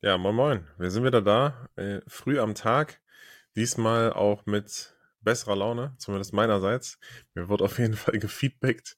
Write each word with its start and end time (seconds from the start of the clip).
Ja, 0.00 0.16
moin 0.16 0.36
moin. 0.36 0.64
Wir 0.78 0.92
sind 0.92 1.02
wieder 1.02 1.20
da, 1.20 1.68
äh, 1.74 2.02
früh 2.06 2.38
am 2.38 2.54
Tag. 2.54 3.00
Diesmal 3.56 4.12
auch 4.12 4.46
mit 4.46 4.94
besserer 5.22 5.56
Laune, 5.56 5.96
zumindest 5.98 6.32
meinerseits. 6.32 7.00
Mir 7.34 7.48
wird 7.48 7.62
auf 7.62 7.80
jeden 7.80 7.94
Fall 7.96 8.20
gefeedbackt. 8.20 8.96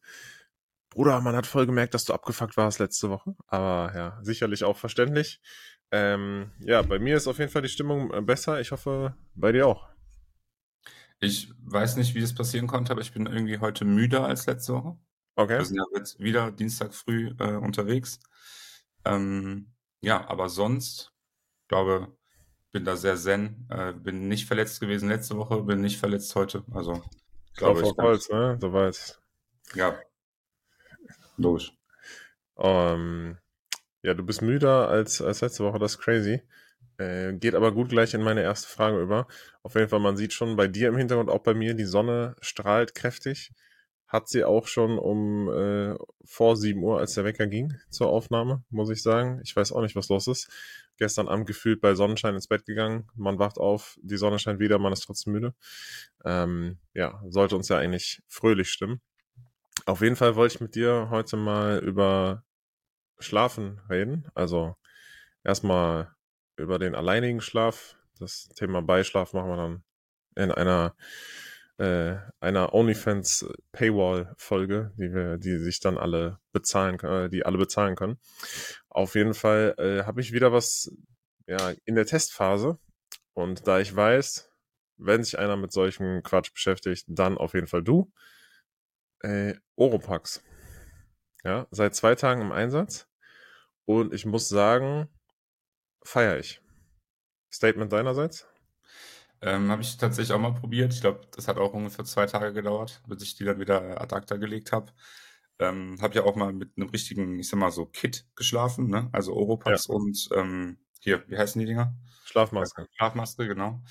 Bruder, 0.90 1.22
man 1.22 1.34
hat 1.34 1.46
voll 1.46 1.64
gemerkt, 1.64 1.94
dass 1.94 2.04
du 2.04 2.12
abgefuckt 2.12 2.58
warst 2.58 2.80
letzte 2.80 3.08
Woche. 3.08 3.34
Aber 3.46 3.96
ja, 3.96 4.18
sicherlich 4.20 4.62
auch 4.62 4.76
verständlich. 4.76 5.40
Ähm, 5.90 6.52
ja, 6.60 6.82
bei 6.82 6.98
mir 6.98 7.16
ist 7.16 7.28
auf 7.28 7.38
jeden 7.38 7.50
Fall 7.50 7.62
die 7.62 7.70
Stimmung 7.70 8.12
äh, 8.12 8.20
besser. 8.20 8.60
Ich 8.60 8.70
hoffe, 8.70 9.16
bei 9.34 9.52
dir 9.52 9.68
auch. 9.68 9.88
Ich 11.18 11.50
weiß 11.62 11.96
nicht, 11.96 12.14
wie 12.14 12.20
das 12.20 12.34
passieren 12.34 12.66
konnte, 12.66 12.92
aber 12.92 13.00
ich 13.00 13.12
bin 13.12 13.24
irgendwie 13.24 13.58
heute 13.58 13.86
müder 13.86 14.26
als 14.26 14.44
letzte 14.44 14.74
Woche. 14.74 14.98
Okay. 15.34 15.60
Wir 15.60 15.64
sind 15.64 15.78
ja 15.78 15.84
jetzt 15.96 16.20
wieder 16.20 16.52
Dienstag 16.52 16.92
früh 16.92 17.32
äh, 17.38 17.56
unterwegs. 17.56 18.20
Ähm, 19.06 19.72
ja, 20.00 20.28
aber 20.28 20.48
sonst, 20.48 21.12
glaube, 21.68 22.08
bin 22.72 22.84
da 22.84 22.96
sehr 22.96 23.16
zen. 23.16 23.66
Äh, 23.70 23.92
bin 23.92 24.28
nicht 24.28 24.46
verletzt 24.46 24.80
gewesen 24.80 25.08
letzte 25.08 25.36
Woche, 25.36 25.62
bin 25.62 25.80
nicht 25.80 25.98
verletzt 25.98 26.34
heute. 26.34 26.64
Also, 26.72 27.02
glaube 27.54 27.82
ich. 27.82 27.92
Holz, 27.96 28.28
ne? 28.28 28.58
Soweit. 28.60 29.20
Ja. 29.74 29.98
Logisch. 31.36 31.72
Um, 32.54 33.38
ja, 34.02 34.14
du 34.14 34.24
bist 34.24 34.42
müder 34.42 34.88
als, 34.88 35.22
als 35.22 35.40
letzte 35.40 35.64
Woche, 35.64 35.78
das 35.78 35.92
ist 35.92 35.98
crazy. 35.98 36.42
Äh, 36.98 37.32
geht 37.34 37.54
aber 37.54 37.72
gut 37.72 37.88
gleich 37.88 38.12
in 38.12 38.22
meine 38.22 38.42
erste 38.42 38.68
Frage 38.68 39.00
über. 39.00 39.26
Auf 39.62 39.74
jeden 39.74 39.88
Fall, 39.88 40.00
man 40.00 40.16
sieht 40.16 40.34
schon 40.34 40.56
bei 40.56 40.68
dir 40.68 40.88
im 40.88 40.96
Hintergrund, 40.96 41.30
auch 41.30 41.42
bei 41.42 41.54
mir, 41.54 41.74
die 41.74 41.84
Sonne 41.84 42.36
strahlt 42.40 42.94
kräftig. 42.94 43.52
Hat 44.10 44.28
sie 44.28 44.42
auch 44.42 44.66
schon 44.66 44.98
um 44.98 45.48
äh, 45.48 45.94
vor 46.24 46.56
7 46.56 46.82
Uhr, 46.82 46.98
als 46.98 47.14
der 47.14 47.24
Wecker 47.24 47.46
ging, 47.46 47.74
zur 47.90 48.08
Aufnahme, 48.08 48.64
muss 48.68 48.90
ich 48.90 49.02
sagen. 49.02 49.40
Ich 49.44 49.54
weiß 49.54 49.70
auch 49.70 49.82
nicht, 49.82 49.94
was 49.94 50.08
los 50.08 50.26
ist. 50.26 50.50
Gestern 50.96 51.28
Abend 51.28 51.46
gefühlt 51.46 51.80
bei 51.80 51.94
Sonnenschein 51.94 52.34
ins 52.34 52.48
Bett 52.48 52.66
gegangen. 52.66 53.08
Man 53.14 53.38
wacht 53.38 53.58
auf, 53.58 53.96
die 54.02 54.16
Sonne 54.16 54.40
scheint 54.40 54.58
wieder, 54.58 54.80
man 54.80 54.92
ist 54.92 55.04
trotzdem 55.04 55.34
müde. 55.34 55.54
Ähm, 56.24 56.78
ja, 56.92 57.22
sollte 57.28 57.54
uns 57.54 57.68
ja 57.68 57.78
eigentlich 57.78 58.20
fröhlich 58.26 58.70
stimmen. 58.70 59.00
Auf 59.86 60.00
jeden 60.00 60.16
Fall 60.16 60.34
wollte 60.34 60.56
ich 60.56 60.60
mit 60.60 60.74
dir 60.74 61.06
heute 61.10 61.36
mal 61.36 61.78
über 61.78 62.42
Schlafen 63.20 63.80
reden. 63.88 64.26
Also 64.34 64.74
erstmal 65.44 66.14
über 66.56 66.80
den 66.80 66.96
alleinigen 66.96 67.40
Schlaf. 67.40 67.96
Das 68.18 68.48
Thema 68.56 68.82
Beischlaf 68.82 69.34
machen 69.34 69.50
wir 69.50 69.56
dann 69.56 69.84
in 70.34 70.50
einer 70.50 70.96
äh, 71.80 72.18
einer 72.40 72.74
OnlyFans 72.74 73.46
Paywall 73.72 74.34
Folge, 74.36 74.92
die 74.98 75.14
wir, 75.14 75.38
die 75.38 75.56
sich 75.56 75.80
dann 75.80 75.96
alle 75.96 76.38
bezahlen, 76.52 77.00
äh, 77.00 77.30
die 77.30 77.46
alle 77.46 77.56
bezahlen 77.56 77.96
können. 77.96 78.18
Auf 78.90 79.14
jeden 79.14 79.32
Fall 79.32 79.74
äh, 79.78 80.04
habe 80.04 80.20
ich 80.20 80.32
wieder 80.32 80.52
was 80.52 80.92
ja 81.46 81.72
in 81.86 81.94
der 81.94 82.04
Testphase 82.04 82.78
und 83.32 83.66
da 83.66 83.80
ich 83.80 83.96
weiß, 83.96 84.50
wenn 84.98 85.24
sich 85.24 85.38
einer 85.38 85.56
mit 85.56 85.72
solchem 85.72 86.22
Quatsch 86.22 86.52
beschäftigt, 86.52 87.06
dann 87.08 87.38
auf 87.38 87.54
jeden 87.54 87.66
Fall 87.66 87.82
du. 87.82 88.12
Äh, 89.20 89.54
Oropax. 89.76 90.42
Ja, 91.44 91.66
seit 91.70 91.94
zwei 91.94 92.14
Tagen 92.14 92.42
im 92.42 92.52
Einsatz 92.52 93.08
und 93.86 94.12
ich 94.12 94.26
muss 94.26 94.50
sagen, 94.50 95.08
feiere 96.04 96.38
ich. 96.38 96.60
Statement 97.50 97.90
deinerseits? 97.90 98.49
Ähm, 99.42 99.70
habe 99.70 99.82
ich 99.82 99.96
tatsächlich 99.96 100.34
auch 100.34 100.40
mal 100.40 100.54
probiert. 100.54 100.92
Ich 100.92 101.00
glaube, 101.00 101.22
das 101.34 101.48
hat 101.48 101.56
auch 101.56 101.72
ungefähr 101.72 102.04
zwei 102.04 102.26
Tage 102.26 102.52
gedauert, 102.52 103.02
bis 103.06 103.22
ich 103.22 103.36
die 103.36 103.44
dann 103.44 103.58
wieder 103.58 104.00
ad 104.00 104.14
acta 104.14 104.36
gelegt 104.36 104.72
habe. 104.72 104.92
Ähm, 105.58 105.98
habe 106.00 106.14
ja 106.14 106.24
auch 106.24 106.36
mal 106.36 106.52
mit 106.52 106.76
einem 106.76 106.88
richtigen, 106.88 107.38
ich 107.38 107.48
sag 107.48 107.58
mal 107.58 107.70
so, 107.70 107.86
Kit 107.86 108.26
geschlafen, 108.36 108.88
ne? 108.88 109.08
Also 109.12 109.34
Oropax 109.34 109.88
ja. 109.88 109.94
und 109.94 110.28
ähm, 110.34 110.78
hier, 111.00 111.24
wie 111.28 111.38
heißen 111.38 111.58
die 111.58 111.66
Dinger? 111.66 111.94
Schlafmaske. 112.24 112.86
Schlafmaske, 112.96 113.46
genau. 113.46 113.82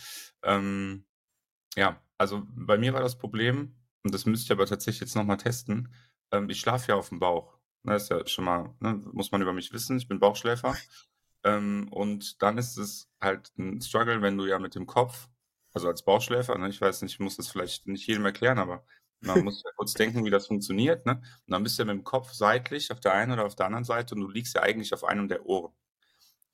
Ähm, 0.43 1.05
ja, 1.75 2.01
also 2.17 2.43
bei 2.47 2.77
mir 2.77 2.93
war 2.93 3.01
das 3.01 3.17
Problem, 3.17 3.75
und 4.03 4.13
das 4.13 4.25
müsste 4.25 4.45
ich 4.45 4.51
aber 4.51 4.65
tatsächlich 4.65 5.01
jetzt 5.01 5.15
nochmal 5.15 5.37
testen, 5.37 5.93
ähm, 6.31 6.49
ich 6.49 6.59
schlafe 6.59 6.89
ja 6.89 6.95
auf 6.95 7.09
dem 7.09 7.19
Bauch. 7.19 7.57
Ne, 7.83 7.95
ist 7.95 8.09
ja 8.09 8.25
schon 8.27 8.45
mal, 8.45 8.75
ne, 8.79 9.01
muss 9.13 9.31
man 9.31 9.41
über 9.41 9.53
mich 9.53 9.71
wissen, 9.71 9.97
ich 9.97 10.07
bin 10.07 10.19
Bauchschläfer. 10.19 10.75
Ähm, 11.43 11.87
und 11.91 12.41
dann 12.41 12.57
ist 12.57 12.77
es 12.77 13.09
halt 13.21 13.51
ein 13.57 13.81
Struggle, 13.81 14.21
wenn 14.21 14.37
du 14.37 14.45
ja 14.45 14.59
mit 14.59 14.75
dem 14.75 14.85
Kopf, 14.85 15.29
also 15.73 15.87
als 15.87 16.03
Bauchschläfer, 16.03 16.57
ne, 16.57 16.69
ich 16.69 16.81
weiß 16.81 17.01
nicht, 17.01 17.13
ich 17.13 17.19
muss 17.19 17.37
das 17.37 17.49
vielleicht 17.49 17.87
nicht 17.87 18.07
jedem 18.07 18.25
erklären, 18.25 18.59
aber 18.59 18.83
man 19.21 19.43
muss 19.43 19.63
ja 19.63 19.71
kurz 19.75 19.93
denken, 19.93 20.25
wie 20.25 20.29
das 20.29 20.47
funktioniert. 20.47 21.05
Ne? 21.05 21.13
Und 21.13 21.51
dann 21.51 21.63
bist 21.63 21.77
du 21.77 21.83
ja 21.83 21.87
mit 21.87 21.95
dem 21.95 22.03
Kopf 22.03 22.31
seitlich 22.31 22.91
auf 22.91 22.99
der 22.99 23.13
einen 23.13 23.31
oder 23.31 23.45
auf 23.45 23.55
der 23.55 23.65
anderen 23.65 23.83
Seite 23.83 24.15
und 24.15 24.21
du 24.21 24.29
liegst 24.29 24.55
ja 24.55 24.61
eigentlich 24.61 24.93
auf 24.93 25.03
einem 25.03 25.27
der 25.27 25.45
Ohren. 25.45 25.73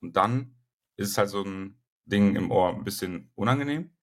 Und 0.00 0.16
dann 0.16 0.56
ist 0.96 1.10
es 1.10 1.18
halt 1.18 1.30
so 1.30 1.42
ein 1.42 1.80
Ding 2.04 2.36
im 2.36 2.50
Ohr 2.50 2.74
ein 2.74 2.84
bisschen 2.84 3.30
unangenehm. 3.34 3.96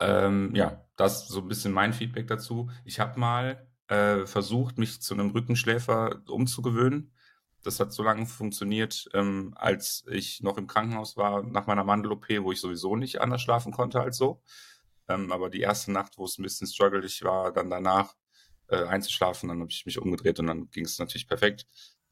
Ähm, 0.00 0.54
ja, 0.54 0.84
das 0.96 1.22
ist 1.22 1.28
so 1.28 1.40
ein 1.40 1.48
bisschen 1.48 1.72
mein 1.72 1.92
Feedback 1.92 2.26
dazu. 2.26 2.70
Ich 2.84 3.00
habe 3.00 3.18
mal 3.18 3.70
äh, 3.88 4.26
versucht, 4.26 4.78
mich 4.78 5.00
zu 5.00 5.14
einem 5.14 5.30
Rückenschläfer 5.30 6.22
umzugewöhnen. 6.28 7.12
Das 7.66 7.80
hat 7.80 7.92
so 7.92 8.04
lange 8.04 8.26
funktioniert, 8.26 9.08
ähm, 9.12 9.52
als 9.56 10.04
ich 10.08 10.40
noch 10.40 10.56
im 10.56 10.68
Krankenhaus 10.68 11.16
war 11.16 11.42
nach 11.42 11.66
meiner 11.66 11.82
Mandel-OP, 11.82 12.28
wo 12.42 12.52
ich 12.52 12.60
sowieso 12.60 12.94
nicht 12.94 13.20
anders 13.20 13.42
schlafen 13.42 13.72
konnte 13.72 14.00
als 14.00 14.16
so. 14.18 14.40
Ähm, 15.08 15.32
aber 15.32 15.50
die 15.50 15.60
erste 15.60 15.90
Nacht, 15.90 16.16
wo 16.16 16.24
es 16.24 16.38
ein 16.38 16.44
bisschen 16.44 16.68
struggelig 16.68 17.24
war, 17.24 17.52
dann 17.52 17.68
danach 17.68 18.14
äh, 18.68 18.84
einzuschlafen, 18.84 19.48
dann 19.48 19.60
habe 19.60 19.70
ich 19.70 19.84
mich 19.84 19.98
umgedreht 19.98 20.38
und 20.38 20.46
dann 20.46 20.70
ging 20.70 20.84
es 20.84 20.98
natürlich 21.00 21.26
perfekt. 21.26 21.66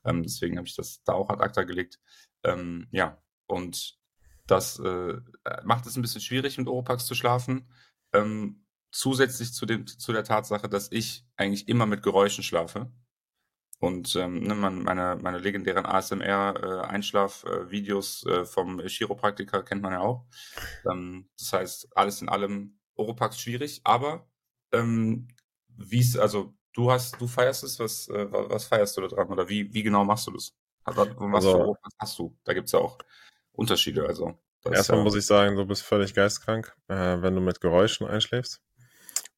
Ähm, 0.05 0.25
deswegen 0.25 0.57
habe 0.59 0.67
ich 0.67 0.75
das 0.75 1.05
da 1.05 1.13
auch 1.13 1.31
ad 1.31 1.41
acta 1.41 1.63
gelegt. 1.63 2.01
Ähm, 2.43 2.89
ja, 2.91 3.23
und 3.47 3.97
das 4.49 4.81
äh, 4.81 5.21
macht 5.63 5.87
es 5.87 5.97
ein 5.97 6.03
bisschen 6.03 6.21
schwierig, 6.21 6.59
mit 6.59 6.67
Oropax 6.67 7.07
zu 7.07 7.15
schlafen. 7.15 7.71
Ähm, 8.13 8.67
zusätzlich 8.91 9.53
zu, 9.53 9.67
dem, 9.67 9.87
zu 9.87 10.13
der 10.13 10.25
Tatsache, 10.25 10.69
dass 10.69 10.91
ich 10.91 11.25
eigentlich 11.37 11.69
immer 11.69 11.87
mit 11.87 12.03
Geräuschen 12.03 12.43
schlafe. 12.43 12.93
Und 13.85 14.17
ähm, 14.17 14.43
ne, 14.43 14.55
meine, 14.55 15.17
meine 15.17 15.39
legendären 15.39 15.87
ASMR-Einschlaf-Videos 15.87 18.27
äh, 18.27 18.31
äh, 18.31 18.45
vom 18.45 18.81
Chiropraktiker 18.81 19.63
kennt 19.63 19.83
man 19.83 19.93
ja 19.93 20.01
auch. 20.01 20.27
Ähm, 20.91 21.29
das 21.39 21.53
heißt, 21.53 21.97
alles 21.97 22.21
in 22.23 22.29
allem 22.29 22.81
Oropax 22.95 23.39
schwierig, 23.39 23.83
aber 23.85 24.27
ähm, 24.73 25.29
wie 25.69 26.01
es, 26.01 26.17
also 26.17 26.55
du 26.73 26.91
hast, 26.91 27.21
du 27.21 27.27
feierst 27.27 27.63
es, 27.65 27.79
was, 27.79 28.09
äh, 28.09 28.27
was 28.31 28.65
feierst 28.65 28.97
du 28.97 29.03
da 29.03 29.09
dran? 29.09 29.29
Oder 29.29 29.47
wie, 29.49 29.75
wie 29.75 29.83
genau 29.83 30.05
machst 30.05 30.27
du 30.27 30.31
das? 30.33 30.55
Was 30.85 30.99
also, 30.99 31.53
für 31.53 31.59
Oropax 31.59 31.95
hast 31.99 32.19
du? 32.19 32.37
Da 32.45 32.55
gibt 32.55 32.67
es 32.67 32.73
ja 32.73 32.79
auch 32.79 32.99
Unterschiede. 33.53 34.07
Also 34.07 34.39
erstmal 34.71 34.99
ja, 34.99 35.05
muss 35.05 35.17
ich 35.17 35.27
sagen, 35.27 35.57
du 35.57 35.67
bist 35.67 35.83
völlig 35.83 36.15
geistkrank, 36.15 36.77
äh, 36.89 37.23
wenn 37.23 37.35
du 37.35 37.41
mit 37.41 37.61
Geräuschen 37.61 38.07
einschläfst. 38.07 38.63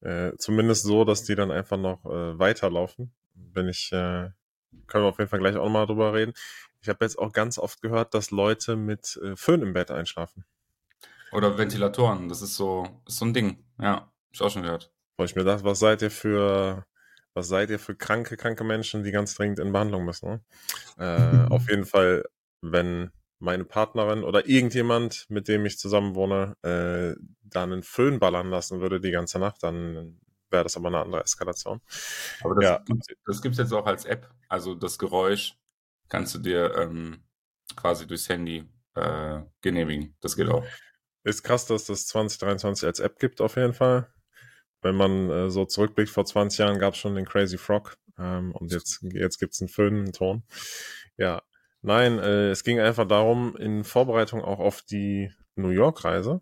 Äh, 0.01 0.33
zumindest 0.37 0.83
so, 0.83 1.05
dass 1.05 1.23
die 1.23 1.35
dann 1.35 1.51
einfach 1.51 1.77
noch 1.77 2.05
äh, 2.05 2.37
weiterlaufen. 2.37 3.13
Bin 3.33 3.67
ich, 3.67 3.91
äh, 3.91 4.29
können 4.87 5.03
wir 5.03 5.09
auf 5.09 5.19
jeden 5.19 5.29
Fall 5.29 5.39
gleich 5.39 5.55
auch 5.55 5.65
nochmal 5.65 5.85
drüber 5.85 6.13
reden. 6.13 6.33
Ich 6.81 6.89
habe 6.89 7.03
jetzt 7.03 7.17
auch 7.17 7.33
ganz 7.33 7.57
oft 7.57 7.81
gehört, 7.81 8.13
dass 8.13 8.31
Leute 8.31 8.75
mit 8.75 9.19
äh, 9.23 9.35
Föhn 9.35 9.61
im 9.61 9.73
Bett 9.73 9.91
einschlafen. 9.91 10.45
Oder 11.31 11.57
Ventilatoren, 11.57 12.29
das 12.29 12.41
ist 12.41 12.55
so, 12.55 12.87
ist 13.05 13.17
so 13.17 13.25
ein 13.25 13.33
Ding. 13.33 13.63
Ja, 13.79 13.93
hab 13.93 14.11
ich 14.31 14.41
auch 14.41 14.49
schon 14.49 14.63
gehört. 14.63 14.91
Wo 15.17 15.23
ich 15.23 15.35
mir 15.35 15.43
dachte, 15.43 15.63
was 15.63 15.79
seid 15.79 16.01
ihr 16.01 16.11
für, 16.11 16.85
was 17.33 17.47
seid 17.47 17.69
ihr 17.69 17.79
für 17.79 17.95
kranke, 17.95 18.37
kranke 18.37 18.63
Menschen, 18.63 19.03
die 19.03 19.11
ganz 19.11 19.35
dringend 19.35 19.59
in 19.59 19.71
Behandlung 19.71 20.05
müssen? 20.05 20.29
Ne? 20.29 21.47
Äh, 21.49 21.53
auf 21.53 21.69
jeden 21.69 21.85
Fall, 21.85 22.23
wenn 22.61 23.11
meine 23.39 23.65
Partnerin 23.65 24.23
oder 24.23 24.47
irgendjemand, 24.47 25.25
mit 25.29 25.47
dem 25.47 25.65
ich 25.65 25.77
zusammen 25.77 26.15
wohne, 26.15 26.55
äh, 26.63 27.19
da 27.43 27.63
einen 27.63 27.83
Föhn 27.83 28.19
ballern 28.19 28.49
lassen 28.49 28.79
würde 28.79 28.99
die 28.99 29.11
ganze 29.11 29.39
Nacht, 29.39 29.63
dann 29.63 30.19
wäre 30.49 30.63
das 30.63 30.77
aber 30.77 30.87
eine 30.87 30.99
andere 30.99 31.23
Eskalation. 31.23 31.81
Aber 32.41 32.55
das, 32.55 32.63
ja. 32.63 32.77
gibt, 32.85 33.41
gibt's 33.41 33.57
jetzt 33.57 33.73
auch 33.73 33.85
als 33.85 34.05
App. 34.05 34.29
Also 34.49 34.75
das 34.75 34.97
Geräusch 34.97 35.57
kannst 36.09 36.35
du 36.35 36.39
dir 36.39 36.75
ähm, 36.75 37.23
quasi 37.75 38.07
durchs 38.07 38.29
Handy 38.29 38.65
äh, 38.95 39.41
genehmigen. 39.61 40.15
Das 40.21 40.35
geht 40.35 40.49
auch. 40.49 40.65
Ist 41.23 41.43
krass, 41.43 41.65
dass 41.65 41.85
das 41.85 42.07
2023 42.07 42.85
als 42.85 42.99
App 42.99 43.19
gibt, 43.19 43.41
auf 43.41 43.57
jeden 43.57 43.73
Fall. 43.73 44.11
Wenn 44.81 44.95
man 44.95 45.29
äh, 45.29 45.49
so 45.49 45.65
zurückblickt, 45.65 46.09
vor 46.09 46.25
20 46.25 46.59
Jahren 46.59 46.79
gab 46.79 46.93
es 46.93 46.99
schon 46.99 47.15
den 47.15 47.25
Crazy 47.25 47.57
Frog 47.57 47.97
ähm, 48.17 48.53
und 48.53 48.71
jetzt, 48.71 49.01
jetzt 49.11 49.39
gibt 49.39 49.53
es 49.53 49.61
einen 49.61 49.69
Föhn, 49.69 49.95
einen 49.95 50.13
Ton. 50.13 50.43
Ja, 51.17 51.41
Nein, 51.81 52.19
äh, 52.19 52.49
es 52.49 52.63
ging 52.63 52.79
einfach 52.79 53.07
darum, 53.07 53.55
in 53.55 53.83
Vorbereitung 53.83 54.43
auch 54.43 54.59
auf 54.59 54.81
die 54.81 55.31
New 55.55 55.69
York-Reise, 55.69 56.41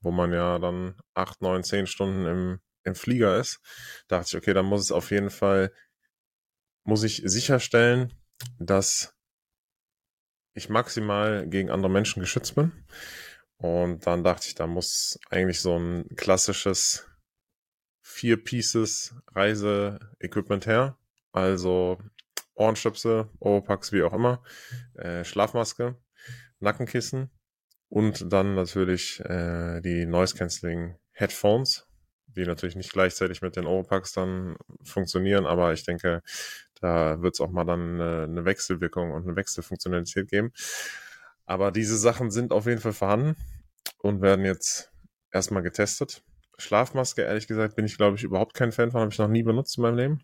wo 0.00 0.10
man 0.10 0.32
ja 0.32 0.58
dann 0.58 0.94
acht, 1.14 1.42
neun, 1.42 1.64
zehn 1.64 1.86
Stunden 1.86 2.26
im, 2.26 2.60
im 2.88 2.94
Flieger 2.94 3.38
ist, 3.38 3.60
dachte 4.08 4.26
ich, 4.28 4.36
okay, 4.36 4.54
dann 4.54 4.66
muss 4.66 4.82
es 4.82 4.92
auf 4.92 5.10
jeden 5.10 5.30
Fall, 5.30 5.72
muss 6.84 7.04
ich 7.04 7.22
sicherstellen, 7.24 8.12
dass 8.58 9.14
ich 10.54 10.68
maximal 10.68 11.48
gegen 11.48 11.70
andere 11.70 11.90
Menschen 11.90 12.20
geschützt 12.20 12.54
bin. 12.54 12.72
Und 13.56 14.06
dann 14.06 14.24
dachte 14.24 14.46
ich, 14.48 14.54
da 14.54 14.66
muss 14.66 15.18
eigentlich 15.30 15.60
so 15.60 15.76
ein 15.76 16.08
klassisches 16.16 17.08
vier 18.00 18.42
Pieces 18.42 19.14
Reise-Equipment 19.34 20.66
her. 20.66 20.98
Also 21.32 21.98
Ohrenstöpsel, 22.54 23.28
Oropax, 23.38 23.92
wie 23.92 24.02
auch 24.02 24.12
immer, 24.12 24.42
äh, 24.94 25.24
Schlafmaske, 25.24 25.96
Nackenkissen 26.58 27.30
und 27.88 28.32
dann 28.32 28.54
natürlich 28.54 29.20
äh, 29.20 29.80
die 29.80 30.06
Noise 30.06 30.36
Cancelling 30.36 30.96
Headphones, 31.12 31.87
die 32.38 32.46
natürlich 32.46 32.76
nicht 32.76 32.92
gleichzeitig 32.92 33.42
mit 33.42 33.56
den 33.56 33.66
Oropax 33.66 34.12
dann 34.12 34.56
funktionieren, 34.82 35.46
aber 35.46 35.72
ich 35.72 35.84
denke, 35.84 36.22
da 36.80 37.20
wird 37.20 37.34
es 37.34 37.40
auch 37.40 37.50
mal 37.50 37.64
dann 37.64 38.00
eine, 38.00 38.22
eine 38.24 38.44
Wechselwirkung 38.44 39.12
und 39.12 39.24
eine 39.24 39.36
Wechselfunktionalität 39.36 40.28
geben. 40.28 40.52
Aber 41.46 41.72
diese 41.72 41.96
Sachen 41.96 42.30
sind 42.30 42.52
auf 42.52 42.66
jeden 42.66 42.80
Fall 42.80 42.92
vorhanden 42.92 43.36
und 43.98 44.22
werden 44.22 44.44
jetzt 44.44 44.92
erstmal 45.32 45.62
getestet. 45.62 46.22
Schlafmaske, 46.58 47.22
ehrlich 47.22 47.46
gesagt, 47.46 47.76
bin 47.76 47.84
ich, 47.84 47.96
glaube 47.96 48.16
ich, 48.16 48.24
überhaupt 48.24 48.54
kein 48.54 48.72
Fan 48.72 48.90
von, 48.90 49.00
habe 49.00 49.12
ich 49.12 49.18
noch 49.18 49.28
nie 49.28 49.42
benutzt 49.42 49.78
in 49.78 49.82
meinem 49.82 49.96
Leben. 49.96 50.20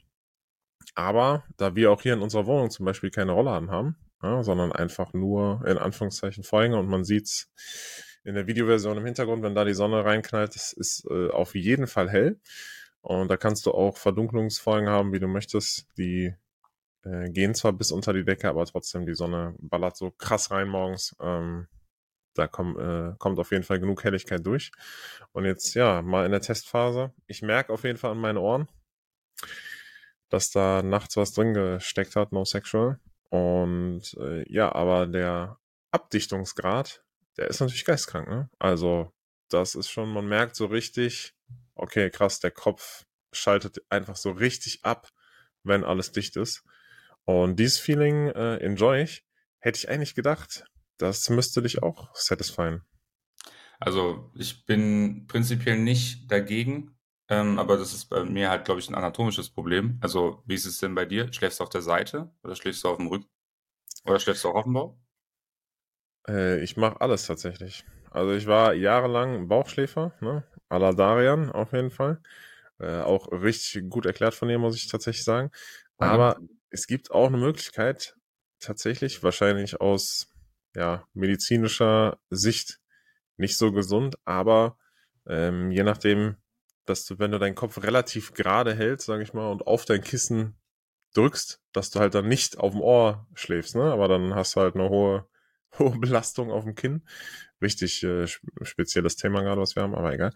Aber 0.94 1.44
da 1.56 1.74
wir 1.74 1.90
auch 1.90 2.02
hier 2.02 2.14
in 2.14 2.20
unserer 2.20 2.46
Wohnung 2.46 2.70
zum 2.70 2.84
Beispiel 2.86 3.10
keine 3.10 3.32
Rollladen 3.32 3.70
haben, 3.70 3.96
ja, 4.22 4.42
sondern 4.42 4.72
einfach 4.72 5.12
nur 5.12 5.64
in 5.66 5.78
Anführungszeichen 5.78 6.44
Vorhänge 6.44 6.78
und 6.78 6.88
man 6.88 7.04
sieht's 7.04 7.50
in 8.24 8.34
der 8.34 8.46
Videoversion 8.46 8.96
im 8.96 9.04
Hintergrund, 9.04 9.42
wenn 9.42 9.54
da 9.54 9.64
die 9.64 9.74
Sonne 9.74 10.04
reinknallt, 10.04 10.54
das 10.54 10.72
ist 10.72 11.06
äh, 11.10 11.28
auf 11.28 11.54
jeden 11.54 11.86
Fall 11.86 12.10
hell. 12.10 12.40
Und 13.00 13.28
da 13.28 13.36
kannst 13.36 13.66
du 13.66 13.72
auch 13.72 13.98
Verdunklungsfolgen 13.98 14.88
haben, 14.88 15.12
wie 15.12 15.20
du 15.20 15.28
möchtest. 15.28 15.86
Die 15.98 16.34
äh, 17.02 17.30
gehen 17.30 17.54
zwar 17.54 17.74
bis 17.74 17.92
unter 17.92 18.14
die 18.14 18.24
Decke, 18.24 18.48
aber 18.48 18.64
trotzdem 18.64 19.04
die 19.04 19.14
Sonne 19.14 19.54
ballert 19.58 19.96
so 19.96 20.10
krass 20.10 20.50
rein 20.50 20.68
morgens. 20.68 21.14
Ähm, 21.20 21.68
da 22.34 22.48
komm, 22.48 22.78
äh, 22.78 23.14
kommt 23.18 23.38
auf 23.38 23.50
jeden 23.52 23.62
Fall 23.62 23.78
genug 23.78 24.04
Helligkeit 24.04 24.44
durch. 24.46 24.72
Und 25.32 25.44
jetzt, 25.44 25.74
ja, 25.74 26.02
mal 26.02 26.24
in 26.24 26.32
der 26.32 26.40
Testphase. 26.40 27.12
Ich 27.26 27.42
merke 27.42 27.72
auf 27.72 27.84
jeden 27.84 27.98
Fall 27.98 28.12
an 28.12 28.18
meinen 28.18 28.38
Ohren, 28.38 28.68
dass 30.30 30.50
da 30.50 30.82
nachts 30.82 31.16
was 31.16 31.32
drin 31.32 31.52
gesteckt 31.52 32.16
hat, 32.16 32.32
no 32.32 32.44
sexual. 32.44 32.98
Und 33.28 34.14
äh, 34.18 34.50
ja, 34.50 34.74
aber 34.74 35.06
der 35.06 35.58
Abdichtungsgrad, 35.90 37.03
der 37.36 37.48
ist 37.48 37.60
natürlich 37.60 37.84
geistkrank, 37.84 38.28
ne? 38.28 38.50
Also, 38.58 39.12
das 39.48 39.74
ist 39.74 39.90
schon, 39.90 40.12
man 40.12 40.26
merkt 40.26 40.56
so 40.56 40.66
richtig, 40.66 41.34
okay, 41.74 42.10
krass, 42.10 42.40
der 42.40 42.50
Kopf 42.50 43.04
schaltet 43.32 43.82
einfach 43.88 44.16
so 44.16 44.30
richtig 44.30 44.84
ab, 44.84 45.08
wenn 45.62 45.84
alles 45.84 46.12
dicht 46.12 46.36
ist. 46.36 46.62
Und 47.24 47.56
dieses 47.58 47.78
Feeling 47.78 48.28
äh, 48.28 48.56
enjoy 48.58 49.02
ich. 49.02 49.24
Hätte 49.58 49.78
ich 49.78 49.88
eigentlich 49.88 50.14
gedacht, 50.14 50.64
das 50.98 51.30
müsste 51.30 51.62
dich 51.62 51.82
auch 51.82 52.14
satisfyen. 52.14 52.82
Also 53.80 54.30
ich 54.34 54.66
bin 54.66 55.26
prinzipiell 55.26 55.78
nicht 55.78 56.30
dagegen, 56.30 56.96
ähm, 57.28 57.58
aber 57.58 57.76
das 57.76 57.94
ist 57.94 58.06
bei 58.06 58.24
mir 58.24 58.50
halt, 58.50 58.66
glaube 58.66 58.80
ich, 58.80 58.88
ein 58.88 58.94
anatomisches 58.94 59.50
Problem. 59.50 59.98
Also 60.00 60.42
wie 60.46 60.54
ist 60.54 60.66
es 60.66 60.78
denn 60.78 60.94
bei 60.94 61.06
dir? 61.06 61.32
Schläfst 61.32 61.60
du 61.60 61.64
auf 61.64 61.70
der 61.70 61.82
Seite 61.82 62.30
oder 62.42 62.54
schläfst 62.54 62.84
du 62.84 62.88
auf 62.88 62.98
dem 62.98 63.06
Rücken? 63.06 63.26
Oder 64.04 64.20
schläfst 64.20 64.44
du 64.44 64.50
auch 64.50 64.56
auf 64.56 64.64
dem 64.64 64.74
Bauch? 64.74 64.98
Äh, 66.28 66.60
ich 66.62 66.76
mache 66.76 67.00
alles 67.00 67.26
tatsächlich. 67.26 67.84
Also 68.10 68.32
ich 68.32 68.46
war 68.46 68.74
jahrelang 68.74 69.48
Bauchschläfer, 69.48 70.12
ne? 70.20 70.44
A 70.68 70.76
la 70.76 70.92
Darian 70.92 71.50
auf 71.50 71.72
jeden 71.72 71.90
Fall. 71.90 72.20
Äh, 72.78 73.00
auch 73.00 73.30
richtig 73.30 73.88
gut 73.90 74.06
erklärt 74.06 74.34
von 74.34 74.48
dir, 74.48 74.58
muss 74.58 74.76
ich 74.76 74.88
tatsächlich 74.88 75.24
sagen. 75.24 75.50
Aber 75.98 76.40
es 76.70 76.86
gibt 76.86 77.10
auch 77.10 77.28
eine 77.28 77.36
Möglichkeit, 77.36 78.16
tatsächlich, 78.58 79.22
wahrscheinlich 79.22 79.80
aus 79.80 80.28
ja, 80.74 81.06
medizinischer 81.14 82.18
Sicht 82.30 82.80
nicht 83.36 83.56
so 83.56 83.72
gesund, 83.72 84.16
aber 84.24 84.76
ähm, 85.26 85.70
je 85.70 85.84
nachdem, 85.84 86.36
dass 86.84 87.04
du, 87.06 87.18
wenn 87.18 87.30
du 87.30 87.38
deinen 87.38 87.54
Kopf 87.54 87.82
relativ 87.82 88.34
gerade 88.34 88.74
hältst, 88.74 89.06
sage 89.06 89.22
ich 89.22 89.32
mal, 89.32 89.50
und 89.50 89.66
auf 89.66 89.84
dein 89.84 90.02
Kissen 90.02 90.56
drückst, 91.14 91.60
dass 91.72 91.90
du 91.90 92.00
halt 92.00 92.14
dann 92.14 92.28
nicht 92.28 92.58
auf 92.58 92.72
dem 92.72 92.80
Ohr 92.80 93.26
schläfst, 93.34 93.76
ne? 93.76 93.92
Aber 93.92 94.08
dann 94.08 94.34
hast 94.34 94.56
du 94.56 94.60
halt 94.60 94.74
eine 94.74 94.88
hohe, 94.88 95.26
hohe 95.78 95.98
Belastung 95.98 96.50
auf 96.50 96.64
dem 96.64 96.74
Kinn. 96.74 97.02
Richtig 97.62 98.02
äh, 98.02 98.26
spezielles 98.62 99.16
Thema 99.16 99.42
gerade, 99.42 99.60
was 99.60 99.76
wir 99.76 99.82
haben, 99.82 99.94
aber 99.94 100.12
egal. 100.12 100.32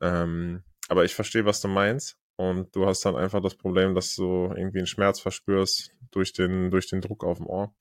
Ähm, 0.00 0.62
aber 0.88 1.04
ich 1.04 1.14
verstehe, 1.14 1.44
was 1.44 1.60
du 1.60 1.68
meinst. 1.68 2.16
Und 2.36 2.74
du 2.74 2.86
hast 2.86 3.04
dann 3.04 3.16
einfach 3.16 3.42
das 3.42 3.54
Problem, 3.54 3.94
dass 3.94 4.14
du 4.14 4.50
irgendwie 4.56 4.78
einen 4.78 4.86
Schmerz 4.86 5.20
verspürst 5.20 5.92
durch 6.10 6.32
den, 6.32 6.70
durch 6.70 6.88
den 6.88 7.02
Druck 7.02 7.22
auf 7.22 7.36
dem 7.36 7.46
Ohr. 7.46 7.74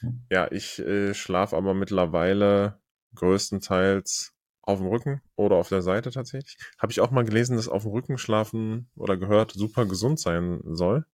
Hm. 0.00 0.26
Ja, 0.30 0.50
ich 0.50 0.80
äh, 0.80 1.14
schlafe 1.14 1.56
aber 1.56 1.74
mittlerweile 1.74 2.80
größtenteils 3.14 4.34
auf 4.62 4.78
dem 4.78 4.88
Rücken 4.88 5.22
oder 5.36 5.56
auf 5.56 5.68
der 5.68 5.82
Seite 5.82 6.10
tatsächlich. 6.10 6.58
Habe 6.78 6.92
ich 6.92 7.00
auch 7.00 7.12
mal 7.12 7.24
gelesen, 7.24 7.56
dass 7.56 7.68
auf 7.68 7.82
dem 7.82 7.92
Rücken 7.92 8.18
schlafen 8.18 8.90
oder 8.96 9.16
gehört 9.16 9.52
super 9.52 9.86
gesund 9.86 10.18
sein 10.18 10.60
soll. 10.64 11.06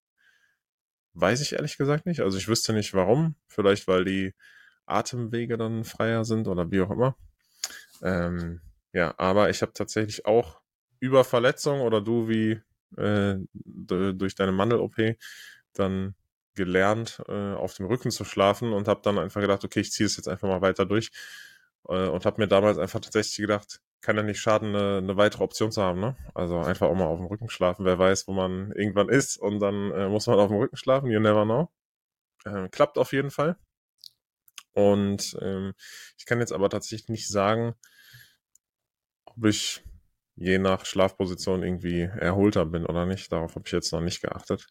Weiß 1.13 1.41
ich 1.41 1.53
ehrlich 1.53 1.77
gesagt 1.79 2.07
nicht. 2.07 2.21
Also 2.21 2.39
ich 2.39 2.49
wüsste 2.49 2.73
nicht 2.73 2.95
warum. 2.95 3.37
Vielleicht 3.47 3.89
weil 3.89 4.05
die 4.05 4.35
Atemwege 4.87 5.57
dann 5.57 5.85
freier 5.85 6.25
sind 6.25 6.49
oder 6.49 6.71
wie 6.71 6.81
auch 6.81 6.91
immer. 6.91 7.17
Ähm, 8.03 8.61
ja, 8.93 9.15
aber 9.19 9.51
ich 9.51 9.63
habe 9.63 9.73
tatsächlich 9.73 10.27
auch 10.27 10.61
über 11.01 11.25
Verletzung 11.25 11.81
oder 11.81 12.01
du 12.01 12.29
wie 12.29 12.61
äh, 12.97 13.37
durch 13.53 14.35
deine 14.35 14.53
Mandel-OP 14.53 15.17
dann 15.75 16.15
gelernt, 16.55 17.23
äh, 17.29 17.53
auf 17.55 17.75
dem 17.75 17.87
Rücken 17.87 18.11
zu 18.11 18.25
schlafen 18.25 18.73
und 18.73 18.89
habe 18.89 19.03
dann 19.03 19.19
einfach 19.19 19.41
gedacht, 19.41 19.65
okay, 19.65 19.81
ich 19.81 19.93
ziehe 19.93 20.07
es 20.07 20.17
jetzt 20.17 20.29
einfach 20.29 20.49
mal 20.49 20.63
weiter 20.63 20.87
durch 20.87 21.11
äh, 21.89 22.09
und 22.09 22.25
habe 22.25 22.41
mir 22.41 22.49
damals 22.49 22.79
einfach 22.79 23.01
tatsächlich 23.01 23.37
gedacht, 23.37 23.81
kann 24.01 24.17
ja 24.17 24.23
nicht 24.23 24.41
schaden, 24.41 24.75
eine, 24.75 24.99
eine 24.99 25.17
weitere 25.17 25.45
Option 25.45 25.73
zu 25.73 25.83
haben. 25.83 26.01
Ne? 26.01 26.17
Also 26.35 26.59
einfach 26.59 26.89
auch 26.89 26.95
mal 26.95 27.07
auf 27.07 27.19
dem 27.19 27.27
Rücken 27.27 27.51
schlafen. 27.51 27.85
Wer 27.85 27.99
weiß, 27.99 28.29
wo 28.29 28.33
man 28.33 28.73
irgendwann 28.73 29.09
ist 29.09 29.37
und 29.37 29.61
dann 29.61 29.91
äh, 29.93 30.09
muss 30.09 30.27
man 30.27 30.39
auf 30.39 30.49
dem 30.49 30.59
Rücken 30.59 30.77
schlafen. 30.77 31.11
You 31.11 31.21
never 31.21 31.45
know. 31.45 31.71
Äh, 32.45 32.69
klappt 32.69 32.99
auf 32.99 33.13
jeden 33.13 33.31
Fall. 33.31 33.57
Und 34.77 35.39
ähm, 35.41 35.73
ich 36.19 36.27
kann 36.27 36.39
jetzt 36.39 36.53
aber 36.53 36.69
tatsächlich 36.69 37.09
nicht 37.09 37.29
sagen, 37.29 37.75
ob 39.25 39.47
ich 39.47 39.83
je 40.35 40.59
nach 40.59 40.85
Schlafposition 40.85 41.63
irgendwie 41.63 42.03
erholter 42.03 42.67
bin 42.67 42.85
oder 42.85 43.07
nicht. 43.07 43.33
Darauf 43.33 43.55
habe 43.55 43.65
ich 43.65 43.73
jetzt 43.73 43.91
noch 43.93 44.03
nicht 44.03 44.21
geachtet. 44.21 44.67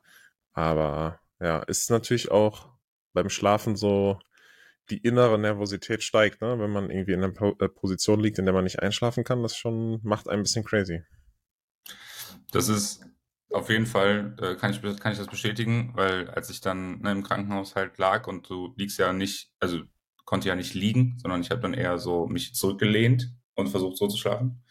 Aber 0.54 1.20
ja, 1.40 1.58
ist 1.64 1.90
natürlich 1.90 2.30
auch 2.30 2.70
beim 3.14 3.30
Schlafen 3.30 3.76
so, 3.76 4.20
die 4.92 5.00
innere 5.00 5.40
Nervosität 5.40 6.04
steigt, 6.04 6.40
ne? 6.42 6.60
wenn 6.60 6.70
man 6.70 6.92
irgendwie 6.92 7.14
in 7.14 7.24
einer 7.24 7.56
äh, 7.60 7.68
Position 7.68 8.20
liegt, 8.20 8.38
in 8.38 8.46
der 8.46 8.54
man 8.54 8.66
nicht 8.66 8.84
einschlafen 8.84 9.24
kann. 9.24 9.42
Das 9.42 9.58
schon 9.58 10.00
macht 10.04 10.30
ein 10.30 10.44
bisschen 10.44 10.64
crazy. 10.64 11.02
Das 12.52 12.70
ist 12.70 13.04
auf 13.50 13.72
jeden 13.72 13.88
Fall, 13.88 14.36
äh, 14.40 14.54
kann, 14.54 14.70
ich, 14.70 14.82
kann 15.00 15.14
ich 15.14 15.18
das 15.18 15.28
bestätigen, 15.28 15.94
weil 15.96 16.30
als 16.30 16.52
ich 16.52 16.62
dann 16.62 17.00
ne, 17.00 17.12
im 17.12 17.24
Krankenhaus 17.24 17.76
halt 17.76 17.98
lag 17.98 18.28
und 18.28 18.48
du 18.48 18.76
liegst 18.78 19.00
ja 19.00 19.12
nicht, 19.14 19.52
also 19.60 19.82
konnte 20.26 20.50
ja 20.50 20.56
nicht 20.56 20.74
liegen, 20.74 21.18
sondern 21.20 21.42
ich 21.42 21.52
habe 21.52 21.62
dann 21.62 21.74
eher 21.74 21.98
so 21.98 22.28
mich 22.28 22.54
zurückgelehnt 22.56 23.34
und 23.56 23.70
versucht 23.70 23.98
so 23.98 24.08
zu 24.08 24.18
schlafen. 24.18 24.64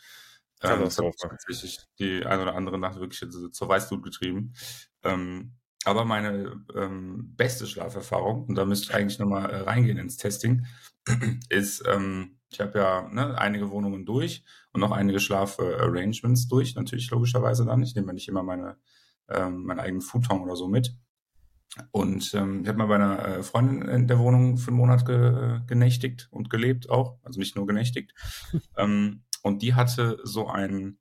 Ähm, 0.63 0.81
das 0.81 0.99
hat 0.99 1.15
tatsächlich 1.19 1.79
die 1.99 2.25
eine 2.25 2.43
oder 2.43 2.55
andere 2.55 2.79
Nacht 2.79 2.99
wirklich 2.99 3.25
zur 3.53 3.69
Weißblut 3.69 4.03
getrieben. 4.03 4.55
Ähm, 5.03 5.55
aber 5.85 6.05
meine 6.05 6.65
ähm, 6.75 7.35
beste 7.37 7.67
Schlaferfahrung, 7.67 8.47
und 8.47 8.55
da 8.55 8.65
müsste 8.65 8.87
ich 8.87 8.95
eigentlich 8.95 9.19
nochmal 9.19 9.51
äh, 9.51 9.61
reingehen 9.61 9.99
ins 9.99 10.17
Testing, 10.17 10.67
ist, 11.51 11.85
ähm, 11.87 12.39
ich 12.49 12.61
habe 12.61 12.79
ja 12.79 13.09
ne, 13.09 13.37
einige 13.37 13.71
Wohnungen 13.71 14.07
durch 14.07 14.45
und 14.73 14.81
noch 14.81 14.93
einige 14.93 15.21
Schlafarrangements 15.21 16.49
durch, 16.49 16.75
natürlich 16.75 17.11
logischerweise 17.11 17.67
dann. 17.67 17.83
Ich 17.83 17.95
nehme 17.95 18.09
ja 18.09 18.13
nicht 18.15 18.29
immer 18.29 18.43
meine, 18.43 18.79
ähm, 19.29 19.65
meinen 19.65 19.81
eigenen 19.81 20.01
Futon 20.01 20.41
oder 20.41 20.57
so 20.57 20.69
mit. 20.69 20.97
Und 21.91 22.35
ähm, 22.35 22.63
ich 22.63 22.69
habe 22.69 22.79
mal 22.79 22.87
bei 22.87 22.95
einer 22.97 23.25
äh, 23.25 23.43
Freundin 23.43 23.83
in 23.89 24.07
der 24.07 24.19
Wohnung 24.19 24.59
für 24.59 24.69
einen 24.69 24.77
Monat 24.77 25.07
ge 25.07 25.61
genächtigt 25.67 26.29
und 26.31 26.51
gelebt 26.51 26.89
auch, 26.89 27.19
also 27.25 27.41
nicht 27.41 27.57
nur 27.57 27.67
genächtigt. 27.67 28.15
ähm, 28.77 29.25
und 29.43 29.63
die 29.63 29.75
hatte 29.75 30.19
so 30.23 30.49
ein, 30.49 30.99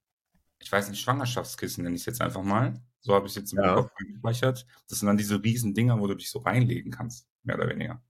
ich 0.59 0.71
weiß 0.71 0.89
nicht, 0.89 1.01
Schwangerschaftskissen 1.01 1.83
nenne 1.83 1.95
ich 1.95 2.01
es 2.01 2.05
jetzt 2.05 2.21
einfach 2.21 2.43
mal. 2.43 2.81
So 2.99 3.13
habe 3.13 3.27
ich 3.27 3.33
es 3.33 3.35
jetzt 3.35 3.53
im 3.53 3.59
ja. 3.59 3.75
Kopf 3.75 3.91
gespeichert. 3.95 4.65
Das 4.89 4.99
sind 4.99 5.07
dann 5.07 5.17
diese 5.17 5.43
riesen 5.43 5.73
Dinger, 5.73 5.99
wo 5.99 6.07
du 6.07 6.15
dich 6.15 6.31
so 6.31 6.39
reinlegen 6.39 6.91
kannst, 6.91 7.27
mehr 7.43 7.57
oder 7.57 7.69
weniger. 7.69 8.01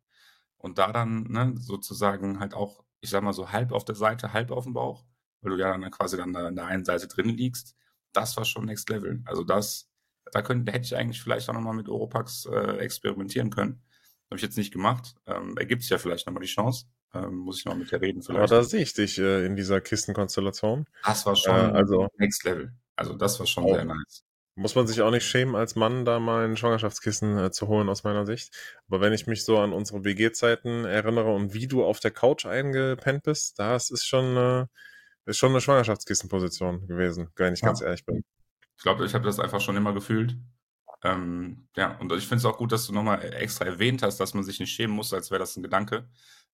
Und 0.57 0.77
da 0.77 0.91
dann 0.93 1.23
ne, 1.23 1.53
sozusagen 1.57 2.39
halt 2.39 2.53
auch, 2.53 2.85
ich 3.01 3.09
sag 3.09 3.23
mal 3.23 3.33
so 3.33 3.51
halb 3.51 3.73
auf 3.73 3.83
der 3.83 3.95
Seite, 3.95 4.31
halb 4.31 4.51
auf 4.51 4.63
dem 4.63 4.73
Bauch, 4.73 5.03
weil 5.41 5.51
du 5.51 5.57
ja 5.59 5.77
dann 5.77 5.91
quasi 5.91 6.15
dann 6.15 6.35
an 6.35 6.55
der 6.55 6.67
einen 6.67 6.85
Seite 6.85 7.07
drin 7.07 7.29
liegst. 7.29 7.75
Das 8.13 8.37
war 8.37 8.45
schon 8.45 8.65
Next 8.65 8.87
Level. 8.89 9.21
Also 9.25 9.43
das, 9.43 9.91
da, 10.33 10.41
könnte, 10.41 10.65
da 10.65 10.73
hätte 10.73 10.85
ich 10.85 10.95
eigentlich 10.95 11.21
vielleicht 11.21 11.49
auch 11.49 11.53
nochmal 11.53 11.75
mit 11.75 11.89
Oropax 11.89 12.45
äh, 12.45 12.77
experimentieren 12.77 13.49
können. 13.49 13.81
Habe 14.29 14.37
ich 14.37 14.41
jetzt 14.41 14.57
nicht 14.57 14.73
gemacht. 14.73 15.15
Ähm, 15.27 15.55
ergibt 15.57 15.83
es 15.83 15.89
ja 15.89 15.97
vielleicht 15.97 16.25
nochmal 16.25 16.41
die 16.41 16.49
Chance. 16.49 16.85
Ähm, 17.13 17.35
muss 17.35 17.59
ich 17.59 17.65
noch 17.65 17.75
mit 17.75 17.91
dir 17.91 18.01
reden 18.01 18.23
vielleicht. 18.23 18.51
Aber 18.51 18.61
da 18.61 18.63
sehe 18.63 18.81
ich 18.81 18.93
dich 18.93 19.19
äh, 19.19 19.45
in 19.45 19.55
dieser 19.55 19.81
Kistenkonstellation. 19.81 20.87
Das 21.03 21.25
war 21.25 21.35
schon 21.35 21.55
äh, 21.55 21.77
also, 21.77 22.07
Next 22.17 22.43
Level. 22.43 22.73
Also 22.95 23.13
das 23.13 23.39
war 23.39 23.45
schon 23.45 23.65
auch, 23.65 23.75
sehr 23.75 23.85
nice. 23.85 24.23
Muss 24.55 24.75
man 24.75 24.85
sich 24.85 25.01
auch 25.01 25.11
nicht 25.11 25.25
schämen, 25.25 25.55
als 25.55 25.75
Mann 25.75 26.05
da 26.05 26.19
mal 26.19 26.45
ein 26.45 26.57
Schwangerschaftskissen 26.57 27.37
äh, 27.37 27.51
zu 27.51 27.67
holen, 27.67 27.89
aus 27.89 28.03
meiner 28.03 28.25
Sicht. 28.25 28.55
Aber 28.87 29.01
wenn 29.01 29.13
ich 29.13 29.25
mich 29.27 29.43
so 29.43 29.57
an 29.57 29.73
unsere 29.73 30.03
WG-Zeiten 30.03 30.85
erinnere 30.85 31.33
und 31.33 31.53
wie 31.53 31.67
du 31.67 31.83
auf 31.83 31.99
der 31.99 32.11
Couch 32.11 32.45
eingepennt 32.45 33.23
bist, 33.23 33.57
das 33.59 33.89
ist 33.89 34.05
schon, 34.05 34.37
äh, 34.37 34.65
ist 35.25 35.37
schon 35.37 35.51
eine 35.51 35.61
Schwangerschaftskissenposition 35.61 36.87
gewesen, 36.87 37.29
wenn 37.35 37.53
ich 37.53 37.61
ja. 37.61 37.67
ganz 37.67 37.81
ehrlich 37.81 38.05
bin. 38.05 38.23
Ich 38.77 38.83
glaube, 38.83 39.05
ich 39.05 39.13
habe 39.13 39.25
das 39.25 39.39
einfach 39.39 39.61
schon 39.61 39.77
immer 39.77 39.93
gefühlt. 39.93 40.37
Ähm, 41.03 41.67
ja, 41.75 41.97
und 41.97 42.11
ich 42.13 42.27
finde 42.27 42.37
es 42.37 42.45
auch 42.45 42.57
gut, 42.57 42.71
dass 42.71 42.87
du 42.87 42.93
nochmal 42.93 43.21
extra 43.33 43.65
erwähnt 43.65 44.01
hast, 44.03 44.19
dass 44.19 44.33
man 44.33 44.43
sich 44.43 44.59
nicht 44.59 44.71
schämen 44.71 44.95
muss, 44.95 45.13
als 45.13 45.31
wäre 45.31 45.39
das 45.39 45.55
ein 45.55 45.63
Gedanke, 45.63 46.09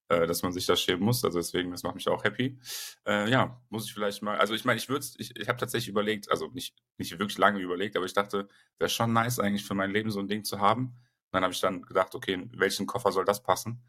äh, 0.09 0.25
dass 0.25 0.41
man 0.41 0.51
sich 0.51 0.65
da 0.65 0.75
schämen 0.75 1.03
muss. 1.03 1.23
Also 1.23 1.37
deswegen, 1.37 1.71
das 1.71 1.83
macht 1.83 1.95
mich 1.95 2.07
auch 2.07 2.23
happy. 2.23 2.59
Äh, 3.05 3.29
ja, 3.29 3.61
muss 3.69 3.85
ich 3.85 3.93
vielleicht 3.93 4.23
mal, 4.23 4.37
also 4.39 4.55
ich 4.55 4.65
meine, 4.65 4.79
ich 4.79 4.89
würde 4.89 5.05
ich, 5.17 5.35
ich 5.35 5.47
habe 5.47 5.59
tatsächlich 5.59 5.89
überlegt, 5.89 6.31
also 6.31 6.47
nicht, 6.47 6.75
nicht 6.97 7.11
wirklich 7.19 7.37
lange 7.37 7.59
überlegt, 7.59 7.95
aber 7.95 8.05
ich 8.05 8.13
dachte, 8.13 8.47
wäre 8.79 8.89
schon 8.89 9.13
nice 9.13 9.39
eigentlich 9.39 9.65
für 9.65 9.75
mein 9.75 9.91
Leben 9.91 10.09
so 10.09 10.19
ein 10.19 10.27
Ding 10.27 10.43
zu 10.43 10.59
haben. 10.59 10.85
Und 10.85 11.33
dann 11.33 11.43
habe 11.43 11.53
ich 11.53 11.61
dann 11.61 11.83
gedacht, 11.83 12.15
okay, 12.15 12.33
in 12.33 12.59
welchen 12.59 12.87
Koffer 12.87 13.11
soll 13.11 13.25
das 13.25 13.43
passen? 13.43 13.83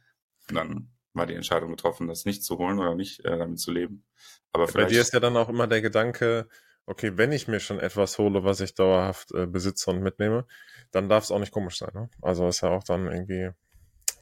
Und 0.51 0.57
dann 0.57 0.91
war 1.15 1.27
die 1.27 1.35
Entscheidung 1.35 1.71
getroffen, 1.71 2.07
das 2.07 2.27
nicht 2.27 2.45
zu 2.45 2.59
holen 2.59 2.79
oder 2.79 2.95
nicht 2.95 3.25
äh, 3.25 3.39
damit 3.39 3.59
zu 3.59 3.73
leben. 3.73 4.05
Aber 4.53 4.67
ja, 4.67 4.73
Bei 4.73 4.85
dir 4.85 5.01
ist 5.01 5.15
ja 5.15 5.21
dann 5.21 5.37
auch 5.37 5.49
immer 5.49 5.67
der 5.67 5.81
Gedanke, 5.81 6.49
okay, 6.91 7.17
wenn 7.17 7.31
ich 7.31 7.47
mir 7.47 7.61
schon 7.61 7.79
etwas 7.79 8.19
hole, 8.19 8.43
was 8.43 8.61
ich 8.61 8.75
dauerhaft 8.75 9.33
äh, 9.33 9.47
besitze 9.47 9.91
und 9.91 10.03
mitnehme, 10.03 10.45
dann 10.91 11.09
darf 11.09 11.23
es 11.23 11.31
auch 11.31 11.39
nicht 11.39 11.53
komisch 11.53 11.79
sein. 11.79 11.91
Ne? 11.95 12.11
Also 12.21 12.49
ist 12.49 12.63
ja 12.63 12.71
auch 12.71 12.83
dann 12.83 13.07
irgendwie, 13.07 13.51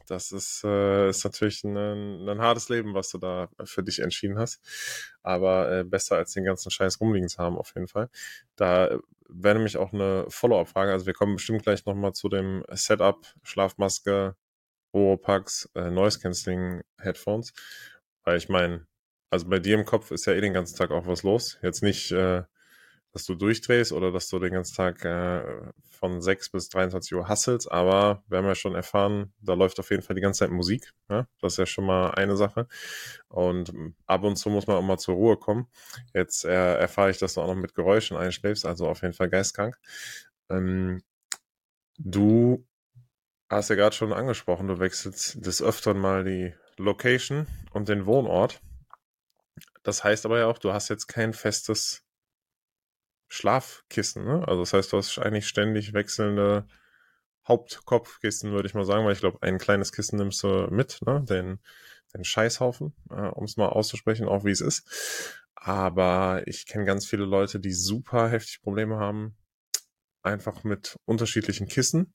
das 0.06 0.32
ist, 0.32 0.64
äh, 0.64 1.08
ist 1.08 1.25
natürlich 1.25 1.64
ein, 1.64 2.28
ein 2.28 2.40
hartes 2.42 2.68
Leben, 2.68 2.92
was 2.92 3.08
du 3.08 3.18
da 3.18 3.48
für 3.64 3.82
dich 3.82 4.00
entschieden 4.00 4.38
hast. 4.38 4.60
Aber 5.22 5.72
äh, 5.72 5.84
besser 5.84 6.16
als 6.16 6.32
den 6.32 6.44
ganzen 6.44 6.70
Scheiß 6.70 7.00
rumliegen 7.00 7.28
zu 7.30 7.38
haben, 7.38 7.56
auf 7.56 7.72
jeden 7.75 7.88
Fall. 7.88 8.10
Da 8.54 8.98
wäre 9.30 9.54
nämlich 9.54 9.78
auch 9.78 9.94
eine 9.94 10.26
Follow-up-Frage. 10.28 10.92
Also 10.92 11.06
wir 11.06 11.14
kommen 11.14 11.37
bestimmt 11.37 11.62
gleich 11.62 11.87
nochmal 11.87 12.12
zu 12.12 12.28
dem 12.28 12.64
Setup, 12.70 13.26
Schlafmaske, 13.44 14.37
Oropax, 14.92 15.70
äh, 15.75 15.90
Noise 15.90 16.20
Cancelling 16.20 16.82
Headphones. 16.98 17.54
Weil 18.25 18.37
ich 18.37 18.50
meine, 18.50 18.87
also 19.30 19.48
bei 19.48 19.58
dir 19.58 19.75
im 19.75 19.87
Kopf 19.87 20.10
ist 20.10 20.26
ja 20.26 20.34
eh 20.34 20.40
den 20.42 20.52
ganzen 20.52 20.76
Tag 20.76 20.90
auch 20.90 21.06
was 21.06 21.22
los. 21.22 21.58
Jetzt 21.62 21.82
nicht, 21.82 22.12
äh, 22.12 22.42
dass 23.18 23.26
du 23.26 23.34
durchdrehst 23.34 23.90
oder 23.90 24.12
dass 24.12 24.28
du 24.28 24.38
den 24.38 24.52
ganzen 24.52 24.76
Tag 24.76 25.04
äh, 25.04 25.42
von 25.90 26.22
6 26.22 26.50
bis 26.50 26.68
23 26.68 27.16
Uhr 27.16 27.26
hasselst, 27.26 27.70
aber 27.70 28.22
wir 28.28 28.38
haben 28.38 28.46
ja 28.46 28.54
schon 28.54 28.76
erfahren, 28.76 29.32
da 29.40 29.54
läuft 29.54 29.80
auf 29.80 29.90
jeden 29.90 30.04
Fall 30.04 30.14
die 30.14 30.22
ganze 30.22 30.38
Zeit 30.38 30.52
Musik. 30.52 30.92
Ja? 31.10 31.26
Das 31.40 31.54
ist 31.54 31.58
ja 31.58 31.66
schon 31.66 31.84
mal 31.84 32.12
eine 32.12 32.37
Sache. 32.37 32.68
Und 33.26 33.72
ab 34.06 34.22
und 34.22 34.37
zu 34.37 34.50
muss 34.50 34.68
man 34.68 34.76
auch 34.76 34.82
mal 34.82 34.98
zur 34.98 35.16
Ruhe 35.16 35.37
kommen. 35.37 35.66
Jetzt 36.14 36.44
äh, 36.44 36.75
erfahre 36.78 37.10
ich, 37.10 37.18
dass 37.18 37.34
du 37.34 37.40
auch 37.40 37.48
noch 37.48 37.56
mit 37.56 37.75
Geräuschen 37.75 38.16
einschläfst, 38.16 38.64
also 38.64 38.87
auf 38.87 39.02
jeden 39.02 39.14
Fall 39.14 39.28
geistkrank. 39.28 39.76
Ähm, 40.48 41.02
du 41.98 42.64
hast 43.50 43.70
ja 43.70 43.75
gerade 43.75 43.96
schon 43.96 44.12
angesprochen, 44.12 44.68
du 44.68 44.78
wechselst 44.78 45.44
des 45.44 45.60
Öfteren 45.60 45.98
mal 45.98 46.22
die 46.22 46.54
Location 46.76 47.48
und 47.72 47.88
den 47.88 48.06
Wohnort. 48.06 48.60
Das 49.82 50.04
heißt 50.04 50.25
aber 50.25 50.38
ja 50.38 50.46
auch, 50.46 50.58
du 50.58 50.72
hast 50.72 50.88
jetzt 50.88 51.08
kein 51.08 51.32
festes 51.32 52.04
Schlafkissen. 53.28 54.25
Ne? 54.25 54.47
Also 54.47 54.62
das 54.62 54.73
heißt, 54.73 54.92
du 54.92 54.97
hast 54.97 55.18
eigentlich 55.18 55.47
ständig 55.47 55.92
wechselnde 55.92 56.66
Hauptkopfkissen, 57.47 58.52
würde 58.52 58.68
ich 58.68 58.75
mal 58.75 58.85
sagen, 58.85 59.04
weil 59.04 59.12
ich 59.12 59.20
glaube, 59.20 59.38
ein 59.42 59.58
kleines 59.58 59.92
Kissen 59.92 60.18
nimmst 60.18 60.42
du 60.42 60.68
mit, 60.70 61.00
ne? 61.06 61.25
den, 61.28 61.61
den 62.14 62.25
Scheißhaufen, 62.25 62.94
äh, 63.11 63.28
um 63.28 63.44
es 63.44 63.56
mal 63.56 63.68
auszusprechen, 63.68 64.28
auch 64.28 64.44
wie 64.44 64.50
es 64.50 64.61
ist. 64.61 65.42
Aber 65.54 66.42
ich 66.47 66.66
kenne 66.66 66.85
ganz 66.85 67.06
viele 67.06 67.25
Leute, 67.25 67.61
die 67.61 67.73
super 67.73 68.28
heftig 68.28 68.61
Probleme 68.62 68.97
haben, 68.97 69.37
einfach 70.23 70.64
mit 70.64 70.97
unterschiedlichen 71.04 71.68
Kissen. 71.68 72.14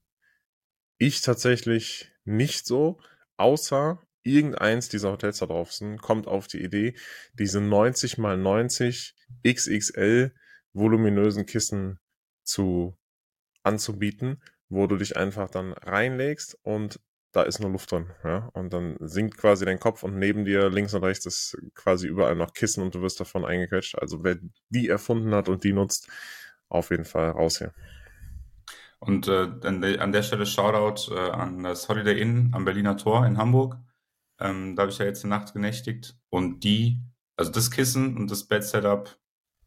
Ich 0.97 1.21
tatsächlich 1.21 2.11
nicht 2.25 2.65
so, 2.65 2.99
außer 3.37 4.01
irgendeins 4.23 4.87
dieser 4.87 5.11
Hotels 5.11 5.39
da 5.39 5.47
drauf 5.47 5.73
sind, 5.73 6.01
kommt 6.01 6.27
auf 6.27 6.47
die 6.47 6.63
Idee, 6.63 6.95
diese 7.33 7.59
90 7.59 8.17
mal 8.17 8.37
90 8.37 9.15
XXL 9.45 10.33
voluminösen 10.73 11.45
Kissen 11.45 11.99
zu 12.43 12.97
anzubieten, 13.63 14.41
wo 14.69 14.87
du 14.87 14.97
dich 14.97 15.15
einfach 15.17 15.49
dann 15.49 15.73
reinlegst 15.73 16.57
und 16.63 16.99
da 17.31 17.41
ist 17.41 17.59
nur 17.59 17.71
Luft 17.71 17.91
drin, 17.91 18.11
ja, 18.23 18.49
und 18.53 18.73
dann 18.73 18.95
sinkt 18.99 19.37
quasi 19.37 19.65
dein 19.65 19.79
Kopf 19.79 20.03
und 20.03 20.19
neben 20.19 20.45
dir 20.45 20.69
links 20.69 20.93
und 20.93 21.03
rechts 21.03 21.25
ist 21.25 21.57
quasi 21.73 22.07
überall 22.07 22.35
noch 22.35 22.53
Kissen 22.53 22.83
und 22.83 22.93
du 22.93 23.01
wirst 23.01 23.19
davon 23.19 23.43
eingequetscht. 23.43 23.97
Also 23.97 24.23
wer 24.23 24.37
die 24.69 24.87
erfunden 24.87 25.33
hat 25.33 25.49
und 25.49 25.63
die 25.63 25.73
nutzt, 25.73 26.09
auf 26.69 26.91
jeden 26.91 27.05
Fall 27.05 27.31
raus 27.31 27.57
hier. 27.57 27.73
Und 28.99 29.27
äh, 29.27 29.49
an 29.97 30.11
der 30.11 30.23
Stelle 30.23 30.45
Shoutout 30.45 31.13
äh, 31.13 31.31
an 31.31 31.63
das 31.63 31.89
Holiday 31.89 32.21
Inn 32.21 32.51
am 32.53 32.65
Berliner 32.65 32.97
Tor 32.97 33.25
in 33.25 33.37
Hamburg. 33.37 33.77
Ähm, 34.39 34.75
da 34.75 34.83
habe 34.83 34.91
ich 34.91 34.99
ja 34.99 35.05
jetzt 35.05 35.25
eine 35.25 35.35
Nacht 35.35 35.53
genächtigt 35.53 36.15
und 36.29 36.63
die, 36.63 37.01
also 37.35 37.51
das 37.51 37.71
Kissen 37.71 38.15
und 38.15 38.29
das 38.29 38.47
Bed-Setup 38.47 39.19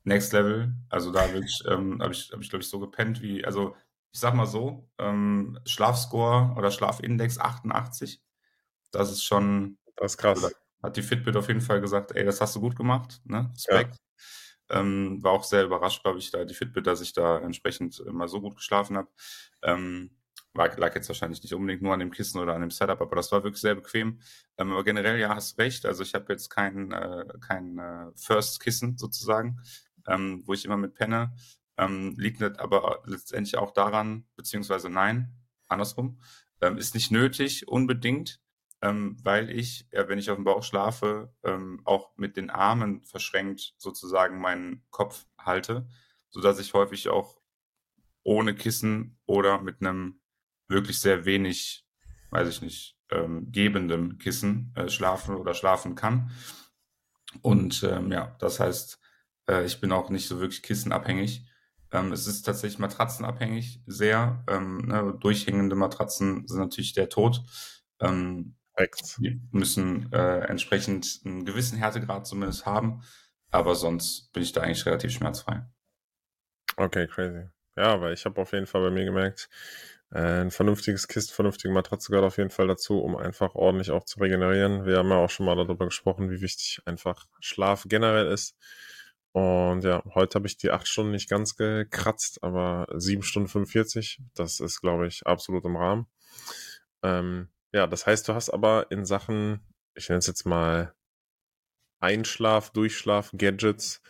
Next 0.06 0.32
Level. 0.32 0.72
Also 0.88 1.10
da 1.10 1.32
wirklich, 1.32 1.62
ähm, 1.68 2.00
habe 2.00 2.12
ich, 2.12 2.30
hab 2.32 2.40
ich 2.40 2.48
glaube 2.48 2.62
ich, 2.62 2.70
so 2.70 2.78
gepennt 2.78 3.20
wie, 3.22 3.44
also 3.44 3.74
ich 4.12 4.20
sag 4.20 4.34
mal 4.34 4.46
so, 4.46 4.88
ähm, 4.98 5.58
Schlafscore 5.66 6.54
oder 6.56 6.70
Schlafindex 6.70 7.38
88. 7.38 8.22
Das 8.92 9.10
ist 9.10 9.24
schon. 9.24 9.78
Das 9.96 10.12
ist 10.12 10.18
krass. 10.18 10.44
Also, 10.44 10.56
hat 10.82 10.96
die 10.96 11.02
Fitbit 11.02 11.36
auf 11.36 11.48
jeden 11.48 11.60
Fall 11.60 11.80
gesagt, 11.80 12.12
ey, 12.12 12.24
das 12.24 12.40
hast 12.40 12.54
du 12.54 12.60
gut 12.60 12.76
gemacht, 12.76 13.20
ne? 13.24 13.50
Respekt. 13.54 13.96
Ja. 14.70 14.80
Ähm, 14.80 15.22
war 15.22 15.32
auch 15.32 15.44
sehr 15.44 15.64
überrascht, 15.64 16.02
glaube 16.02 16.18
ich, 16.18 16.30
da 16.30 16.44
die 16.44 16.54
Fitbit, 16.54 16.86
dass 16.86 17.00
ich 17.00 17.12
da 17.12 17.38
entsprechend 17.38 18.00
mal 18.12 18.28
so 18.28 18.40
gut 18.40 18.56
geschlafen 18.56 18.96
habe. 18.96 19.08
Ähm, 19.62 20.10
war, 20.54 20.76
lag 20.78 20.94
jetzt 20.94 21.08
wahrscheinlich 21.08 21.42
nicht 21.42 21.54
unbedingt 21.54 21.82
nur 21.82 21.92
an 21.92 22.00
dem 22.00 22.10
Kissen 22.10 22.40
oder 22.40 22.54
an 22.54 22.60
dem 22.60 22.70
Setup, 22.70 23.00
aber 23.00 23.16
das 23.16 23.32
war 23.32 23.42
wirklich 23.42 23.60
sehr 23.60 23.74
bequem. 23.74 24.20
Ähm, 24.56 24.72
aber 24.72 24.84
generell, 24.84 25.18
ja, 25.18 25.34
hast 25.34 25.58
recht. 25.58 25.84
Also 25.84 26.02
ich 26.02 26.14
habe 26.14 26.32
jetzt 26.32 26.48
kein, 26.48 26.92
äh, 26.92 27.24
kein 27.40 27.78
äh, 27.78 28.12
First-Kissen 28.16 28.96
sozusagen 28.96 29.60
ähm, 30.08 30.42
wo 30.46 30.52
ich 30.54 30.64
immer 30.64 30.76
mit 30.76 30.94
penne. 30.94 31.34
Ähm, 31.78 32.14
liegt 32.16 32.42
aber 32.42 33.02
letztendlich 33.04 33.56
auch 33.58 33.72
daran, 33.72 34.26
beziehungsweise 34.34 34.88
nein, 34.88 35.34
andersrum, 35.68 36.20
ähm, 36.60 36.78
ist 36.78 36.94
nicht 36.94 37.10
nötig 37.10 37.68
unbedingt, 37.68 38.40
ähm, 38.82 39.16
weil 39.22 39.50
ich, 39.50 39.86
ja, 39.92 40.08
wenn 40.08 40.18
ich 40.18 40.30
auf 40.30 40.36
dem 40.36 40.44
Bauch 40.44 40.62
schlafe, 40.62 41.34
ähm, 41.42 41.80
auch 41.84 42.16
mit 42.16 42.36
den 42.36 42.50
Armen 42.50 43.02
verschränkt 43.04 43.74
sozusagen 43.76 44.40
meinen 44.40 44.84
Kopf 44.90 45.26
halte, 45.38 45.86
sodass 46.30 46.58
ich 46.58 46.72
häufig 46.74 47.08
auch 47.08 47.40
ohne 48.22 48.54
Kissen 48.54 49.18
oder 49.26 49.60
mit 49.60 49.80
einem 49.80 50.20
wirklich 50.68 50.98
sehr 50.98 51.24
wenig, 51.24 51.86
weiß 52.30 52.48
ich 52.48 52.62
nicht, 52.62 52.98
ähm, 53.10 53.52
gebendem 53.52 54.18
Kissen 54.18 54.72
äh, 54.74 54.88
schlafen 54.88 55.36
oder 55.36 55.54
schlafen 55.54 55.94
kann. 55.94 56.30
Und 57.42 57.82
ähm, 57.84 58.10
ja, 58.10 58.34
das 58.40 58.60
heißt, 58.60 58.98
äh, 59.48 59.64
ich 59.64 59.80
bin 59.80 59.92
auch 59.92 60.10
nicht 60.10 60.28
so 60.28 60.40
wirklich 60.40 60.62
kissenabhängig. 60.62 61.46
Ähm, 61.92 62.12
es 62.12 62.26
ist 62.26 62.42
tatsächlich 62.42 62.78
matratzenabhängig, 62.78 63.82
sehr. 63.86 64.44
Ähm, 64.48 64.86
ne, 64.86 65.16
durchhängende 65.20 65.76
Matratzen 65.76 66.46
sind 66.46 66.58
natürlich 66.58 66.94
der 66.94 67.08
Tod. 67.08 67.42
Ähm, 68.00 68.56
die 69.18 69.40
müssen 69.52 70.12
äh, 70.12 70.40
entsprechend 70.40 71.20
einen 71.24 71.46
gewissen 71.46 71.78
Härtegrad 71.78 72.26
zumindest 72.26 72.66
haben. 72.66 73.02
Aber 73.50 73.74
sonst 73.74 74.32
bin 74.32 74.42
ich 74.42 74.52
da 74.52 74.60
eigentlich 74.60 74.84
relativ 74.84 75.12
schmerzfrei. 75.12 75.64
Okay, 76.76 77.06
crazy. 77.06 77.48
Ja, 77.76 77.94
aber 77.94 78.12
ich 78.12 78.24
habe 78.24 78.40
auf 78.40 78.52
jeden 78.52 78.66
Fall 78.66 78.82
bei 78.82 78.90
mir 78.90 79.04
gemerkt, 79.04 79.48
äh, 80.12 80.42
ein 80.42 80.50
vernünftiges 80.50 81.08
Kist, 81.08 81.32
vernünftige 81.32 81.72
Matratze 81.72 82.10
gehört 82.10 82.26
auf 82.26 82.38
jeden 82.38 82.50
Fall 82.50 82.66
dazu, 82.68 83.00
um 83.00 83.16
einfach 83.16 83.54
ordentlich 83.54 83.90
auch 83.90 84.04
zu 84.04 84.20
regenerieren. 84.20 84.84
Wir 84.84 84.98
haben 84.98 85.10
ja 85.10 85.16
auch 85.16 85.30
schon 85.30 85.46
mal 85.46 85.56
darüber 85.56 85.86
gesprochen, 85.86 86.30
wie 86.30 86.40
wichtig 86.40 86.80
einfach 86.84 87.26
Schlaf 87.40 87.84
generell 87.88 88.26
ist. 88.26 88.56
Und 89.36 89.84
ja, 89.84 90.02
heute 90.14 90.36
habe 90.36 90.46
ich 90.46 90.56
die 90.56 90.70
acht 90.70 90.88
Stunden 90.88 91.10
nicht 91.12 91.28
ganz 91.28 91.56
gekratzt, 91.56 92.42
aber 92.42 92.86
sieben 92.94 93.22
Stunden 93.22 93.48
45, 93.48 94.22
das 94.32 94.60
ist, 94.60 94.80
glaube 94.80 95.06
ich, 95.06 95.26
absolut 95.26 95.62
im 95.66 95.76
Rahmen. 95.76 96.06
Ähm, 97.02 97.50
ja, 97.70 97.86
das 97.86 98.06
heißt, 98.06 98.26
du 98.26 98.32
hast 98.32 98.48
aber 98.48 98.90
in 98.90 99.04
Sachen, 99.04 99.60
ich 99.94 100.08
nenne 100.08 100.20
es 100.20 100.26
jetzt 100.26 100.46
mal 100.46 100.94
Einschlaf, 102.00 102.70
Durchschlaf, 102.70 103.30
Gadgets, 103.36 104.00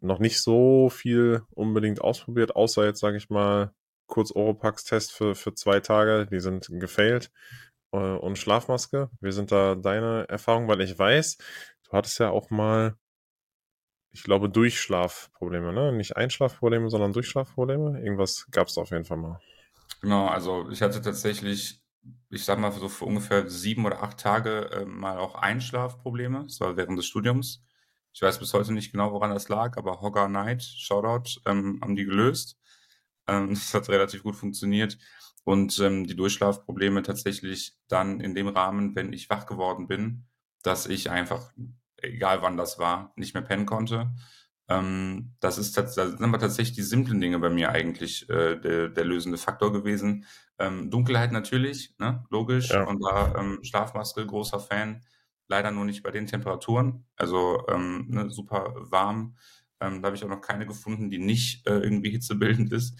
noch 0.00 0.18
nicht 0.18 0.40
so 0.40 0.88
viel 0.88 1.42
unbedingt 1.50 2.00
ausprobiert, 2.00 2.56
außer 2.56 2.86
jetzt, 2.86 3.00
sage 3.00 3.18
ich 3.18 3.28
mal, 3.28 3.74
kurz 4.06 4.32
Oropax-Test 4.34 5.12
für, 5.12 5.34
für 5.34 5.52
zwei 5.52 5.80
Tage, 5.80 6.26
die 6.30 6.40
sind 6.40 6.68
gefailt 6.70 7.30
äh, 7.92 7.98
und 7.98 8.38
Schlafmaske. 8.38 9.10
Wie 9.20 9.32
sind 9.32 9.52
da 9.52 9.74
deine 9.74 10.26
Erfahrungen? 10.30 10.68
Weil 10.68 10.80
ich 10.80 10.98
weiß, 10.98 11.36
du 11.82 11.92
hattest 11.92 12.18
ja 12.18 12.30
auch 12.30 12.48
mal 12.48 12.96
ich 14.14 14.22
glaube, 14.22 14.48
Durchschlafprobleme, 14.48 15.72
ne? 15.72 15.92
Nicht 15.92 16.16
Einschlafprobleme, 16.16 16.88
sondern 16.88 17.12
Durchschlafprobleme. 17.12 18.00
Irgendwas 18.00 18.46
gab 18.52 18.68
es 18.68 18.78
auf 18.78 18.90
jeden 18.90 19.04
Fall 19.04 19.16
mal. 19.16 19.40
Genau, 20.02 20.28
also 20.28 20.70
ich 20.70 20.82
hatte 20.82 21.02
tatsächlich, 21.02 21.82
ich 22.30 22.44
sag 22.44 22.60
mal, 22.60 22.70
so 22.70 22.88
für 22.88 23.06
ungefähr 23.06 23.50
sieben 23.50 23.84
oder 23.84 24.04
acht 24.04 24.18
Tage 24.18 24.70
äh, 24.70 24.84
mal 24.84 25.18
auch 25.18 25.34
Einschlafprobleme. 25.34 26.44
Das 26.44 26.60
war 26.60 26.76
während 26.76 26.96
des 26.96 27.06
Studiums. 27.06 27.64
Ich 28.12 28.22
weiß 28.22 28.38
bis 28.38 28.54
heute 28.54 28.72
nicht 28.72 28.92
genau, 28.92 29.10
woran 29.10 29.30
das 29.30 29.48
lag, 29.48 29.76
aber 29.76 30.00
Hogger 30.00 30.28
Night, 30.28 30.62
Shoutout, 30.62 31.40
ähm, 31.44 31.80
haben 31.82 31.96
die 31.96 32.04
gelöst. 32.04 32.56
Ähm, 33.26 33.48
das 33.50 33.74
hat 33.74 33.88
relativ 33.88 34.22
gut 34.22 34.36
funktioniert. 34.36 34.96
Und 35.42 35.80
ähm, 35.80 36.06
die 36.06 36.14
Durchschlafprobleme 36.14 37.02
tatsächlich 37.02 37.76
dann 37.88 38.20
in 38.20 38.36
dem 38.36 38.46
Rahmen, 38.46 38.94
wenn 38.94 39.12
ich 39.12 39.28
wach 39.28 39.44
geworden 39.46 39.88
bin, 39.88 40.24
dass 40.62 40.86
ich 40.86 41.10
einfach 41.10 41.52
egal 42.12 42.42
wann 42.42 42.56
das 42.56 42.78
war, 42.78 43.12
nicht 43.16 43.34
mehr 43.34 43.42
pennen 43.42 43.66
konnte. 43.66 44.12
Ähm, 44.68 45.34
das 45.40 45.58
ist 45.58 45.76
das 45.76 45.94
sind 45.94 46.22
aber 46.22 46.38
tatsächlich 46.38 46.74
die 46.74 46.82
simplen 46.82 47.20
Dinge 47.20 47.38
bei 47.38 47.50
mir 47.50 47.70
eigentlich 47.70 48.28
äh, 48.30 48.56
der, 48.56 48.88
der 48.88 49.04
lösende 49.04 49.38
Faktor 49.38 49.72
gewesen. 49.72 50.24
Ähm, 50.58 50.90
Dunkelheit 50.90 51.32
natürlich, 51.32 51.94
ne? 51.98 52.24
logisch. 52.30 52.70
Ja. 52.70 52.84
Und 52.84 53.02
da 53.02 53.34
ähm, 53.38 53.58
Schlafmaske, 53.62 54.24
großer 54.26 54.60
Fan. 54.60 55.02
Leider 55.48 55.70
nur 55.70 55.84
nicht 55.84 56.02
bei 56.02 56.10
den 56.10 56.26
Temperaturen. 56.26 57.04
Also 57.16 57.66
ähm, 57.68 58.06
ne, 58.08 58.30
super 58.30 58.74
warm. 58.76 59.36
Ähm, 59.80 60.00
da 60.00 60.06
habe 60.06 60.16
ich 60.16 60.24
auch 60.24 60.28
noch 60.28 60.40
keine 60.40 60.66
gefunden, 60.66 61.10
die 61.10 61.18
nicht 61.18 61.66
äh, 61.66 61.80
irgendwie 61.80 62.10
hitzebildend 62.10 62.72
ist. 62.72 62.98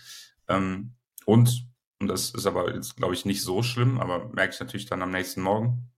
Ähm, 0.49 0.95
und, 1.25 1.67
und 2.01 2.09
das 2.09 2.31
ist 2.31 2.45
aber 2.45 2.75
jetzt, 2.75 2.97
glaube 2.97 3.15
ich, 3.15 3.25
nicht 3.25 3.43
so 3.43 3.63
schlimm, 3.63 3.99
aber 3.99 4.29
merke 4.29 4.53
ich 4.53 4.61
natürlich 4.61 4.87
dann 4.87 5.01
am 5.03 5.11
nächsten 5.11 5.41
Morgen. 5.41 5.91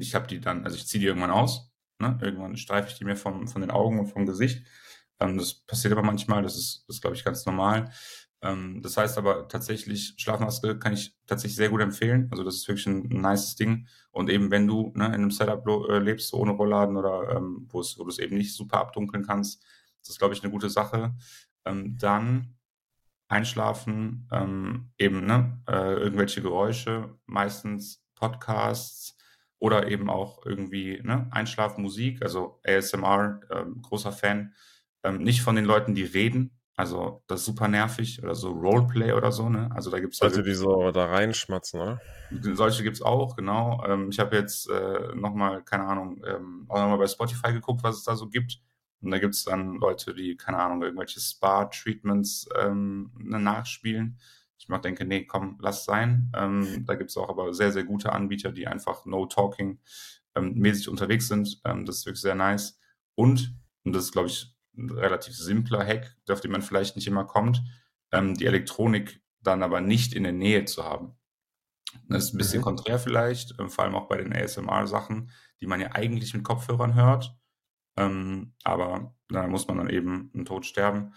Ich 0.00 0.14
habe 0.14 0.26
die 0.26 0.40
dann, 0.40 0.64
also 0.64 0.76
ich 0.76 0.86
ziehe 0.86 1.00
die 1.00 1.06
irgendwann 1.06 1.30
aus 1.30 1.73
Ne? 2.04 2.18
Irgendwann 2.22 2.56
streife 2.56 2.88
ich 2.88 2.98
die 2.98 3.04
mir 3.04 3.16
vom, 3.16 3.48
von 3.48 3.60
den 3.60 3.70
Augen 3.70 3.98
und 3.98 4.06
vom 4.06 4.26
Gesicht. 4.26 4.66
Ähm, 5.20 5.38
das 5.38 5.54
passiert 5.54 5.92
aber 5.92 6.02
manchmal, 6.02 6.42
das 6.42 6.56
ist, 6.56 6.84
das 6.88 7.00
glaube 7.00 7.16
ich, 7.16 7.24
ganz 7.24 7.46
normal. 7.46 7.90
Ähm, 8.42 8.82
das 8.82 8.96
heißt 8.96 9.16
aber 9.18 9.48
tatsächlich, 9.48 10.14
Schlafmaske 10.18 10.78
kann 10.78 10.92
ich 10.92 11.16
tatsächlich 11.26 11.56
sehr 11.56 11.70
gut 11.70 11.80
empfehlen. 11.80 12.28
Also 12.30 12.44
das 12.44 12.56
ist 12.56 12.68
wirklich 12.68 12.86
ein, 12.86 13.10
ein 13.10 13.20
nices 13.20 13.56
Ding. 13.56 13.88
Und 14.10 14.30
eben 14.30 14.50
wenn 14.50 14.66
du 14.66 14.92
ne, 14.94 15.06
in 15.06 15.14
einem 15.14 15.30
Setup 15.30 15.66
äh, 15.66 15.98
lebst, 15.98 16.34
ohne 16.34 16.52
Rollladen 16.52 16.96
oder 16.96 17.36
ähm, 17.36 17.66
wo 17.70 17.82
du 17.82 18.08
es 18.08 18.18
eben 18.18 18.36
nicht 18.36 18.54
super 18.54 18.78
abdunkeln 18.80 19.24
kannst, 19.24 19.64
das 20.00 20.10
ist, 20.10 20.18
glaube 20.18 20.34
ich, 20.34 20.42
eine 20.42 20.52
gute 20.52 20.68
Sache. 20.68 21.14
Ähm, 21.64 21.96
dann 21.98 22.56
einschlafen, 23.28 24.28
ähm, 24.32 24.92
eben 24.98 25.26
ne, 25.26 25.62
äh, 25.66 25.94
irgendwelche 25.94 26.42
Geräusche, 26.42 27.18
meistens 27.26 28.04
Podcasts, 28.14 29.13
oder 29.64 29.88
eben 29.88 30.10
auch 30.10 30.44
irgendwie 30.44 31.00
ne, 31.02 31.26
Einschlafmusik, 31.30 32.22
also 32.22 32.60
ASMR, 32.66 33.40
ähm, 33.50 33.80
großer 33.80 34.12
Fan. 34.12 34.52
Ähm, 35.02 35.22
nicht 35.22 35.40
von 35.40 35.56
den 35.56 35.64
Leuten, 35.64 35.94
die 35.94 36.02
reden, 36.02 36.60
also 36.76 37.22
das 37.28 37.40
ist 37.40 37.46
super 37.46 37.66
nervig 37.66 38.22
oder 38.22 38.34
so 38.34 38.50
Roleplay 38.50 39.12
oder 39.12 39.32
so, 39.32 39.48
ne? 39.48 39.70
Also 39.74 39.90
da 39.90 40.00
gibt 40.00 40.12
es 40.12 40.20
Leute, 40.20 40.42
die 40.42 40.52
so 40.52 40.90
da 40.90 41.06
reinschmatzen, 41.06 41.80
oder? 41.80 42.00
Solche 42.42 42.82
gibt 42.82 42.96
es 42.96 43.02
auch, 43.02 43.36
genau. 43.36 43.82
Ähm, 43.86 44.10
ich 44.10 44.18
habe 44.18 44.36
jetzt 44.36 44.68
äh, 44.68 45.14
nochmal, 45.14 45.62
keine 45.62 45.84
Ahnung, 45.84 46.22
ähm, 46.26 46.66
auch 46.68 46.80
nochmal 46.80 46.98
bei 46.98 47.06
Spotify 47.06 47.52
geguckt, 47.52 47.82
was 47.82 47.96
es 47.96 48.04
da 48.04 48.16
so 48.16 48.28
gibt. 48.28 48.60
Und 49.00 49.12
da 49.12 49.18
gibt 49.18 49.34
es 49.34 49.44
dann 49.44 49.76
Leute, 49.76 50.14
die, 50.14 50.36
keine 50.36 50.58
Ahnung, 50.58 50.82
irgendwelche 50.82 51.20
Spa-Treatments 51.20 52.48
ähm, 52.60 53.12
ne, 53.18 53.38
nachspielen 53.38 54.18
ich 54.64 54.68
mal 54.70 54.78
denke, 54.78 55.04
nee, 55.04 55.26
komm, 55.26 55.58
lass 55.60 55.84
sein. 55.84 56.32
Ähm, 56.34 56.84
da 56.86 56.94
gibt 56.94 57.10
es 57.10 57.16
auch 57.18 57.28
aber 57.28 57.52
sehr, 57.52 57.70
sehr 57.70 57.84
gute 57.84 58.12
Anbieter, 58.12 58.50
die 58.50 58.66
einfach 58.66 59.04
No-Talking 59.04 59.78
ähm, 60.34 60.54
mäßig 60.54 60.88
unterwegs 60.88 61.28
sind. 61.28 61.60
Ähm, 61.66 61.84
das 61.84 61.98
ist 61.98 62.06
wirklich 62.06 62.22
sehr 62.22 62.34
nice. 62.34 62.80
Und, 63.14 63.54
und 63.84 63.94
das 63.94 64.04
ist, 64.04 64.12
glaube 64.12 64.28
ich, 64.28 64.56
ein 64.76 64.90
relativ 64.90 65.36
simpler 65.36 65.86
Hack, 65.86 66.16
auf 66.30 66.40
den 66.40 66.50
man 66.50 66.62
vielleicht 66.62 66.96
nicht 66.96 67.06
immer 67.06 67.24
kommt, 67.24 67.62
ähm, 68.10 68.34
die 68.34 68.46
Elektronik 68.46 69.22
dann 69.42 69.62
aber 69.62 69.82
nicht 69.82 70.14
in 70.14 70.22
der 70.22 70.32
Nähe 70.32 70.64
zu 70.64 70.84
haben. 70.84 71.14
Das 72.08 72.24
ist 72.24 72.34
ein 72.34 72.38
bisschen 72.38 72.60
mhm. 72.60 72.64
konträr 72.64 72.98
vielleicht, 72.98 73.54
ähm, 73.60 73.68
vor 73.68 73.84
allem 73.84 73.94
auch 73.94 74.08
bei 74.08 74.16
den 74.16 74.32
ASMR-Sachen, 74.32 75.30
die 75.60 75.66
man 75.66 75.80
ja 75.80 75.92
eigentlich 75.92 76.32
mit 76.32 76.42
Kopfhörern 76.42 76.94
hört. 76.94 77.36
Ähm, 77.98 78.54
aber 78.64 79.14
da 79.28 79.46
muss 79.46 79.68
man 79.68 79.76
dann 79.76 79.90
eben 79.90 80.30
einen 80.32 80.46
Tod 80.46 80.64
sterben. 80.64 81.12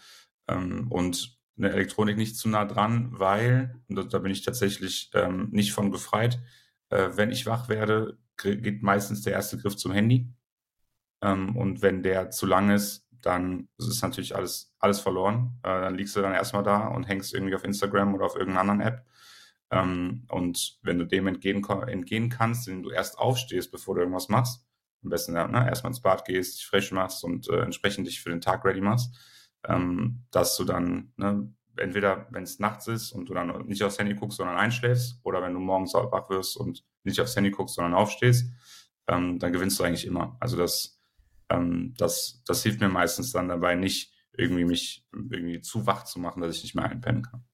Ähm, 0.49 0.91
und 0.91 1.36
eine 1.57 1.71
Elektronik 1.71 2.17
nicht 2.17 2.37
zu 2.37 2.49
nah 2.49 2.65
dran, 2.65 3.09
weil, 3.11 3.75
und 3.89 4.13
da 4.13 4.19
bin 4.19 4.31
ich 4.31 4.43
tatsächlich 4.43 5.09
ähm, 5.13 5.49
nicht 5.51 5.73
von 5.73 5.91
befreit, 5.91 6.39
äh, 6.89 7.09
wenn 7.13 7.31
ich 7.31 7.45
wach 7.45 7.69
werde, 7.69 8.17
geht 8.37 8.83
meistens 8.83 9.21
der 9.23 9.33
erste 9.33 9.57
Griff 9.57 9.75
zum 9.75 9.91
Handy. 9.91 10.31
Ähm, 11.21 11.55
und 11.55 11.81
wenn 11.81 12.03
der 12.03 12.29
zu 12.29 12.45
lang 12.45 12.69
ist, 12.69 13.07
dann 13.21 13.67
ist 13.77 14.01
natürlich 14.01 14.35
alles, 14.35 14.73
alles 14.79 14.99
verloren. 14.99 15.59
Äh, 15.63 15.81
dann 15.81 15.95
liegst 15.95 16.15
du 16.15 16.21
dann 16.21 16.33
erstmal 16.33 16.63
da 16.63 16.87
und 16.87 17.05
hängst 17.05 17.33
irgendwie 17.33 17.55
auf 17.55 17.63
Instagram 17.63 18.13
oder 18.13 18.25
auf 18.25 18.35
irgendeiner 18.35 18.61
anderen 18.61 18.81
App. 18.81 19.05
Ähm, 19.71 20.25
und 20.29 20.79
wenn 20.83 20.99
du 20.99 21.05
dem 21.05 21.27
entgehen, 21.27 21.63
entgehen 21.63 22.29
kannst, 22.29 22.67
indem 22.67 22.83
du 22.83 22.89
erst 22.91 23.17
aufstehst, 23.17 23.71
bevor 23.71 23.95
du 23.95 24.01
irgendwas 24.01 24.29
machst, 24.29 24.65
am 25.03 25.09
besten 25.09 25.33
ne, 25.33 25.67
erstmal 25.67 25.91
ins 25.91 26.01
Bad 26.01 26.25
gehst, 26.25 26.57
dich 26.57 26.67
frisch 26.67 26.91
machst 26.91 27.23
und 27.23 27.49
äh, 27.49 27.61
entsprechend 27.61 28.07
dich 28.07 28.21
für 28.21 28.29
den 28.29 28.41
Tag 28.41 28.63
ready 28.65 28.81
machst, 28.81 29.13
ähm, 29.65 30.25
dass 30.31 30.55
du 30.57 30.63
dann 30.63 31.13
ne, 31.17 31.53
entweder, 31.77 32.27
wenn 32.31 32.43
es 32.43 32.59
nachts 32.59 32.87
ist 32.87 33.11
und 33.11 33.29
du 33.29 33.33
dann 33.33 33.67
nicht 33.67 33.83
aufs 33.83 33.99
Handy 33.99 34.15
guckst, 34.15 34.37
sondern 34.37 34.57
einschläfst, 34.57 35.19
oder 35.23 35.41
wenn 35.41 35.53
du 35.53 35.59
morgens 35.59 35.93
wach 35.93 36.29
wirst 36.29 36.57
und 36.57 36.83
nicht 37.03 37.19
aufs 37.21 37.35
Handy 37.35 37.51
guckst, 37.51 37.75
sondern 37.75 37.93
aufstehst, 37.93 38.51
ähm, 39.07 39.39
dann 39.39 39.53
gewinnst 39.53 39.79
du 39.79 39.83
eigentlich 39.83 40.05
immer. 40.05 40.37
Also 40.39 40.57
das, 40.57 40.99
ähm, 41.49 41.93
das, 41.97 42.41
das 42.45 42.63
hilft 42.63 42.79
mir 42.79 42.89
meistens 42.89 43.31
dann 43.31 43.47
dabei, 43.47 43.75
nicht 43.75 44.13
irgendwie 44.33 44.65
mich 44.65 45.05
irgendwie 45.11 45.61
zu 45.61 45.87
wach 45.87 46.03
zu 46.03 46.19
machen, 46.19 46.41
dass 46.41 46.55
ich 46.55 46.63
nicht 46.63 46.75
mehr 46.75 46.85
einpennen 46.85 47.23
kann. 47.23 47.45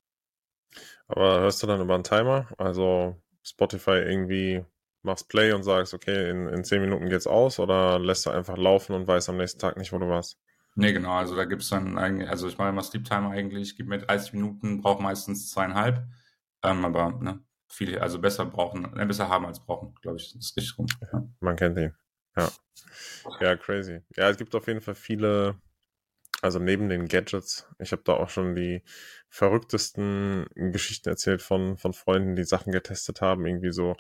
Aber 1.07 1.41
hörst 1.41 1.61
du 1.61 1.67
dann 1.67 1.81
über 1.81 1.95
einen 1.95 2.03
Timer? 2.03 2.47
Also 2.57 3.21
Spotify 3.43 3.91
irgendwie 3.91 4.65
machst 5.03 5.29
Play 5.29 5.51
und 5.51 5.63
sagst, 5.63 5.93
okay, 5.93 6.29
in, 6.29 6.47
in 6.47 6.63
10 6.63 6.81
Minuten 6.81 7.09
geht's 7.09 7.27
aus 7.27 7.59
oder 7.59 7.99
lässt 7.99 8.25
du 8.25 8.29
einfach 8.31 8.57
laufen 8.57 8.93
und 8.93 9.07
weißt 9.07 9.29
am 9.29 9.37
nächsten 9.37 9.59
Tag 9.59 9.77
nicht, 9.77 9.91
wo 9.91 9.97
du 9.97 10.07
warst? 10.07 10.39
Nee, 10.75 10.93
genau. 10.93 11.13
Also 11.13 11.35
da 11.35 11.45
gibt's 11.45 11.69
dann 11.69 11.97
eigentlich, 11.97 12.29
also 12.29 12.47
ich 12.47 12.57
mache 12.57 12.69
immer 12.69 12.83
Sleep 12.83 13.05
Timer 13.05 13.31
eigentlich, 13.31 13.75
gebe 13.77 13.89
mir 13.89 13.99
30 13.99 14.33
Minuten, 14.33 14.81
brauche 14.81 15.03
meistens 15.03 15.49
zweieinhalb. 15.51 16.03
Ähm, 16.63 16.85
aber 16.85 17.11
ne, 17.19 17.43
viele, 17.67 18.01
also 18.01 18.19
besser 18.19 18.45
brauchen, 18.45 18.97
äh, 18.97 19.05
besser 19.05 19.29
haben 19.29 19.45
als 19.45 19.59
brauchen, 19.59 19.93
glaube 20.01 20.17
ich. 20.17 20.33
Das 20.33 20.45
ist 20.45 20.57
richtig 20.57 20.77
rum. 20.77 20.87
Ja. 21.11 21.27
Man 21.39 21.55
kennt 21.55 21.77
ihn. 21.77 21.93
Ja. 22.35 22.49
Ja, 23.39 23.55
crazy. 23.55 24.01
Ja, 24.15 24.29
es 24.29 24.37
gibt 24.37 24.55
auf 24.55 24.67
jeden 24.67 24.81
Fall 24.81 24.95
viele, 24.95 25.55
also 26.41 26.59
neben 26.59 26.89
den 26.89 27.07
Gadgets, 27.07 27.67
ich 27.79 27.91
habe 27.91 28.01
da 28.03 28.13
auch 28.13 28.29
schon 28.29 28.55
die 28.55 28.83
verrücktesten 29.29 30.47
Geschichten 30.55 31.09
erzählt 31.09 31.41
von, 31.41 31.77
von 31.77 31.93
Freunden, 31.93 32.35
die 32.35 32.43
Sachen 32.43 32.71
getestet 32.71 33.21
haben, 33.21 33.45
irgendwie 33.45 33.71
so 33.71 33.95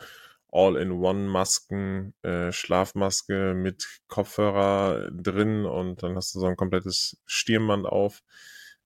All-in-One-Masken, 0.53 2.13
äh, 2.21 2.51
Schlafmaske 2.51 3.55
mit 3.55 4.01
Kopfhörer 4.07 5.09
drin 5.11 5.65
und 5.65 6.03
dann 6.03 6.15
hast 6.15 6.35
du 6.35 6.39
so 6.39 6.45
ein 6.45 6.55
komplettes 6.55 7.17
Stirnband 7.25 7.87
auf, 7.87 8.21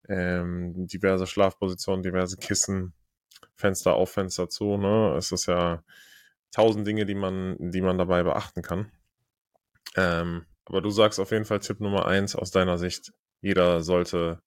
ähm, 0.08 0.88
diverse 0.88 1.27
Schlafpositionen, 1.27 2.03
diverse 2.03 2.38
Kissen, 2.38 2.93
Fenster 3.56 3.95
auf, 3.95 4.12
Fenster 4.12 4.47
zu, 4.49 4.77
ne? 4.77 5.15
Es 5.17 5.32
ist 5.32 5.47
ja 5.47 5.84
tausend 6.51 6.88
Dinge, 6.88 7.06
die 7.06 7.15
man, 7.15 7.58
die 7.60 7.82
man 7.82 7.97
dabei 7.97 8.23
beachten 8.23 8.62
kann. 8.62 8.91
Ähm, 9.95 10.45
aber 10.65 10.82
du 10.82 10.89
sagst 10.89 11.19
auf 11.19 11.32
jeden 11.32 11.45
Fall 11.45 11.60
Tipp 11.60 11.82
Nummer 11.82 12.06
eins 12.06 12.36
aus 12.36 12.51
deiner 12.51 12.77
Sicht. 12.77 13.13
Jeder 13.41 13.82
sollte 13.82 14.41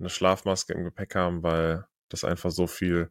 eine 0.00 0.08
Schlafmaske 0.08 0.72
im 0.72 0.84
Gepäck 0.84 1.14
haben, 1.14 1.42
weil 1.42 1.86
das 2.08 2.24
einfach 2.24 2.50
so 2.50 2.66
viel 2.66 3.10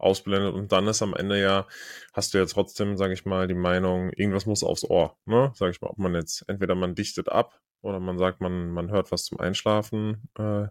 ausblendet 0.00 0.54
und 0.54 0.72
dann 0.72 0.86
ist 0.88 1.02
am 1.02 1.14
Ende 1.14 1.40
ja, 1.40 1.66
hast 2.12 2.34
du 2.34 2.38
ja 2.38 2.46
trotzdem, 2.46 2.96
sage 2.96 3.14
ich 3.14 3.24
mal, 3.24 3.46
die 3.46 3.54
Meinung, 3.54 4.10
irgendwas 4.10 4.46
muss 4.46 4.64
aufs 4.64 4.84
Ohr, 4.84 5.16
ne? 5.26 5.52
Sag 5.54 5.70
ich 5.70 5.80
mal, 5.80 5.88
ob 5.88 5.98
man 5.98 6.14
jetzt, 6.14 6.44
entweder 6.48 6.74
man 6.74 6.94
dichtet 6.94 7.28
ab 7.28 7.60
oder 7.82 8.00
man 8.00 8.18
sagt, 8.18 8.40
man, 8.40 8.70
man 8.70 8.90
hört 8.90 9.12
was 9.12 9.24
zum 9.24 9.40
Einschlafen 9.40 10.28
äh, 10.38 10.68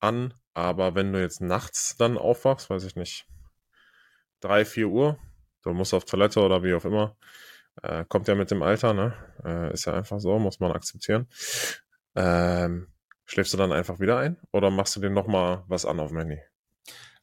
an, 0.00 0.34
aber 0.54 0.94
wenn 0.94 1.12
du 1.12 1.20
jetzt 1.20 1.40
nachts 1.40 1.96
dann 1.96 2.18
aufwachst, 2.18 2.70
weiß 2.70 2.84
ich 2.84 2.96
nicht, 2.96 3.26
drei, 4.40 4.64
vier 4.64 4.88
Uhr, 4.88 5.18
du 5.62 5.72
musst 5.72 5.94
auf 5.94 6.04
Toilette 6.04 6.40
oder 6.40 6.62
wie 6.62 6.74
auch 6.74 6.84
immer, 6.84 7.16
äh, 7.82 8.04
kommt 8.08 8.28
ja 8.28 8.34
mit 8.34 8.50
dem 8.50 8.62
Alter, 8.62 8.92
ne? 8.94 9.14
Äh, 9.44 9.72
ist 9.72 9.86
ja 9.86 9.94
einfach 9.94 10.20
so, 10.20 10.38
muss 10.38 10.60
man 10.60 10.72
akzeptieren. 10.72 11.28
Ähm, 12.14 12.88
schläfst 13.24 13.52
du 13.54 13.56
dann 13.56 13.72
einfach 13.72 14.00
wieder 14.00 14.18
ein 14.18 14.38
oder 14.52 14.70
machst 14.70 14.96
du 14.96 15.00
dir 15.00 15.10
nochmal 15.10 15.64
was 15.68 15.86
an 15.86 16.00
auf 16.00 16.08
dem 16.08 16.18
Handy? 16.18 16.51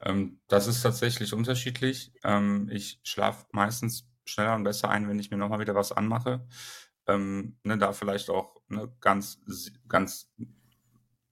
Ähm, 0.01 0.39
das 0.47 0.67
ist 0.67 0.81
tatsächlich 0.81 1.33
unterschiedlich. 1.33 2.11
Ähm, 2.23 2.69
ich 2.71 2.99
schlafe 3.03 3.45
meistens 3.51 4.07
schneller 4.25 4.55
und 4.55 4.63
besser 4.63 4.89
ein, 4.89 5.07
wenn 5.09 5.19
ich 5.19 5.31
mir 5.31 5.37
nochmal 5.37 5.59
wieder 5.59 5.75
was 5.75 5.91
anmache. 5.91 6.47
Ähm, 7.07 7.57
ne, 7.63 7.77
da 7.77 7.93
vielleicht 7.93 8.29
auch 8.29 8.55
ne, 8.67 8.93
ganz, 9.01 9.41
ganz 9.87 10.31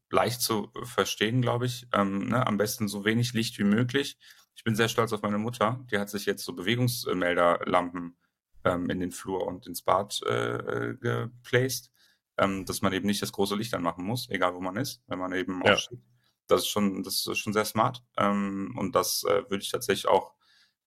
leicht 0.09 0.41
zu 0.41 0.71
verstehen, 0.83 1.41
glaube 1.41 1.65
ich. 1.65 1.87
Ähm, 1.93 2.29
ne, 2.29 2.45
am 2.45 2.57
besten 2.57 2.87
so 2.87 3.05
wenig 3.05 3.33
Licht 3.33 3.57
wie 3.59 3.63
möglich. 3.63 4.17
Ich 4.55 4.63
bin 4.63 4.75
sehr 4.75 4.89
stolz 4.89 5.13
auf 5.13 5.21
meine 5.21 5.37
Mutter. 5.37 5.85
Die 5.91 5.99
hat 5.99 6.09
sich 6.09 6.25
jetzt 6.25 6.43
so 6.43 6.53
Bewegungsmelderlampen 6.53 8.17
ähm, 8.65 8.89
in 8.89 8.99
den 8.99 9.11
Flur 9.11 9.45
und 9.45 9.67
ins 9.67 9.83
Bad 9.83 10.21
äh, 10.23 10.95
geplaced, 10.99 11.91
ähm, 12.37 12.65
dass 12.65 12.81
man 12.81 12.91
eben 12.91 13.05
nicht 13.05 13.21
das 13.21 13.31
große 13.31 13.55
Licht 13.55 13.73
anmachen 13.75 14.03
muss, 14.03 14.29
egal 14.29 14.55
wo 14.55 14.59
man 14.59 14.75
ist, 14.77 15.03
wenn 15.07 15.19
man 15.19 15.31
eben 15.33 15.61
ja. 15.63 15.73
aufsteht 15.73 16.01
das 16.47 16.61
ist 16.61 16.67
schon, 16.67 17.03
das 17.03 17.25
ist 17.27 17.37
schon 17.37 17.53
sehr 17.53 17.65
smart. 17.65 18.03
Ähm, 18.17 18.75
und 18.77 18.95
das 18.95 19.23
äh, 19.23 19.43
würde 19.49 19.63
ich 19.63 19.71
tatsächlich 19.71 20.07
auch 20.07 20.33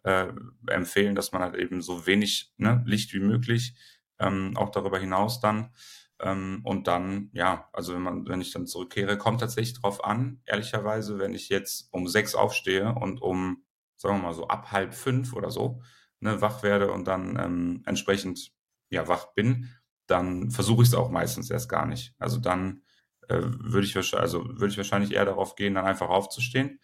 äh, 0.02 0.32
empfehlen, 0.68 1.14
dass 1.14 1.32
man 1.32 1.42
halt 1.42 1.56
eben 1.56 1.82
so 1.82 2.06
wenig 2.06 2.52
ne, 2.56 2.82
Licht 2.86 3.12
wie 3.12 3.20
möglich, 3.20 3.74
ähm, 4.18 4.56
auch 4.56 4.70
darüber 4.70 4.98
hinaus 4.98 5.40
dann. 5.40 5.74
Ähm, 6.20 6.60
und 6.64 6.86
dann, 6.86 7.30
ja, 7.32 7.68
also 7.72 7.94
wenn 7.94 8.02
man, 8.02 8.28
wenn 8.28 8.40
ich 8.40 8.52
dann 8.52 8.66
zurückkehre, 8.66 9.18
kommt 9.18 9.40
tatsächlich 9.40 9.80
drauf 9.80 10.04
an, 10.04 10.42
ehrlicherweise, 10.46 11.18
wenn 11.18 11.34
ich 11.34 11.48
jetzt 11.48 11.88
um 11.92 12.08
sechs 12.08 12.34
aufstehe 12.34 12.94
und 12.94 13.22
um, 13.22 13.64
sagen 13.96 14.16
wir 14.18 14.22
mal 14.22 14.34
so, 14.34 14.48
ab 14.48 14.72
halb 14.72 14.94
fünf 14.94 15.32
oder 15.32 15.50
so, 15.50 15.82
ne, 16.20 16.40
wach 16.40 16.62
werde 16.62 16.92
und 16.92 17.06
dann 17.06 17.38
ähm, 17.38 17.82
entsprechend 17.86 18.52
ja 18.90 19.08
wach 19.08 19.32
bin, 19.34 19.70
dann 20.06 20.50
versuche 20.50 20.82
ich 20.82 20.88
es 20.88 20.94
auch 20.94 21.10
meistens 21.10 21.50
erst 21.50 21.68
gar 21.68 21.86
nicht. 21.86 22.14
Also 22.18 22.38
dann 22.38 22.82
äh, 23.30 23.42
würde 23.42 23.86
ich, 23.86 23.96
also 23.96 24.44
würd 24.58 24.72
ich 24.72 24.76
wahrscheinlich 24.76 25.12
eher 25.12 25.24
darauf 25.24 25.54
gehen, 25.54 25.74
dann 25.74 25.86
einfach 25.86 26.08
aufzustehen 26.08 26.80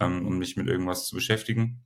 ähm, 0.00 0.26
und 0.26 0.38
mich 0.38 0.56
mit 0.56 0.66
irgendwas 0.66 1.06
zu 1.06 1.14
beschäftigen. 1.14 1.84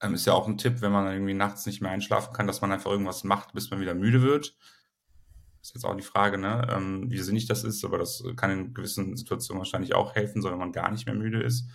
Ähm, 0.00 0.14
ist 0.14 0.26
ja 0.26 0.34
auch 0.34 0.46
ein 0.46 0.58
Tipp, 0.58 0.80
wenn 0.80 0.92
man 0.92 1.10
irgendwie 1.12 1.34
nachts 1.34 1.66
nicht 1.66 1.80
mehr 1.80 1.90
einschlafen 1.90 2.32
kann, 2.32 2.46
dass 2.46 2.60
man 2.60 2.70
einfach 2.72 2.90
irgendwas 2.90 3.24
macht, 3.24 3.52
bis 3.52 3.70
man 3.70 3.80
wieder 3.80 3.94
müde 3.94 4.22
wird. 4.22 4.56
Ist 5.60 5.74
jetzt 5.74 5.84
auch 5.84 5.96
die 5.96 6.02
Frage, 6.02 6.38
ne, 6.38 6.68
ähm, 6.70 7.10
wie 7.10 7.18
sinnig 7.18 7.46
das 7.46 7.64
ist, 7.64 7.84
aber 7.84 7.98
das 7.98 8.22
kann 8.36 8.50
in 8.50 8.74
gewissen 8.74 9.16
Situationen 9.16 9.58
wahrscheinlich 9.58 9.94
auch 9.94 10.14
helfen, 10.14 10.40
so 10.40 10.50
wenn 10.50 10.58
man 10.58 10.70
gar 10.70 10.90
nicht 10.92 11.06
mehr 11.06 11.14
müde 11.14 11.42
ist. 11.42 11.68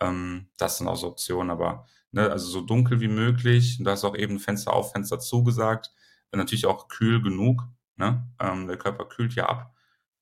Ähm, 0.00 0.48
das 0.56 0.78
sind 0.78 0.88
auch 0.88 0.96
so 0.96 1.06
Optionen, 1.06 1.50
aber 1.50 1.86
ne, 2.10 2.30
also 2.30 2.48
so 2.48 2.62
dunkel 2.62 3.00
wie 3.00 3.08
möglich. 3.08 3.78
Du 3.78 3.88
hast 3.88 4.04
auch 4.04 4.16
eben 4.16 4.40
Fenster 4.40 4.72
auf, 4.72 4.92
Fenster 4.92 5.20
zugesagt. 5.20 5.92
Natürlich 6.32 6.66
auch 6.66 6.88
kühl 6.88 7.22
genug. 7.22 7.62
Ne? 7.96 8.26
Ähm, 8.40 8.66
der 8.66 8.78
Körper 8.78 9.06
kühlt 9.06 9.34
ja 9.34 9.48
ab 9.48 9.74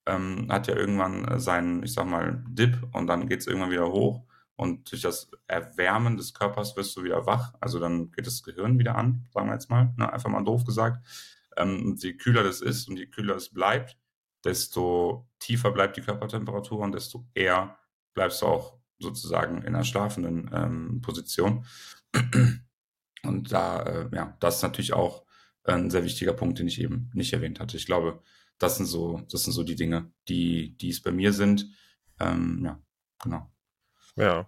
ähm, 0.08 0.46
hat 0.50 0.66
ja 0.66 0.76
irgendwann 0.76 1.24
äh, 1.26 1.38
seinen, 1.38 1.82
ich 1.82 1.92
sag 1.92 2.06
mal, 2.06 2.42
Dip 2.48 2.76
und 2.92 3.06
dann 3.06 3.28
geht 3.28 3.40
es 3.40 3.46
irgendwann 3.46 3.70
wieder 3.70 3.90
hoch. 3.90 4.24
Und 4.56 4.90
durch 4.90 5.02
das 5.02 5.30
Erwärmen 5.46 6.16
des 6.16 6.34
Körpers 6.34 6.76
wirst 6.76 6.96
du 6.96 7.04
wieder 7.04 7.26
wach. 7.26 7.54
Also 7.60 7.78
dann 7.78 8.10
geht 8.10 8.26
das 8.26 8.42
Gehirn 8.42 8.78
wieder 8.78 8.96
an, 8.96 9.28
sagen 9.32 9.46
wir 9.46 9.54
jetzt 9.54 9.70
mal, 9.70 9.94
ne? 9.96 10.12
einfach 10.12 10.30
mal 10.30 10.42
doof 10.42 10.64
gesagt. 10.64 11.06
Ähm, 11.56 11.86
und 11.86 12.02
je 12.02 12.14
kühler 12.16 12.42
das 12.42 12.60
ist 12.60 12.88
und 12.88 12.98
je 12.98 13.06
kühler 13.06 13.36
es 13.36 13.50
bleibt, 13.50 13.96
desto 14.44 15.28
tiefer 15.38 15.70
bleibt 15.70 15.96
die 15.96 16.02
Körpertemperatur 16.02 16.80
und 16.80 16.92
desto 16.92 17.24
eher 17.34 17.78
bleibst 18.14 18.42
du 18.42 18.46
auch 18.46 18.78
sozusagen 18.98 19.58
in 19.58 19.74
einer 19.74 19.84
schlafenden 19.84 20.50
ähm, 20.52 21.00
Position. 21.02 21.64
Und 23.22 23.52
da, 23.52 23.82
äh, 23.82 24.08
ja, 24.12 24.36
das 24.40 24.56
ist 24.56 24.62
natürlich 24.62 24.92
auch 24.92 25.24
ein 25.64 25.90
sehr 25.90 26.04
wichtiger 26.04 26.32
Punkt, 26.32 26.58
den 26.58 26.68
ich 26.68 26.80
eben 26.80 27.10
nicht 27.14 27.32
erwähnt 27.32 27.60
hatte. 27.60 27.76
Ich 27.76 27.86
glaube, 27.86 28.22
das 28.58 28.76
sind 28.76 28.86
so, 28.86 29.22
das 29.30 29.44
sind 29.44 29.52
so 29.52 29.62
die 29.62 29.76
Dinge, 29.76 30.10
die, 30.28 30.76
die 30.76 30.90
es 30.90 31.02
bei 31.02 31.12
mir 31.12 31.32
sind. 31.32 31.66
Ähm, 32.20 32.62
ja, 32.64 32.82
genau. 33.22 33.50
Ja. 34.16 34.46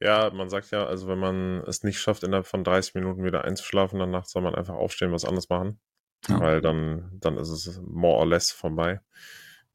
Ja, 0.00 0.30
man 0.30 0.48
sagt 0.48 0.70
ja, 0.70 0.86
also 0.86 1.08
wenn 1.08 1.18
man 1.18 1.64
es 1.66 1.82
nicht 1.82 1.98
schafft, 1.98 2.22
innerhalb 2.22 2.46
von 2.46 2.62
30 2.62 2.94
Minuten 2.94 3.24
wieder 3.24 3.44
einzuschlafen, 3.44 3.98
dann 3.98 4.12
nachts 4.12 4.30
soll 4.30 4.42
man 4.42 4.54
einfach 4.54 4.74
aufstehen, 4.76 5.10
was 5.10 5.24
anderes 5.24 5.48
machen. 5.48 5.80
Ja. 6.28 6.40
Weil 6.40 6.60
dann, 6.60 7.10
dann 7.20 7.36
ist 7.36 7.48
es 7.48 7.80
more 7.80 8.18
or 8.18 8.26
less 8.26 8.52
vorbei. 8.52 9.00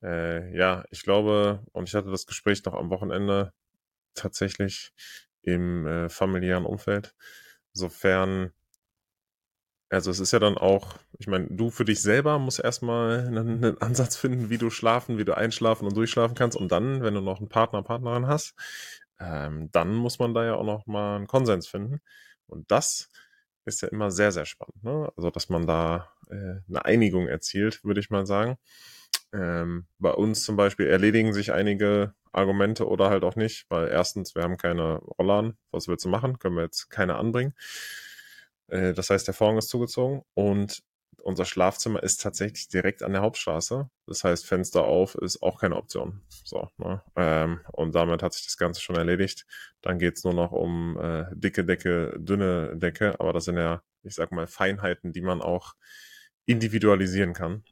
Äh, 0.01 0.55
ja, 0.57 0.85
ich 0.91 1.03
glaube, 1.03 1.65
und 1.73 1.89
ich 1.89 1.95
hatte 1.95 2.09
das 2.09 2.25
Gespräch 2.25 2.63
noch 2.63 2.73
am 2.73 2.89
Wochenende 2.89 3.53
tatsächlich 4.13 4.93
im 5.41 5.85
äh, 5.87 6.09
familiären 6.09 6.65
Umfeld. 6.65 7.15
Sofern 7.73 8.53
also 9.93 10.11
es 10.11 10.19
ist 10.19 10.31
ja 10.31 10.39
dann 10.39 10.57
auch, 10.57 10.95
ich 11.19 11.27
meine, 11.27 11.47
du 11.49 11.69
für 11.69 11.85
dich 11.85 12.01
selber 12.01 12.39
musst 12.39 12.59
erstmal 12.59 13.27
einen, 13.27 13.63
einen, 13.63 13.77
Ansatz 13.81 14.15
finden, 14.15 14.49
wie 14.49 14.57
du 14.57 14.69
schlafen, 14.69 15.17
wie 15.17 15.25
du 15.25 15.37
einschlafen 15.37 15.87
und 15.87 15.95
durchschlafen 15.95 16.35
kannst. 16.35 16.57
Und 16.57 16.71
dann, 16.71 17.03
wenn 17.03 17.13
du 17.13 17.21
noch 17.21 17.39
einen 17.39 17.49
Partner, 17.49 17.83
Partnerin 17.83 18.27
hast, 18.27 18.55
ähm, 19.19 19.69
dann 19.71 19.93
muss 19.93 20.19
man 20.19 20.33
da 20.33 20.45
ja 20.45 20.55
auch 20.55 20.65
noch 20.65 20.87
mal 20.87 21.17
einen 21.17 21.27
Konsens 21.27 21.67
finden. 21.67 21.99
Und 22.47 22.71
das 22.71 23.09
ist 23.65 23.81
ja 23.81 23.87
immer 23.89 24.11
sehr, 24.11 24.31
sehr 24.31 24.45
spannend. 24.45 24.83
Ne? 24.83 25.11
Also, 25.15 25.29
dass 25.29 25.49
man 25.49 25.67
da 25.67 26.11
äh, 26.29 26.59
eine 26.67 26.85
Einigung 26.85 27.27
erzielt, 27.27 27.83
würde 27.83 27.99
ich 27.99 28.09
mal 28.09 28.25
sagen. 28.25 28.57
Ähm, 29.33 29.87
bei 29.99 30.11
uns 30.11 30.43
zum 30.43 30.55
Beispiel 30.55 30.87
erledigen 30.87 31.33
sich 31.33 31.53
einige 31.53 32.13
Argumente 32.31 32.87
oder 32.87 33.09
halt 33.09 33.23
auch 33.23 33.35
nicht, 33.35 33.65
weil 33.69 33.87
erstens, 33.89 34.35
wir 34.35 34.43
haben 34.43 34.57
keine 34.57 34.97
Rollladen. 34.97 35.57
Was 35.71 35.87
willst 35.87 36.05
du 36.05 36.09
machen? 36.09 36.39
Können 36.39 36.55
wir 36.55 36.63
jetzt 36.63 36.89
keine 36.89 37.15
anbringen. 37.15 37.53
Äh, 38.73 38.93
das 38.93 39.09
heißt, 39.09 39.27
der 39.27 39.33
Vorhang 39.33 39.57
ist 39.57 39.69
zugezogen 39.69 40.23
und 40.33 40.83
unser 41.21 41.45
Schlafzimmer 41.45 42.03
ist 42.03 42.21
tatsächlich 42.21 42.67
direkt 42.67 43.01
an 43.01 43.13
der 43.13 43.21
Hauptstraße. 43.21 43.89
Das 44.07 44.23
heißt, 44.25 44.45
Fenster 44.45 44.83
auf 44.83 45.15
ist 45.15 45.41
auch 45.41 45.59
keine 45.59 45.77
Option. 45.77 46.21
So, 46.43 46.67
ne? 46.77 47.01
ähm, 47.15 47.61
und 47.71 47.95
damit 47.95 48.21
hat 48.21 48.33
sich 48.33 48.45
das 48.45 48.57
Ganze 48.57 48.81
schon 48.81 48.97
erledigt. 48.97 49.45
Dann 49.81 49.99
geht's 49.99 50.25
nur 50.25 50.33
noch 50.33 50.51
um 50.51 50.99
äh, 50.99 51.25
dicke 51.33 51.63
Decke, 51.63 52.13
dünne 52.17 52.75
Decke, 52.75 53.17
aber 53.19 53.31
das 53.31 53.45
sind 53.45 53.57
ja, 53.57 53.81
ich 54.03 54.15
sag 54.15 54.31
mal, 54.31 54.47
Feinheiten, 54.47 55.13
die 55.13 55.21
man 55.21 55.41
auch 55.41 55.75
individualisieren 56.45 57.33
kann. 57.33 57.63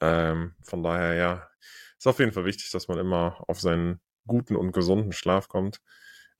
Ähm, 0.00 0.54
von 0.62 0.82
daher, 0.82 1.14
ja, 1.14 1.48
ist 1.96 2.06
auf 2.06 2.18
jeden 2.18 2.32
Fall 2.32 2.44
wichtig, 2.44 2.70
dass 2.72 2.88
man 2.88 2.98
immer 2.98 3.42
auf 3.48 3.60
seinen 3.60 4.00
guten 4.26 4.56
und 4.56 4.72
gesunden 4.72 5.12
Schlaf 5.12 5.48
kommt. 5.48 5.80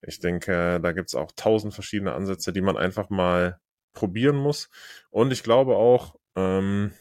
Ich 0.03 0.19
denke, 0.19 0.81
da 0.83 0.93
gibt's 0.93 1.15
auch 1.15 1.33
tausend 1.35 1.73
verschiedene 1.73 2.13
Ansätze, 2.13 2.53
die 2.53 2.61
man 2.61 2.77
einfach 2.77 3.09
mal 3.09 3.62
probieren 3.93 4.37
muss. 4.37 4.71
Und 5.11 5.33
ich 5.33 5.43
glaube 5.43 5.77
auch, 5.77 6.17
ähm, 6.37 6.93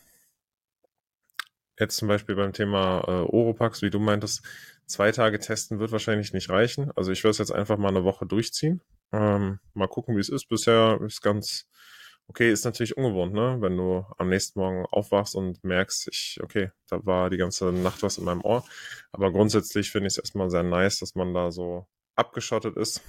jetzt 1.80 1.98
zum 1.98 2.08
Beispiel 2.08 2.36
beim 2.36 2.54
Thema 2.54 3.04
äh, 3.08 3.12
Oropax, 3.12 3.82
wie 3.82 3.90
du 3.90 4.00
meintest, 4.00 4.44
zwei 4.86 5.12
Tage 5.12 5.40
testen 5.40 5.80
wird 5.80 5.92
wahrscheinlich 5.92 6.34
nicht 6.34 6.50
reichen. 6.50 6.92
Also 6.96 7.12
ich 7.12 7.24
werde 7.24 7.32
es 7.32 7.38
jetzt 7.40 7.52
einfach 7.52 7.78
mal 7.78 7.90
eine 7.90 8.04
Woche 8.04 8.26
durchziehen. 8.26 8.82
Ähm, 9.12 9.60
mal 9.74 9.88
gucken, 9.88 10.16
wie 10.16 10.22
es 10.22 10.30
ist. 10.30 10.48
Bisher 10.48 11.00
ist 11.02 11.22
ganz 11.22 11.68
okay, 12.28 12.52
ist 12.52 12.64
natürlich 12.66 12.96
ungewohnt, 12.96 13.34
ne? 13.34 13.58
Wenn 13.60 13.76
du 13.76 14.06
am 14.18 14.30
nächsten 14.30 14.60
Morgen 14.60 14.86
aufwachst 14.86 15.36
und 15.36 15.64
merkst, 15.64 16.08
ich, 16.10 16.40
okay, 16.42 16.72
da 16.88 17.06
war 17.06 17.30
die 17.30 17.38
ganze 17.38 17.74
Nacht 17.74 18.04
was 18.04 18.18
in 18.18 18.24
meinem 18.24 18.42
Ohr. 18.42 18.64
Aber 19.12 19.32
grundsätzlich 19.32 19.92
finde 19.92 20.08
ich 20.08 20.14
es 20.14 20.18
erstmal 20.18 20.50
sehr 20.50 20.64
nice, 20.64 21.00
dass 21.00 21.16
man 21.16 21.34
da 21.34 21.52
so 21.52 21.88
abgeschottet 22.16 22.78
ist. 22.78 23.02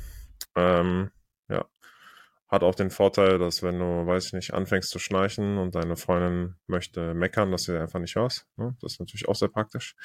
Ähm, 0.57 1.11
hat 2.53 2.63
auch 2.63 2.75
den 2.75 2.91
Vorteil, 2.91 3.39
dass 3.39 3.63
wenn 3.63 3.79
du, 3.79 4.07
weiß 4.07 4.27
ich 4.27 4.33
nicht, 4.35 4.53
anfängst 4.53 4.91
zu 4.91 4.99
schnarchen 4.99 5.57
und 5.57 5.75
deine 5.75 5.97
Freundin 5.97 6.57
möchte 6.67 7.15
meckern, 7.15 7.51
dass 7.51 7.65
du 7.65 7.81
einfach 7.81 7.99
nicht 7.99 8.15
hörst. 8.15 8.47
Ne? 8.57 8.77
Das 8.83 8.93
ist 8.93 9.01
natürlich 9.01 9.27
auch 9.27 9.35
sehr 9.35 9.49
praktisch. 9.49 9.97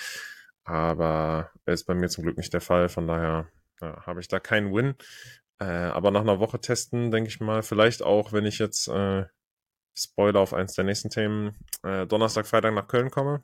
Aber 0.63 1.51
ist 1.65 1.85
bei 1.85 1.93
mir 1.93 2.07
zum 2.07 2.23
Glück 2.23 2.37
nicht 2.37 2.53
der 2.53 2.61
Fall. 2.61 2.87
Von 2.87 3.05
daher 3.05 3.49
ja, 3.81 4.05
habe 4.05 4.21
ich 4.21 4.29
da 4.29 4.39
keinen 4.39 4.73
Win. 4.73 4.95
Äh, 5.59 5.65
aber 5.65 6.11
nach 6.11 6.21
einer 6.21 6.39
Woche 6.39 6.61
testen, 6.61 7.11
denke 7.11 7.27
ich 7.27 7.41
mal, 7.41 7.63
vielleicht 7.63 8.01
auch, 8.01 8.31
wenn 8.31 8.45
ich 8.45 8.59
jetzt 8.59 8.87
äh, 8.87 9.25
Spoiler 9.97 10.39
auf 10.39 10.53
eins 10.53 10.73
der 10.73 10.85
nächsten 10.85 11.09
Themen, 11.09 11.53
äh, 11.83 12.07
Donnerstag, 12.07 12.47
Freitag 12.47 12.73
nach 12.73 12.87
Köln 12.87 13.11
komme, 13.11 13.43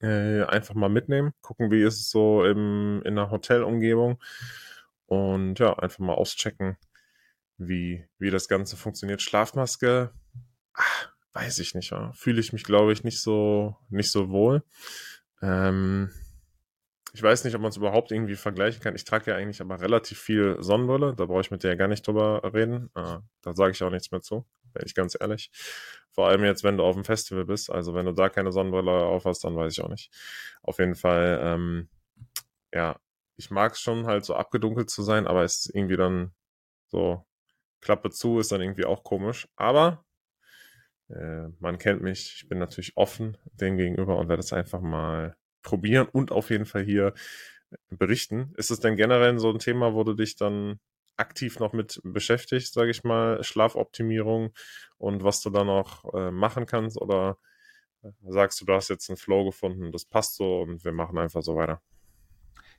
äh, 0.00 0.44
einfach 0.44 0.74
mal 0.74 0.90
mitnehmen, 0.90 1.32
gucken, 1.40 1.72
wie 1.72 1.82
ist 1.82 1.98
es 2.00 2.10
so 2.10 2.44
im, 2.44 3.02
in 3.04 3.16
der 3.16 3.30
Hotelumgebung 3.30 4.22
und 5.06 5.58
ja, 5.58 5.76
einfach 5.78 5.98
mal 6.00 6.14
auschecken, 6.14 6.76
wie, 7.60 8.06
wie 8.18 8.30
das 8.30 8.48
Ganze 8.48 8.76
funktioniert. 8.76 9.22
Schlafmaske, 9.22 10.12
ach, 10.72 11.12
weiß 11.32 11.58
ich 11.58 11.74
nicht, 11.74 11.94
fühle 12.14 12.40
ich 12.40 12.52
mich, 12.52 12.64
glaube 12.64 12.92
ich, 12.92 13.04
nicht 13.04 13.20
so, 13.20 13.76
nicht 13.90 14.10
so 14.10 14.30
wohl. 14.30 14.62
Ähm, 15.42 16.10
ich 17.12 17.22
weiß 17.22 17.44
nicht, 17.44 17.54
ob 17.54 17.60
man 17.60 17.70
es 17.70 17.76
überhaupt 17.76 18.12
irgendwie 18.12 18.36
vergleichen 18.36 18.80
kann. 18.82 18.94
Ich 18.94 19.04
trage 19.04 19.30
ja 19.30 19.36
eigentlich 19.36 19.60
aber 19.60 19.80
relativ 19.80 20.18
viel 20.18 20.56
Sonnenbrille. 20.60 21.14
Da 21.14 21.26
brauche 21.26 21.40
ich 21.40 21.50
mit 21.50 21.62
dir 21.62 21.68
ja 21.68 21.74
gar 21.74 21.88
nicht 21.88 22.06
drüber 22.06 22.42
reden. 22.54 22.90
Äh, 22.94 23.18
da 23.42 23.54
sage 23.54 23.72
ich 23.72 23.82
auch 23.82 23.90
nichts 23.90 24.10
mehr 24.10 24.22
zu, 24.22 24.46
bin 24.72 24.82
ich 24.86 24.94
ganz 24.94 25.16
ehrlich. 25.20 25.50
Vor 26.12 26.28
allem 26.28 26.44
jetzt, 26.44 26.64
wenn 26.64 26.76
du 26.76 26.84
auf 26.84 26.94
dem 26.94 27.04
Festival 27.04 27.44
bist. 27.44 27.70
Also 27.70 27.94
wenn 27.94 28.06
du 28.06 28.12
da 28.12 28.28
keine 28.28 28.52
Sonnenbrille 28.52 28.90
auf 28.90 29.24
hast, 29.24 29.44
dann 29.44 29.56
weiß 29.56 29.72
ich 29.72 29.82
auch 29.82 29.88
nicht. 29.88 30.10
Auf 30.62 30.78
jeden 30.78 30.94
Fall, 30.94 31.40
ähm, 31.42 31.88
ja, 32.72 32.98
ich 33.36 33.50
mag 33.50 33.72
es 33.72 33.80
schon 33.80 34.06
halt 34.06 34.24
so 34.24 34.34
abgedunkelt 34.34 34.88
zu 34.90 35.02
sein, 35.02 35.26
aber 35.26 35.42
es 35.44 35.66
ist 35.66 35.74
irgendwie 35.74 35.96
dann 35.96 36.32
so 36.88 37.24
Klappe 37.80 38.10
zu 38.10 38.38
ist 38.38 38.52
dann 38.52 38.60
irgendwie 38.60 38.84
auch 38.84 39.04
komisch. 39.04 39.48
Aber 39.56 40.04
äh, 41.08 41.48
man 41.58 41.78
kennt 41.78 42.02
mich, 42.02 42.34
ich 42.36 42.48
bin 42.48 42.58
natürlich 42.58 42.96
offen 42.96 43.36
dem 43.52 43.76
gegenüber 43.76 44.16
und 44.16 44.28
werde 44.28 44.40
es 44.40 44.52
einfach 44.52 44.80
mal 44.80 45.36
probieren 45.62 46.08
und 46.08 46.32
auf 46.32 46.50
jeden 46.50 46.66
Fall 46.66 46.82
hier 46.82 47.14
berichten. 47.90 48.52
Ist 48.56 48.70
es 48.70 48.80
denn 48.80 48.96
generell 48.96 49.38
so 49.38 49.50
ein 49.50 49.58
Thema, 49.58 49.94
wo 49.94 50.04
du 50.04 50.14
dich 50.14 50.36
dann 50.36 50.80
aktiv 51.16 51.58
noch 51.58 51.72
mit 51.72 52.00
beschäftigst, 52.02 52.74
sage 52.74 52.90
ich 52.90 53.04
mal, 53.04 53.42
Schlafoptimierung 53.44 54.52
und 54.98 55.22
was 55.22 55.42
du 55.42 55.50
da 55.50 55.64
noch 55.64 56.12
äh, 56.14 56.30
machen 56.30 56.66
kannst? 56.66 57.00
Oder 57.00 57.38
äh, 58.02 58.10
sagst 58.28 58.60
du, 58.60 58.64
du 58.64 58.74
hast 58.74 58.88
jetzt 58.88 59.10
einen 59.10 59.16
Flow 59.18 59.44
gefunden, 59.44 59.92
das 59.92 60.04
passt 60.04 60.36
so 60.36 60.62
und 60.62 60.84
wir 60.84 60.92
machen 60.92 61.18
einfach 61.18 61.42
so 61.42 61.56
weiter? 61.56 61.82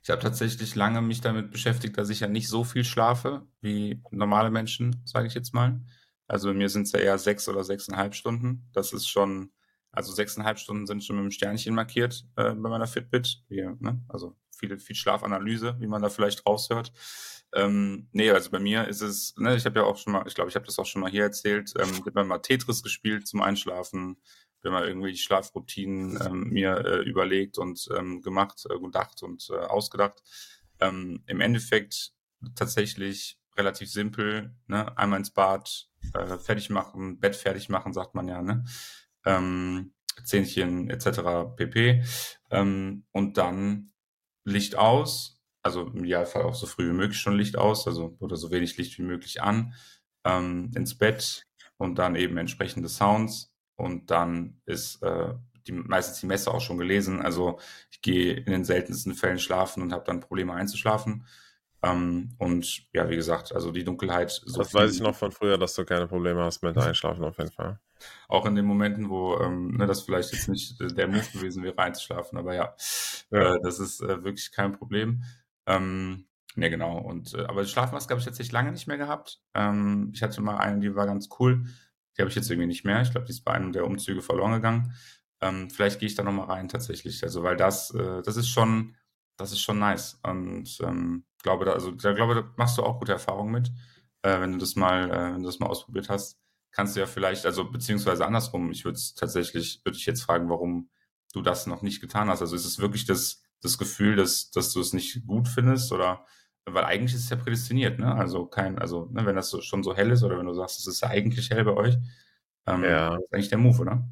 Ich 0.02 0.10
habe 0.10 0.20
tatsächlich 0.20 0.74
lange 0.74 1.00
mich 1.00 1.20
damit 1.20 1.50
beschäftigt, 1.50 1.96
dass 1.96 2.10
ich 2.10 2.20
ja 2.20 2.28
nicht 2.28 2.48
so 2.48 2.64
viel 2.64 2.84
schlafe 2.84 3.46
wie 3.60 4.02
normale 4.10 4.50
Menschen, 4.50 5.00
sage 5.04 5.28
ich 5.28 5.34
jetzt 5.34 5.54
mal. 5.54 5.80
Also 6.26 6.48
bei 6.48 6.54
mir 6.54 6.68
sind 6.68 6.84
es 6.84 6.92
ja 6.92 6.98
eher 6.98 7.18
sechs 7.18 7.48
oder 7.48 7.62
sechseinhalb 7.62 8.14
Stunden. 8.14 8.68
Das 8.72 8.92
ist 8.92 9.06
schon, 9.06 9.52
also 9.92 10.12
sechseinhalb 10.12 10.58
Stunden 10.58 10.86
sind 10.86 11.04
schon 11.04 11.16
mit 11.16 11.22
einem 11.22 11.30
Sternchen 11.30 11.74
markiert 11.74 12.26
äh, 12.36 12.52
bei 12.54 12.68
meiner 12.68 12.86
Fitbit. 12.86 13.44
Hier, 13.48 13.76
ne? 13.80 14.02
Also 14.08 14.36
viel, 14.50 14.78
viel 14.78 14.96
Schlafanalyse, 14.96 15.76
wie 15.78 15.86
man 15.86 16.02
da 16.02 16.08
vielleicht 16.08 16.46
raushört. 16.46 16.92
Ähm, 17.54 18.08
nee, 18.12 18.30
also 18.30 18.50
bei 18.50 18.58
mir 18.58 18.88
ist 18.88 19.02
es, 19.02 19.34
ne, 19.36 19.54
ich 19.56 19.66
habe 19.66 19.80
ja 19.80 19.84
auch 19.84 19.98
schon 19.98 20.14
mal, 20.14 20.24
ich 20.26 20.34
glaube, 20.34 20.48
ich 20.48 20.56
habe 20.56 20.64
das 20.64 20.78
auch 20.78 20.86
schon 20.86 21.02
mal 21.02 21.10
hier 21.10 21.24
erzählt, 21.24 21.74
ähm, 21.78 21.90
ich 21.92 22.06
habe 22.06 22.24
mal 22.24 22.38
Tetris 22.38 22.82
gespielt 22.82 23.28
zum 23.28 23.42
Einschlafen, 23.42 24.16
wenn 24.62 24.72
man 24.72 24.84
irgendwie 24.84 25.16
Schlafroutinen 25.16 26.18
ähm, 26.24 26.50
mir 26.50 26.76
äh, 26.84 27.02
überlegt 27.02 27.58
und 27.58 27.88
ähm, 27.96 28.22
gemacht, 28.22 28.64
äh, 28.70 28.78
gedacht 28.78 29.22
und 29.22 29.48
äh, 29.50 29.56
ausgedacht. 29.56 30.22
Ähm, 30.80 31.22
Im 31.26 31.40
Endeffekt 31.40 32.12
tatsächlich 32.54 33.38
relativ 33.56 33.90
simpel, 33.90 34.54
ne? 34.66 34.96
einmal 34.96 35.18
ins 35.18 35.30
Bad, 35.30 35.88
äh, 36.14 36.38
fertig 36.38 36.70
machen, 36.70 37.20
Bett 37.20 37.36
fertig 37.36 37.68
machen, 37.68 37.92
sagt 37.92 38.14
man 38.14 38.28
ja, 38.28 38.42
ne? 38.42 38.64
Ähm, 39.24 39.92
Zähnchen 40.24 40.90
etc. 40.90 41.56
pp. 41.56 42.02
Ähm, 42.50 43.04
und 43.12 43.38
dann 43.38 43.92
Licht 44.44 44.76
aus, 44.76 45.40
also 45.62 45.86
im 45.86 46.04
Idealfall 46.04 46.42
auch 46.42 46.54
so 46.54 46.66
früh 46.66 46.88
wie 46.88 46.94
möglich 46.94 47.18
schon 47.18 47.36
Licht 47.36 47.56
aus, 47.56 47.86
also 47.86 48.16
oder 48.18 48.36
so 48.36 48.50
wenig 48.50 48.76
Licht 48.76 48.98
wie 48.98 49.02
möglich 49.02 49.42
an, 49.42 49.74
ähm, 50.24 50.70
ins 50.74 50.96
Bett 50.98 51.46
und 51.76 51.96
dann 51.96 52.16
eben 52.16 52.36
entsprechende 52.36 52.88
Sounds 52.88 53.51
und 53.76 54.10
dann 54.10 54.60
ist 54.66 55.02
äh, 55.02 55.34
die, 55.66 55.72
meistens 55.72 56.20
die 56.20 56.26
Messe 56.26 56.52
auch 56.52 56.60
schon 56.60 56.78
gelesen. 56.78 57.22
Also 57.22 57.58
ich 57.90 58.02
gehe 58.02 58.34
in 58.34 58.52
den 58.52 58.64
seltensten 58.64 59.14
Fällen 59.14 59.38
schlafen 59.38 59.82
und 59.82 59.92
habe 59.92 60.04
dann 60.04 60.20
Probleme 60.20 60.54
einzuschlafen. 60.54 61.24
Ähm, 61.82 62.34
und 62.38 62.86
ja, 62.92 63.08
wie 63.10 63.16
gesagt, 63.16 63.52
also 63.52 63.72
die 63.72 63.84
Dunkelheit. 63.84 64.30
So 64.30 64.58
das 64.58 64.72
weiß 64.72 64.94
ich 64.94 65.00
noch 65.00 65.16
von 65.16 65.32
früher, 65.32 65.58
dass 65.58 65.74
du 65.74 65.84
keine 65.84 66.06
Probleme 66.06 66.42
hast 66.42 66.62
mit 66.62 66.76
Einschlafen 66.78 67.24
auf 67.24 67.38
jeden 67.38 67.50
Fall. 67.50 67.80
Auch 68.28 68.46
in 68.46 68.54
den 68.54 68.64
Momenten, 68.64 69.10
wo 69.10 69.36
ähm, 69.38 69.76
ne, 69.76 69.86
das 69.86 70.02
vielleicht 70.02 70.32
jetzt 70.32 70.48
nicht 70.48 70.76
der 70.80 71.08
Move 71.08 71.26
gewesen 71.32 71.62
wäre, 71.62 71.78
einzuschlafen, 71.78 72.38
aber 72.38 72.54
ja, 72.54 72.74
ja. 73.30 73.54
Äh, 73.54 73.60
das 73.62 73.78
ist 73.78 74.00
äh, 74.00 74.24
wirklich 74.24 74.52
kein 74.52 74.72
Problem. 74.72 75.22
Ähm, 75.66 76.26
ne, 76.56 76.70
genau. 76.70 76.98
Und 76.98 77.34
äh, 77.34 77.44
aber 77.44 77.64
Schlafmaske 77.64 78.10
habe 78.10 78.18
ich 78.18 78.24
tatsächlich 78.24 78.52
lange 78.52 78.72
nicht 78.72 78.86
mehr 78.86 78.98
gehabt. 78.98 79.40
Ähm, 79.54 80.10
ich 80.14 80.22
hatte 80.22 80.40
mal 80.40 80.58
eine, 80.58 80.80
die 80.80 80.94
war 80.94 81.06
ganz 81.06 81.28
cool. 81.38 81.66
Die 82.16 82.22
habe 82.22 82.28
ich 82.28 82.36
jetzt 82.36 82.50
irgendwie 82.50 82.66
nicht 82.66 82.84
mehr. 82.84 83.02
Ich 83.02 83.10
glaube, 83.10 83.26
die 83.26 83.32
ist 83.32 83.44
bei 83.44 83.52
einem 83.52 83.72
der 83.72 83.86
Umzüge 83.86 84.22
verloren 84.22 84.52
gegangen. 84.52 84.94
Ähm, 85.40 85.70
vielleicht 85.70 86.00
gehe 86.00 86.06
ich 86.06 86.14
da 86.14 86.22
nochmal 86.22 86.46
rein 86.46 86.68
tatsächlich. 86.68 87.22
Also, 87.22 87.42
weil 87.42 87.56
das, 87.56 87.90
äh, 87.94 88.22
das 88.22 88.36
ist 88.36 88.48
schon, 88.48 88.96
das 89.36 89.52
ist 89.52 89.60
schon 89.60 89.78
nice. 89.78 90.20
Und 90.22 90.78
ähm, 90.82 91.24
glaube, 91.42 91.64
da, 91.64 91.72
also 91.72 91.90
da 91.90 92.12
glaube, 92.12 92.34
da 92.34 92.44
machst 92.56 92.78
du 92.78 92.82
auch 92.82 92.98
gute 92.98 93.12
Erfahrungen 93.12 93.52
mit. 93.52 93.72
Äh, 94.22 94.40
wenn 94.40 94.52
du 94.52 94.58
das 94.58 94.76
mal, 94.76 95.10
äh, 95.10 95.34
wenn 95.34 95.42
du 95.42 95.46
das 95.46 95.58
mal 95.58 95.66
ausprobiert 95.66 96.08
hast, 96.08 96.38
kannst 96.70 96.96
du 96.96 97.00
ja 97.00 97.06
vielleicht, 97.06 97.44
also 97.44 97.70
beziehungsweise 97.70 98.24
andersrum, 98.26 98.70
ich 98.70 98.84
würde 98.84 98.98
tatsächlich, 99.16 99.80
würde 99.84 99.98
ich 99.98 100.06
jetzt 100.06 100.22
fragen, 100.22 100.48
warum 100.48 100.90
du 101.32 101.42
das 101.42 101.66
noch 101.66 101.82
nicht 101.82 102.00
getan 102.00 102.28
hast. 102.28 102.40
Also 102.40 102.56
ist 102.56 102.64
es 102.64 102.78
wirklich 102.78 103.04
das, 103.04 103.42
das 103.60 103.78
Gefühl, 103.78 104.16
dass, 104.16 104.50
dass 104.50 104.72
du 104.72 104.80
es 104.80 104.92
nicht 104.92 105.26
gut 105.26 105.48
findest 105.48 105.92
oder 105.92 106.26
weil 106.66 106.84
eigentlich 106.84 107.14
ist 107.14 107.24
es 107.24 107.30
ja 107.30 107.36
prädestiniert, 107.36 107.98
ne? 107.98 108.14
Also 108.14 108.46
kein, 108.46 108.78
also 108.78 109.08
ne, 109.12 109.26
wenn 109.26 109.36
das 109.36 109.50
so, 109.50 109.60
schon 109.60 109.82
so 109.82 109.96
hell 109.96 110.10
ist 110.10 110.22
oder 110.22 110.38
wenn 110.38 110.46
du 110.46 110.54
sagst, 110.54 110.78
es 110.78 110.86
ist 110.86 111.00
ja 111.02 111.08
eigentlich 111.08 111.50
hell 111.50 111.64
bei 111.64 111.74
euch, 111.74 111.96
ähm, 112.66 112.84
ja. 112.84 113.16
ist 113.16 113.32
eigentlich 113.32 113.48
der 113.48 113.58
Move, 113.58 113.80
oder? 113.80 114.08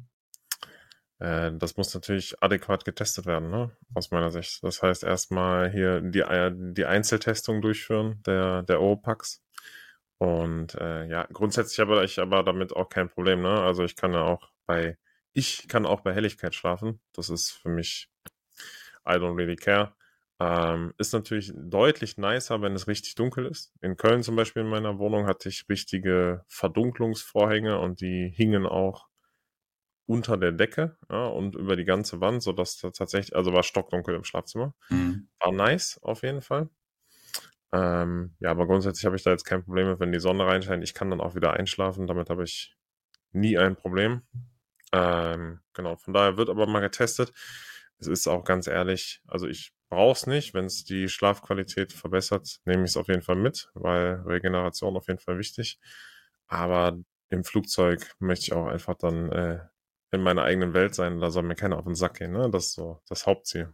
Äh, 1.19 1.51
das 1.57 1.77
muss 1.77 1.93
natürlich 1.93 2.35
adäquat 2.41 2.83
getestet 2.83 3.25
werden, 3.25 3.49
ne? 3.51 3.71
aus 3.93 4.11
meiner 4.11 4.31
Sicht. 4.31 4.63
Das 4.63 4.81
heißt, 4.81 5.03
erstmal 5.03 5.71
hier 5.71 6.01
die, 6.01 6.21
äh, 6.21 6.51
die 6.53 6.85
Einzeltestung 6.85 7.61
durchführen 7.61 8.21
der, 8.25 8.63
der 8.63 8.81
Oropax. 8.81 9.43
Und 10.17 10.75
äh, 10.75 11.05
ja, 11.07 11.27
grundsätzlich 11.31 11.79
habe 11.79 12.03
ich 12.03 12.19
aber 12.19 12.43
damit 12.43 12.75
auch 12.75 12.89
kein 12.89 13.09
Problem. 13.09 13.41
Ne? 13.41 13.61
Also 13.61 13.83
ich 13.83 13.95
kann 13.95 14.13
ja 14.13 14.23
auch 14.23 14.49
bei, 14.65 14.97
ich 15.33 15.67
kann 15.67 15.85
auch 15.85 16.01
bei 16.01 16.13
Helligkeit 16.13 16.55
schlafen. 16.55 16.99
Das 17.13 17.29
ist 17.29 17.51
für 17.51 17.69
mich, 17.69 18.09
I 19.07 19.13
don't 19.13 19.37
really 19.37 19.55
care. 19.55 19.93
Ähm, 20.43 20.93
ist 20.97 21.13
natürlich 21.13 21.53
deutlich 21.55 22.17
nicer, 22.17 22.63
wenn 22.63 22.73
es 22.73 22.87
richtig 22.87 23.13
dunkel 23.13 23.45
ist. 23.45 23.71
In 23.81 23.95
Köln 23.95 24.23
zum 24.23 24.35
Beispiel 24.35 24.63
in 24.63 24.69
meiner 24.69 24.97
Wohnung 24.97 25.27
hatte 25.27 25.49
ich 25.49 25.69
richtige 25.69 26.43
Verdunklungsvorhänge 26.47 27.77
und 27.77 28.01
die 28.01 28.33
hingen 28.35 28.65
auch 28.65 29.07
unter 30.07 30.37
der 30.37 30.51
Decke 30.51 30.97
ja, 31.11 31.27
und 31.27 31.55
über 31.55 31.75
die 31.75 31.85
ganze 31.85 32.21
Wand, 32.21 32.41
sodass 32.41 32.77
da 32.77 32.89
tatsächlich, 32.89 33.35
also 33.35 33.53
war 33.53 33.61
stockdunkel 33.61 34.15
im 34.15 34.23
Schlafzimmer. 34.23 34.73
Mhm. 34.89 35.27
War 35.39 35.51
nice 35.51 35.99
auf 36.01 36.23
jeden 36.23 36.41
Fall. 36.41 36.69
Ähm, 37.71 38.35
ja, 38.39 38.49
aber 38.49 38.65
grundsätzlich 38.65 39.05
habe 39.05 39.17
ich 39.17 39.23
da 39.23 39.29
jetzt 39.29 39.45
kein 39.45 39.63
Problem 39.63 39.89
mit, 39.89 39.99
wenn 39.99 40.11
die 40.11 40.19
Sonne 40.19 40.47
reinscheint. 40.47 40.83
Ich 40.83 40.95
kann 40.95 41.11
dann 41.11 41.21
auch 41.21 41.35
wieder 41.35 41.53
einschlafen, 41.53 42.07
damit 42.07 42.31
habe 42.31 42.43
ich 42.45 42.75
nie 43.31 43.59
ein 43.59 43.75
Problem. 43.75 44.23
Ähm, 44.91 45.59
genau, 45.73 45.97
von 45.97 46.15
daher 46.15 46.35
wird 46.37 46.49
aber 46.49 46.65
mal 46.65 46.79
getestet. 46.79 47.31
Es 47.99 48.07
ist 48.07 48.27
auch 48.27 48.43
ganz 48.43 48.65
ehrlich, 48.65 49.21
also 49.27 49.47
ich 49.47 49.71
brauche 49.91 50.13
es 50.13 50.25
nicht. 50.25 50.55
Wenn 50.55 50.65
es 50.65 50.83
die 50.83 51.07
Schlafqualität 51.07 51.93
verbessert, 51.93 52.61
nehme 52.65 52.85
ich 52.85 52.91
es 52.91 52.97
auf 52.97 53.09
jeden 53.09 53.21
Fall 53.21 53.35
mit, 53.35 53.69
weil 53.75 54.23
Regeneration 54.25 54.97
auf 54.97 55.07
jeden 55.07 55.19
Fall 55.19 55.37
wichtig. 55.37 55.79
Aber 56.47 56.97
im 57.29 57.43
Flugzeug 57.43 58.15
möchte 58.17 58.45
ich 58.45 58.53
auch 58.53 58.67
einfach 58.67 58.95
dann 58.95 59.31
äh, 59.31 59.59
in 60.11 60.21
meiner 60.21 60.43
eigenen 60.43 60.73
Welt 60.73 60.95
sein. 60.95 61.19
Da 61.19 61.29
soll 61.29 61.43
mir 61.43 61.55
keiner 61.55 61.77
auf 61.77 61.85
den 61.85 61.95
Sack 61.95 62.15
gehen. 62.15 62.31
Ne? 62.31 62.49
Das 62.49 62.67
ist 62.67 62.73
so 62.73 63.01
das 63.07 63.27
Hauptziel. 63.27 63.73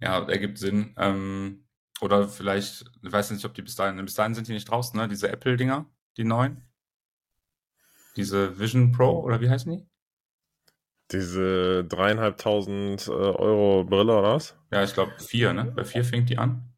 Ja, 0.00 0.28
ergibt 0.28 0.58
Sinn. 0.58 0.94
Ähm, 0.98 1.68
oder 2.00 2.28
vielleicht, 2.28 2.84
ich 3.02 3.12
weiß 3.12 3.30
nicht, 3.30 3.44
ob 3.44 3.54
die 3.54 3.62
bis 3.62 3.76
dahin, 3.76 4.04
bis 4.04 4.14
dahin 4.14 4.34
sind 4.34 4.48
die 4.48 4.52
nicht 4.52 4.68
draußen, 4.68 4.98
ne? 4.98 5.06
Diese 5.06 5.28
Apple-Dinger, 5.28 5.88
die 6.16 6.24
neuen. 6.24 6.68
Diese 8.16 8.58
Vision 8.58 8.90
Pro 8.90 9.20
oder 9.20 9.40
wie 9.40 9.48
heißen 9.48 9.70
die? 9.70 9.86
Diese 11.12 11.84
dreieinhalbtausend 11.84 13.06
äh, 13.06 13.10
Euro 13.10 13.84
Brille 13.84 14.18
oder 14.18 14.34
was? 14.34 14.56
Ja, 14.70 14.82
ich 14.82 14.94
glaube 14.94 15.12
vier, 15.18 15.52
ne? 15.52 15.72
Bei 15.76 15.84
vier 15.84 16.04
fängt 16.04 16.30
die 16.30 16.38
an. 16.38 16.72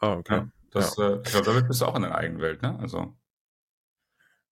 Ah, 0.00 0.14
okay. 0.14 0.34
Ja, 0.34 0.48
das, 0.70 0.96
ja. 0.96 1.08
Äh, 1.08 1.22
ich 1.24 1.30
glaube, 1.30 1.46
damit 1.46 1.68
bist 1.68 1.80
du 1.80 1.86
auch 1.86 1.96
in 1.96 2.02
der 2.02 2.14
eigenen 2.14 2.40
Welt, 2.40 2.62
ne? 2.62 2.78
Also. 2.78 3.16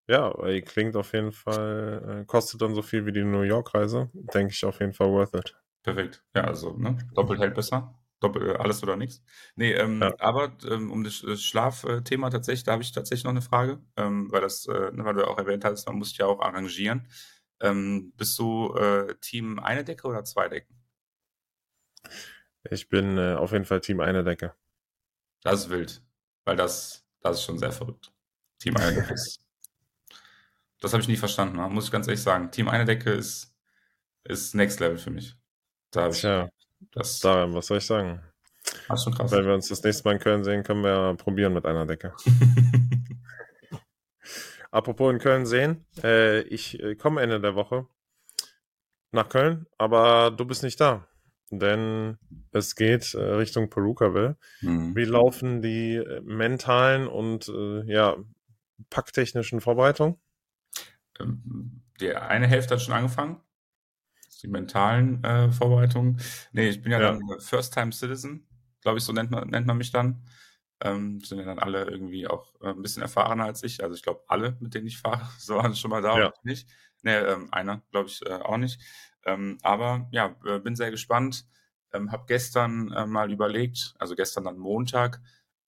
Ja, 0.09 0.33
klingt 0.64 0.96
auf 0.96 1.12
jeden 1.12 1.33
Fall, 1.33 2.20
äh, 2.22 2.25
kostet 2.25 2.62
dann 2.62 2.75
so 2.75 2.83
viel 2.83 3.07
wie 3.07 3.12
die 3.12 3.25
New 3.25 3.42
York-Reise. 3.42 4.09
Denke 4.14 4.53
ich 4.53 4.64
auf 4.64 4.81
jeden 4.81 4.92
Fall 4.92 5.09
worth 5.09 5.35
it. 5.35 5.57
Perfekt. 5.83 6.25
Ja, 6.35 6.44
also, 6.44 6.77
ne? 6.77 6.96
Doppelt 7.14 7.40
hält 7.40 7.55
besser. 7.55 7.99
Doppel, 8.20 8.51
äh, 8.51 8.57
alles 8.57 8.83
oder 8.83 8.96
nichts. 8.96 9.22
Nee, 9.57 9.72
ähm, 9.72 10.01
ja. 10.01 10.14
aber 10.18 10.57
ähm, 10.70 10.90
um 10.90 11.05
das, 11.05 11.20
das 11.20 11.42
Schlafthema 11.42 12.31
tatsächlich, 12.31 12.64
da 12.64 12.72
habe 12.72 12.83
ich 12.83 12.92
tatsächlich 12.92 13.25
noch 13.25 13.33
eine 13.33 13.42
Frage, 13.42 13.81
ähm, 13.96 14.31
weil 14.31 14.40
das, 14.40 14.66
äh, 14.66 14.90
ne, 14.92 15.05
weil 15.05 15.14
du 15.14 15.27
auch 15.29 15.38
erwähnt 15.38 15.64
hast, 15.64 15.87
man 15.87 15.96
muss 15.96 16.11
sich 16.11 16.18
ja 16.18 16.27
auch 16.27 16.40
arrangieren. 16.40 17.09
Ähm, 17.60 18.12
bist 18.16 18.38
du 18.38 18.74
äh, 18.74 19.14
Team 19.20 19.58
eine 19.58 19.84
Decke 19.84 20.06
oder 20.06 20.24
zwei 20.24 20.48
Decken? 20.48 20.74
Ich 22.70 22.88
bin 22.88 23.16
äh, 23.18 23.34
auf 23.34 23.52
jeden 23.52 23.64
Fall 23.64 23.80
Team 23.80 24.00
eine 24.00 24.24
Decke. 24.24 24.54
Das 25.42 25.60
ist 25.60 25.70
wild, 25.70 26.02
weil 26.44 26.56
das, 26.56 27.06
das 27.20 27.38
ist 27.38 27.44
schon 27.44 27.58
sehr 27.58 27.72
verrückt. 27.72 28.12
Team 28.58 28.76
eine 28.76 28.94
Decke 28.94 29.14
ist 29.14 29.46
das 30.80 30.92
habe 30.92 31.02
ich 31.02 31.08
nie 31.08 31.16
verstanden, 31.16 31.56
muss 31.72 31.86
ich 31.86 31.90
ganz 31.90 32.06
ehrlich 32.06 32.22
sagen. 32.22 32.50
Team 32.50 32.68
eine 32.68 32.84
Decke 32.84 33.10
ist, 33.10 33.54
ist 34.24 34.54
Next 34.54 34.80
Level 34.80 34.98
für 34.98 35.10
mich. 35.10 35.34
Da 35.90 36.10
Tja, 36.10 36.48
das, 36.92 37.20
da, 37.20 37.52
was 37.52 37.66
soll 37.66 37.78
ich 37.78 37.86
sagen? 37.86 38.20
Ist 38.92 39.04
schon 39.04 39.14
krass. 39.14 39.30
Wenn 39.30 39.46
wir 39.46 39.54
uns 39.54 39.68
das 39.68 39.82
nächste 39.82 40.04
Mal 40.04 40.14
in 40.14 40.20
Köln 40.20 40.44
sehen, 40.44 40.62
können 40.62 40.84
wir 40.84 41.14
probieren 41.16 41.54
mit 41.54 41.64
einer 41.64 41.86
Decke. 41.86 42.14
Apropos 44.76 45.10
in 45.10 45.18
Köln 45.18 45.46
sehen, 45.46 45.86
äh, 46.04 46.42
ich 46.42 46.78
äh, 46.82 46.96
komme 46.96 47.22
Ende 47.22 47.40
der 47.40 47.54
Woche 47.54 47.86
nach 49.10 49.30
Köln, 49.30 49.64
aber 49.78 50.30
du 50.30 50.44
bist 50.44 50.62
nicht 50.62 50.78
da. 50.78 51.08
Denn 51.50 52.18
es 52.52 52.76
geht 52.76 53.14
äh, 53.14 53.22
Richtung 53.22 53.70
Perukaville. 53.70 54.36
Mhm. 54.60 54.94
Wie 54.94 55.06
laufen 55.06 55.62
die 55.62 55.94
äh, 55.94 56.20
mentalen 56.20 57.08
und 57.08 57.48
äh, 57.48 57.90
ja, 57.90 58.18
packtechnischen 58.90 59.62
Vorbereitungen? 59.62 60.16
Ähm, 61.20 61.80
die 61.98 62.14
eine 62.14 62.46
Hälfte 62.46 62.74
hat 62.74 62.82
schon 62.82 62.92
angefangen. 62.92 63.40
Die 64.42 64.48
mentalen 64.48 65.24
äh, 65.24 65.52
Vorbereitungen. 65.52 66.20
Nee, 66.52 66.68
ich 66.68 66.82
bin 66.82 66.92
ja, 66.92 67.00
ja. 67.00 67.12
dann 67.12 67.40
First-Time-Citizen, 67.40 68.46
glaube 68.82 68.98
ich, 68.98 69.04
so 69.04 69.14
nennt 69.14 69.30
man, 69.30 69.48
nennt 69.48 69.66
man 69.66 69.78
mich 69.78 69.90
dann. 69.90 70.22
Ähm, 70.80 71.20
sind 71.20 71.38
ja 71.38 71.44
dann 71.44 71.58
alle 71.58 71.84
irgendwie 71.84 72.26
auch 72.26 72.54
äh, 72.60 72.68
ein 72.68 72.82
bisschen 72.82 73.02
erfahrener 73.02 73.44
als 73.44 73.62
ich. 73.62 73.82
Also 73.82 73.94
ich 73.94 74.02
glaube, 74.02 74.24
alle, 74.28 74.56
mit 74.60 74.74
denen 74.74 74.86
ich 74.86 74.98
fahre, 74.98 75.26
so 75.38 75.56
waren 75.56 75.74
schon 75.74 75.90
mal 75.90 76.02
da 76.02 76.18
ja. 76.18 76.32
nicht. 76.42 76.68
Nee, 77.02 77.16
ähm, 77.16 77.48
einer, 77.52 77.82
glaube 77.90 78.08
ich, 78.08 78.24
äh, 78.26 78.34
auch 78.34 78.56
nicht. 78.58 78.80
Ähm, 79.24 79.58
aber 79.62 80.08
ja, 80.10 80.36
äh, 80.44 80.58
bin 80.58 80.76
sehr 80.76 80.90
gespannt. 80.90 81.46
Ähm, 81.92 82.12
habe 82.12 82.24
gestern 82.26 82.92
äh, 82.92 83.06
mal 83.06 83.32
überlegt, 83.32 83.94
also 83.98 84.14
gestern 84.14 84.44
dann 84.44 84.58
Montag, 84.58 85.20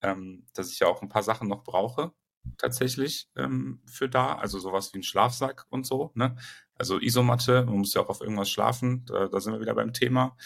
ähm, 0.02 0.46
dass 0.54 0.70
ich 0.70 0.80
ja 0.80 0.88
auch 0.88 1.00
ein 1.00 1.08
paar 1.08 1.22
Sachen 1.22 1.48
noch 1.48 1.64
brauche 1.64 2.12
tatsächlich 2.56 3.28
ähm, 3.36 3.80
für 3.86 4.08
da, 4.08 4.36
also 4.36 4.58
sowas 4.58 4.92
wie 4.94 4.98
ein 4.98 5.02
Schlafsack 5.02 5.66
und 5.68 5.86
so. 5.86 6.12
Ne? 6.14 6.36
Also 6.74 6.98
Isomatte, 6.98 7.64
man 7.64 7.78
muss 7.78 7.94
ja 7.94 8.02
auch 8.02 8.08
auf 8.08 8.20
irgendwas 8.20 8.50
schlafen, 8.50 9.04
da, 9.06 9.28
da 9.28 9.40
sind 9.40 9.52
wir 9.52 9.60
wieder 9.60 9.74
beim 9.74 9.92
Thema. 9.92 10.36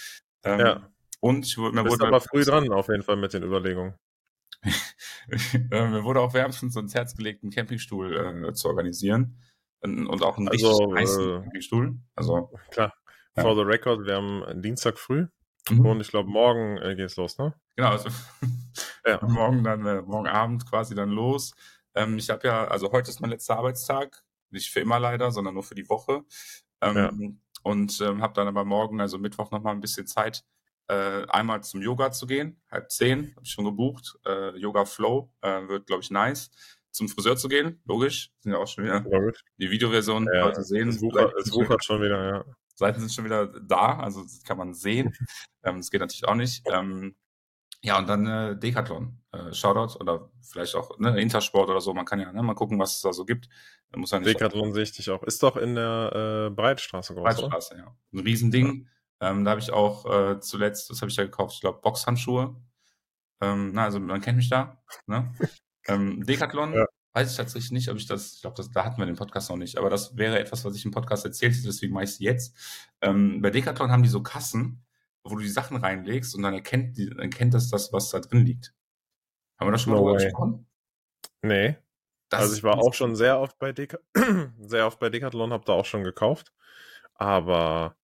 Ähm, 0.42 0.60
ja. 0.60 0.88
Und 1.20 1.46
ich, 1.46 1.56
mir 1.56 1.70
Bist 1.70 2.00
wurde 2.00 2.06
aber 2.08 2.20
früh 2.20 2.44
dran 2.44 2.70
auf 2.72 2.88
jeden 2.88 3.02
Fall 3.02 3.16
mit 3.16 3.32
den 3.32 3.44
Überlegungen. 3.44 3.94
Äh, 5.70 5.86
mir 5.86 6.02
wurde 6.02 6.20
auch 6.20 6.34
wärmstens 6.34 6.74
ins 6.74 6.94
Herz 6.94 7.16
gelegt, 7.16 7.44
einen 7.44 7.52
Campingstuhl 7.52 8.44
äh, 8.48 8.52
zu 8.54 8.68
organisieren 8.68 9.38
und, 9.80 10.08
und 10.08 10.22
auch 10.22 10.36
einen 10.36 10.48
also, 10.48 10.68
richtig 10.68 10.98
heißen 10.98 11.22
äh, 11.22 11.40
Campingstuhl. 11.42 11.98
Also 12.16 12.50
klar. 12.70 12.92
Ja. 13.36 13.42
For 13.42 13.54
the 13.54 13.62
record, 13.62 14.04
wir 14.04 14.16
haben 14.16 14.60
Dienstag 14.60 14.98
früh 14.98 15.26
mhm. 15.70 15.86
und 15.86 16.00
ich 16.00 16.08
glaube 16.08 16.28
morgen 16.28 16.76
äh, 16.78 16.96
geht's 16.96 17.16
los, 17.16 17.38
ne? 17.38 17.54
Genau, 17.76 17.90
also 17.90 18.08
ja. 19.06 19.20
morgen 19.26 19.64
dann 19.64 19.86
äh, 19.86 20.02
morgen 20.02 20.26
Abend 20.26 20.68
quasi 20.68 20.94
dann 20.94 21.10
los. 21.10 21.54
Ähm, 21.94 22.18
ich 22.18 22.30
habe 22.30 22.46
ja, 22.46 22.64
also 22.64 22.90
heute 22.92 23.10
ist 23.10 23.20
mein 23.20 23.30
letzter 23.30 23.56
Arbeitstag, 23.56 24.24
nicht 24.50 24.70
für 24.70 24.80
immer 24.80 24.98
leider, 24.98 25.30
sondern 25.30 25.54
nur 25.54 25.62
für 25.62 25.74
die 25.74 25.88
Woche. 25.88 26.24
Ähm, 26.80 26.96
ja. 26.96 27.10
Und 27.62 28.00
ähm, 28.00 28.22
habe 28.22 28.34
dann 28.34 28.48
aber 28.48 28.64
morgen, 28.64 29.00
also 29.00 29.18
Mittwoch, 29.18 29.50
nochmal 29.50 29.74
ein 29.74 29.80
bisschen 29.80 30.06
Zeit, 30.06 30.44
äh, 30.92 31.26
einmal 31.28 31.62
zum 31.62 31.80
Yoga 31.80 32.12
zu 32.12 32.26
gehen. 32.26 32.60
Halb 32.70 32.90
zehn, 32.90 33.32
habe 33.34 33.44
ich 33.44 33.50
schon 33.50 33.64
gebucht. 33.64 34.18
Äh, 34.26 34.56
Yoga 34.58 34.84
Flow 34.84 35.32
äh, 35.40 35.68
wird, 35.68 35.86
glaube 35.86 36.02
ich, 36.02 36.10
nice. 36.10 36.50
zum 36.90 37.08
Friseur 37.08 37.36
zu 37.36 37.48
gehen, 37.48 37.80
logisch. 37.86 38.30
Sind 38.40 38.52
ja 38.52 38.58
auch 38.58 38.66
schon 38.66 38.84
wieder 38.84 39.00
Logisch. 39.00 39.42
die 39.56 39.70
Videoversion 39.70 40.28
Ja, 40.32 40.44
heute 40.44 40.62
sehen. 40.62 40.88
Es 40.88 41.00
wuchert, 41.00 41.32
es 41.38 41.52
wuchert 41.52 41.82
schon 41.82 42.02
wieder, 42.02 42.28
ja. 42.28 42.44
Seiten 42.74 43.00
sind 43.00 43.12
schon 43.12 43.24
wieder 43.24 43.46
da, 43.46 43.98
also 43.98 44.22
das 44.22 44.42
kann 44.42 44.58
man 44.58 44.74
sehen. 44.74 45.14
ähm, 45.64 45.78
das 45.78 45.90
geht 45.90 46.00
natürlich 46.00 46.26
auch 46.26 46.34
nicht. 46.34 46.62
Ähm, 46.70 47.14
ja, 47.82 47.98
und 47.98 48.08
dann 48.08 48.26
äh, 48.26 48.56
Decathlon. 48.56 49.18
Äh, 49.32 49.52
Shoutout 49.54 49.98
oder 49.98 50.30
vielleicht 50.42 50.74
auch 50.74 50.98
ne, 50.98 51.18
Intersport 51.20 51.70
oder 51.70 51.80
so. 51.80 51.94
Man 51.94 52.04
kann 52.04 52.20
ja 52.20 52.30
ne, 52.32 52.42
mal 52.42 52.54
gucken, 52.54 52.78
was 52.78 52.96
es 52.96 53.00
da 53.00 53.12
so 53.12 53.24
gibt. 53.24 53.48
Muss 53.96 54.10
ja 54.10 54.18
nicht 54.18 54.28
Decathlon 54.28 54.74
sehe 54.74 54.82
ich 54.82 54.92
dich 54.92 55.08
auch. 55.10 55.22
Ist 55.22 55.42
doch 55.42 55.56
in 55.56 55.74
der 55.74 56.48
äh, 56.48 56.54
Breitstraße 56.54 57.14
groß, 57.14 57.22
oder? 57.22 57.48
Breitstraße, 57.48 57.76
ja. 57.78 57.96
Ein 58.12 58.18
Riesending. 58.20 58.88
Ähm, 59.22 59.44
da 59.44 59.52
habe 59.52 59.60
ich 59.60 59.72
auch 59.72 60.04
äh, 60.04 60.40
zuletzt, 60.40 60.90
das 60.90 61.00
habe 61.00 61.08
ich 61.08 61.16
da 61.16 61.22
gekauft, 61.22 61.54
ich 61.54 61.60
glaube, 61.60 61.80
Boxhandschuhe. 61.80 62.56
Ähm, 63.40 63.70
na, 63.72 63.84
also 63.84 64.00
man 64.00 64.20
kennt 64.20 64.36
mich 64.36 64.50
da. 64.50 64.82
Ne? 65.06 65.32
ähm, 65.86 66.26
Decathlon, 66.26 66.72
Ja. 66.72 66.86
weiß 67.12 67.30
ich 67.30 67.36
tatsächlich 67.36 67.70
nicht, 67.70 67.88
ob 67.88 67.96
ich 67.98 68.06
das, 68.06 68.34
ich 68.34 68.40
glaube, 68.40 68.56
das, 68.56 68.72
da 68.72 68.84
hatten 68.84 68.98
wir 68.98 69.06
den 69.06 69.14
Podcast 69.14 69.48
noch 69.48 69.56
nicht, 69.56 69.78
aber 69.78 69.90
das 69.90 70.16
wäre 70.16 70.40
etwas, 70.40 70.64
was 70.64 70.74
ich 70.74 70.84
im 70.84 70.90
Podcast 70.90 71.24
erzählt 71.24 71.54
hätte, 71.54 71.66
deswegen 71.66 71.94
mache 71.94 72.04
ich 72.04 72.10
es 72.10 72.18
jetzt. 72.18 72.56
Ähm, 73.00 73.40
bei 73.40 73.50
Decathlon 73.50 73.92
haben 73.92 74.02
die 74.02 74.08
so 74.08 74.24
Kassen, 74.24 74.84
wo 75.22 75.36
du 75.36 75.42
die 75.42 75.48
Sachen 75.48 75.76
reinlegst 75.76 76.34
und 76.34 76.42
dann 76.42 76.54
erkennt, 76.54 76.96
die, 76.98 77.08
erkennt 77.16 77.54
das 77.54 77.70
das, 77.70 77.92
was 77.92 78.10
da 78.10 78.18
drin 78.18 78.44
liegt. 78.44 78.74
Haben 79.60 79.68
wir 79.68 79.72
da 79.72 79.78
schon 79.78 79.92
mal 79.92 80.00
No 80.00 80.06
drüber 80.06 80.18
gesprochen? 80.18 80.66
Nee. 81.42 81.76
Das 82.28 82.40
also 82.40 82.56
ich 82.56 82.64
war 82.64 82.78
auch 82.78 82.94
schon 82.94 83.14
sehr 83.14 83.38
oft 83.38 83.56
bei 83.60 83.72
Deka 83.72 83.98
sehr 84.58 84.86
oft 84.86 84.98
bei 84.98 85.10
Decathlon, 85.10 85.52
habe 85.52 85.64
da 85.64 85.74
auch 85.74 85.84
schon 85.84 86.02
gekauft. 86.02 86.52
Aber 87.14 87.94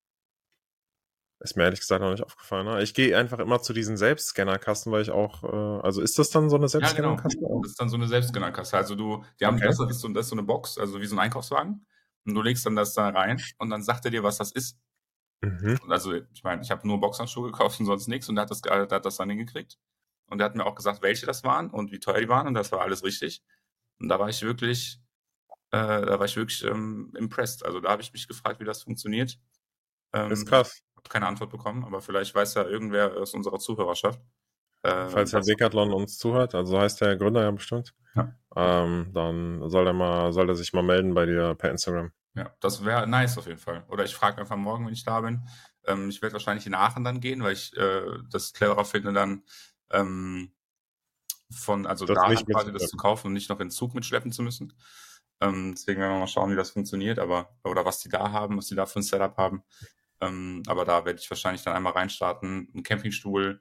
ist 1.40 1.56
mir 1.56 1.64
ehrlich 1.64 1.80
gesagt 1.80 2.02
noch 2.02 2.10
nicht 2.10 2.24
aufgefallen. 2.24 2.66
Ne? 2.66 2.82
Ich 2.82 2.94
gehe 2.94 3.16
einfach 3.16 3.38
immer 3.38 3.60
zu 3.62 3.72
diesen 3.72 3.96
Selbstscannerkassen, 3.96 4.90
weil 4.90 5.02
ich 5.02 5.10
auch, 5.10 5.44
äh, 5.44 5.80
also 5.84 6.00
ist 6.00 6.18
das 6.18 6.30
dann 6.30 6.50
so 6.50 6.56
eine 6.56 6.66
Ja, 6.66 6.78
genau. 6.92 7.16
Selbstscannerkasse? 7.16 7.38
Das 7.62 7.70
ist 7.70 7.80
dann 7.80 7.88
so 7.88 7.96
eine 7.96 8.08
Selbstscannerkasse. 8.08 8.76
Also 8.76 8.94
du, 8.96 9.24
die 9.40 9.46
haben, 9.46 9.56
Okay. 9.56 9.66
das, 9.66 9.78
ist 9.78 10.00
so, 10.00 10.08
das 10.08 10.26
ist 10.26 10.30
so 10.30 10.34
eine 10.34 10.42
Box, 10.42 10.78
also 10.78 11.00
wie 11.00 11.06
so 11.06 11.14
ein 11.16 11.20
Einkaufswagen. 11.20 11.86
Und 12.26 12.34
du 12.34 12.42
legst 12.42 12.66
dann 12.66 12.76
das 12.76 12.94
da 12.94 13.08
rein 13.08 13.40
und 13.58 13.70
dann 13.70 13.82
sagt 13.82 14.04
er 14.04 14.10
dir, 14.10 14.22
was 14.22 14.38
das 14.38 14.52
ist. 14.52 14.78
Mhm. 15.40 15.78
Also 15.88 16.14
ich 16.14 16.42
meine, 16.42 16.62
ich 16.62 16.70
habe 16.70 16.86
nur 16.86 17.00
Boxhandschuhe 17.00 17.50
gekauft 17.52 17.78
und 17.78 17.86
sonst 17.86 18.08
nichts 18.08 18.28
und 18.28 18.34
der 18.34 18.42
hat 18.42 18.50
das, 18.50 18.60
der 18.60 18.88
hat 18.90 19.04
das 19.04 19.16
dann 19.16 19.30
hingekriegt. 19.30 19.78
Und 20.26 20.38
der 20.38 20.46
hat 20.46 20.56
mir 20.56 20.66
auch 20.66 20.74
gesagt, 20.74 21.02
welche 21.02 21.24
das 21.24 21.44
waren 21.44 21.70
und 21.70 21.92
wie 21.92 22.00
teuer 22.00 22.20
die 22.20 22.28
waren 22.28 22.48
und 22.48 22.54
das 22.54 22.72
war 22.72 22.80
alles 22.80 23.04
richtig. 23.04 23.42
Und 24.00 24.08
da 24.08 24.18
war 24.18 24.28
ich 24.28 24.42
wirklich, 24.42 25.00
äh, 25.70 26.04
da 26.04 26.18
war 26.18 26.26
ich 26.26 26.36
wirklich 26.36 26.64
ähm, 26.64 27.12
impressed. 27.16 27.64
Also 27.64 27.80
da 27.80 27.90
habe 27.90 28.02
ich 28.02 28.12
mich 28.12 28.26
gefragt, 28.28 28.60
wie 28.60 28.64
das 28.64 28.82
funktioniert. 28.82 29.38
Ähm, 30.12 30.30
Ist 30.30 30.46
krass. 30.46 30.82
Keine 31.08 31.26
Antwort 31.26 31.50
bekommen, 31.50 31.84
aber 31.84 32.00
vielleicht 32.00 32.34
weiß 32.34 32.54
ja 32.54 32.64
irgendwer 32.64 33.16
aus 33.16 33.34
unserer 33.34 33.58
Zuhörerschaft. 33.58 34.20
Äh, 34.82 35.08
Falls 35.08 35.32
Herr 35.32 35.40
Decathlon 35.40 35.92
uns 35.92 36.18
zuhört, 36.18 36.54
also 36.54 36.72
so 36.72 36.80
heißt 36.80 37.00
der 37.00 37.16
Gründer 37.16 37.42
ja 37.42 37.50
bestimmt, 37.50 37.94
Ja. 38.14 38.34
ähm, 38.56 39.10
dann 39.12 39.68
soll 39.68 39.86
er 39.86 39.92
mal, 39.92 40.32
soll 40.32 40.48
er 40.48 40.54
sich 40.54 40.72
mal 40.72 40.82
melden 40.82 41.14
bei 41.14 41.26
dir 41.26 41.54
per 41.54 41.70
Instagram. 41.70 42.12
Ja, 42.34 42.54
das 42.60 42.84
wäre 42.84 43.06
nice 43.08 43.36
auf 43.38 43.46
jeden 43.46 43.58
Fall. 43.58 43.84
Oder 43.88 44.04
ich 44.04 44.14
frage 44.14 44.40
einfach 44.40 44.56
morgen, 44.56 44.86
wenn 44.86 44.92
ich 44.92 45.04
da 45.04 45.20
bin. 45.20 45.42
Ähm, 45.86 46.08
ich 46.08 46.22
werde 46.22 46.34
wahrscheinlich 46.34 46.66
in 46.66 46.74
Aachen 46.74 47.02
dann 47.02 47.20
gehen, 47.20 47.42
weil 47.42 47.54
ich 47.54 47.76
äh, 47.76 48.02
das 48.30 48.52
cleverer 48.52 48.84
finde, 48.84 49.12
dann 49.12 49.42
ähm, 49.90 50.52
von, 51.50 51.86
also 51.86 52.06
Das 52.06 52.14
da 52.14 52.34
quasi 52.44 52.72
das 52.72 52.88
zu 52.88 52.96
kaufen 52.96 53.28
und 53.28 53.32
nicht 53.32 53.48
noch 53.48 53.58
in 53.58 53.66
den 53.66 53.70
Zug 53.72 53.94
mitschleppen 53.94 54.30
zu 54.30 54.42
müssen. 54.42 54.72
Ähm, 55.40 55.72
deswegen 55.74 56.00
werden 56.00 56.14
wir 56.14 56.20
mal 56.20 56.26
schauen, 56.26 56.50
wie 56.50 56.56
das 56.56 56.70
funktioniert, 56.70 57.18
aber 57.18 57.56
oder 57.64 57.84
was 57.84 58.00
die 58.00 58.08
da 58.08 58.30
haben, 58.32 58.58
was 58.58 58.66
die 58.66 58.74
da 58.74 58.86
für 58.86 59.00
ein 59.00 59.02
Setup 59.02 59.36
haben. 59.36 59.62
Ähm, 60.20 60.62
aber 60.66 60.84
da 60.84 61.04
werde 61.04 61.20
ich 61.20 61.30
wahrscheinlich 61.30 61.62
dann 61.62 61.74
einmal 61.74 61.92
reinstarten, 61.92 62.68
einen 62.72 62.82
Campingstuhl. 62.82 63.60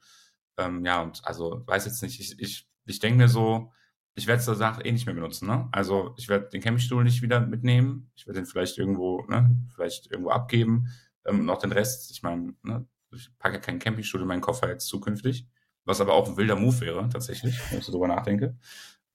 Ähm, 0.57 0.85
ja, 0.85 1.01
und 1.01 1.21
also 1.25 1.63
weiß 1.65 1.85
jetzt 1.85 2.01
nicht, 2.01 2.19
ich, 2.19 2.39
ich, 2.39 2.67
ich 2.85 2.99
denke 2.99 3.17
mir 3.17 3.29
so, 3.29 3.71
ich 4.15 4.25
werde 4.25 4.39
es 4.39 4.45
der 4.45 4.55
Sache 4.55 4.81
eh 4.83 4.91
nicht 4.91 5.05
mehr 5.05 5.13
benutzen. 5.13 5.47
Ne? 5.47 5.69
Also 5.71 6.15
ich 6.17 6.27
werde 6.27 6.49
den 6.49 6.61
Campingstuhl 6.61 7.03
nicht 7.03 7.21
wieder 7.21 7.39
mitnehmen. 7.39 8.11
Ich 8.15 8.25
werde 8.25 8.39
den 8.39 8.47
vielleicht 8.47 8.77
irgendwo, 8.77 9.23
ne, 9.27 9.55
vielleicht 9.75 10.09
irgendwo 10.09 10.31
abgeben. 10.31 10.87
Ähm, 11.25 11.47
und 11.47 11.63
den 11.63 11.71
Rest, 11.71 12.09
ich 12.09 12.23
meine, 12.23 12.55
ne, 12.63 12.87
ich 13.11 13.29
packe 13.37 13.59
keinen 13.61 13.79
Campingstuhl 13.79 14.21
in 14.21 14.27
meinen 14.27 14.41
Koffer 14.41 14.69
jetzt 14.69 14.87
zukünftig. 14.87 15.47
Was 15.85 16.01
aber 16.01 16.15
auch 16.15 16.27
ein 16.27 16.35
wilder 16.35 16.55
Move 16.55 16.81
wäre, 16.81 17.07
tatsächlich, 17.09 17.59
wenn 17.71 17.79
ich 17.79 17.85
so 17.85 17.91
drüber 17.91 18.07
nachdenke. 18.07 18.57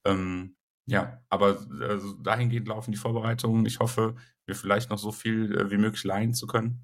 Ähm, 0.05 0.55
ja, 0.85 1.21
aber 1.29 1.59
also 1.81 2.13
dahingehend 2.13 2.67
laufen 2.67 2.91
die 2.91 2.97
Vorbereitungen. 2.97 3.65
Ich 3.65 3.79
hoffe, 3.79 4.15
mir 4.47 4.55
vielleicht 4.55 4.89
noch 4.89 4.97
so 4.97 5.11
viel 5.11 5.55
äh, 5.57 5.69
wie 5.69 5.77
möglich 5.77 6.03
leihen 6.03 6.33
zu 6.33 6.47
können. 6.47 6.81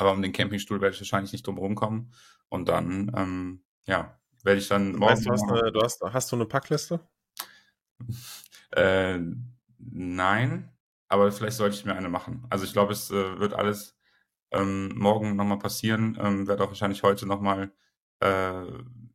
Aber 0.00 0.12
um 0.12 0.22
den 0.22 0.32
Campingstuhl 0.32 0.80
werde 0.80 0.94
ich 0.94 1.00
wahrscheinlich 1.00 1.32
nicht 1.32 1.46
drum 1.46 1.58
rumkommen. 1.58 2.12
Und 2.48 2.68
dann, 2.68 3.12
ähm, 3.16 3.64
ja, 3.86 4.18
werde 4.42 4.60
ich 4.60 4.68
dann 4.68 4.98
Weißt 5.00 5.26
du, 5.26 5.30
morgen 5.30 5.42
hast, 5.42 5.62
eine, 5.62 5.72
du 5.72 5.80
hast, 5.80 6.02
hast 6.02 6.32
du 6.32 6.36
eine 6.36 6.46
Packliste? 6.46 7.00
Äh, 8.72 9.18
nein, 9.78 10.70
aber 11.08 11.32
vielleicht 11.32 11.56
sollte 11.56 11.74
ich 11.74 11.84
mir 11.84 11.96
eine 11.96 12.08
machen. 12.08 12.46
Also 12.50 12.64
ich 12.64 12.72
glaube, 12.72 12.92
es 12.92 13.10
äh, 13.10 13.40
wird 13.40 13.52
alles 13.52 13.98
ähm, 14.52 14.96
morgen 14.96 15.34
nochmal 15.34 15.58
passieren. 15.58 16.16
Ähm, 16.20 16.46
werde 16.46 16.62
auch 16.62 16.68
wahrscheinlich 16.68 17.02
heute 17.02 17.26
nochmal 17.26 17.72
äh, 18.20 18.64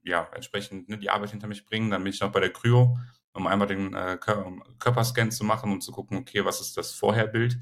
ja, 0.04 0.28
entsprechend 0.34 0.90
ne, 0.90 0.98
die 0.98 1.10
Arbeit 1.10 1.32
hinter 1.32 1.48
mich 1.48 1.66
bringen. 1.66 1.90
Dann 1.90 2.04
bin 2.04 2.12
ich 2.12 2.20
noch 2.20 2.32
bei 2.32 2.40
der 2.40 2.52
Kryo, 2.52 2.98
um 3.34 3.48
einmal 3.48 3.68
den 3.68 3.94
äh, 3.94 4.18
Kör 4.20 4.46
um 4.46 4.64
Körperscan 4.80 5.32
zu 5.32 5.44
machen 5.44 5.72
und 5.72 5.82
zu 5.82 5.92
gucken, 5.92 6.18
okay, 6.18 6.44
was 6.46 6.62
ist 6.62 6.78
das 6.78 6.92
Vorherbild, 6.92 7.58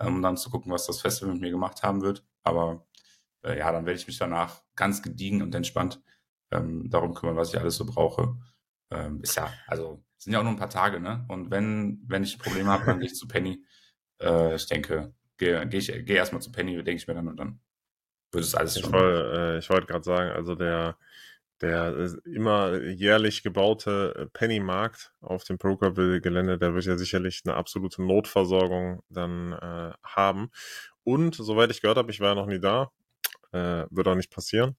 ähm, 0.00 0.16
um 0.16 0.22
dann 0.22 0.36
zu 0.36 0.50
gucken, 0.50 0.72
was 0.72 0.86
das 0.86 1.00
Festival 1.00 1.32
mit 1.32 1.42
mir 1.42 1.50
gemacht 1.50 1.82
haben 1.82 2.02
wird. 2.02 2.24
Aber 2.42 2.86
äh, 3.44 3.58
ja, 3.58 3.72
dann 3.72 3.86
werde 3.86 3.98
ich 3.98 4.06
mich 4.06 4.18
danach 4.18 4.62
ganz 4.76 5.02
gediegen 5.02 5.42
und 5.42 5.54
entspannt 5.54 6.02
ähm, 6.50 6.90
darum 6.90 7.14
kümmern, 7.14 7.36
was 7.36 7.52
ich 7.54 7.60
alles 7.60 7.76
so 7.76 7.86
brauche. 7.86 8.36
Ähm, 8.90 9.20
ist 9.22 9.36
ja, 9.36 9.52
also 9.66 10.04
sind 10.18 10.32
ja 10.32 10.40
auch 10.40 10.44
nur 10.44 10.52
ein 10.52 10.58
paar 10.58 10.70
Tage, 10.70 11.00
ne? 11.00 11.24
Und 11.28 11.50
wenn, 11.50 12.02
wenn 12.06 12.22
ich 12.24 12.38
Probleme 12.38 12.70
habe, 12.70 12.84
dann 12.86 12.98
gehe 13.00 13.08
ich 13.08 13.14
zu 13.16 13.26
Penny. 13.28 13.64
Äh, 14.20 14.54
ich 14.56 14.66
denke, 14.66 15.14
gehe 15.38 15.66
geh 15.68 15.78
ich 15.78 15.88
geh 15.88 16.14
erstmal 16.14 16.42
zu 16.42 16.52
Penny, 16.52 16.74
denke 16.76 16.94
ich 16.94 17.06
mir 17.08 17.14
dann 17.14 17.28
und 17.28 17.36
dann 17.38 17.60
wird 18.32 18.44
es 18.44 18.54
alles 18.54 18.74
Ich 18.74 18.80
schon. 18.80 18.92
wollte 18.92 19.54
äh, 19.56 19.58
ich 19.58 19.68
wollte 19.70 19.86
gerade 19.86 20.04
sagen, 20.04 20.30
also 20.30 20.54
der, 20.54 20.96
der 21.60 21.96
äh, 21.96 22.30
immer 22.30 22.80
jährlich 22.82 23.42
gebaute 23.42 24.14
äh, 24.16 24.26
Pennymarkt 24.26 25.12
auf 25.20 25.44
dem 25.44 25.58
Procureville-Gelände, 25.58 26.58
der 26.58 26.74
wird 26.74 26.84
ja 26.86 26.96
sicherlich 26.96 27.42
eine 27.44 27.54
absolute 27.54 28.02
Notversorgung 28.02 29.02
dann 29.10 29.52
äh, 29.52 29.92
haben. 30.04 30.50
Und 31.04 31.34
soweit 31.34 31.70
ich 31.70 31.80
gehört 31.80 31.98
habe, 31.98 32.10
ich 32.10 32.20
war 32.20 32.30
ja 32.30 32.34
noch 32.34 32.46
nie 32.46 32.60
da, 32.60 32.90
äh, 33.52 33.86
wird 33.90 34.08
auch 34.08 34.14
nicht 34.14 34.30
passieren, 34.30 34.76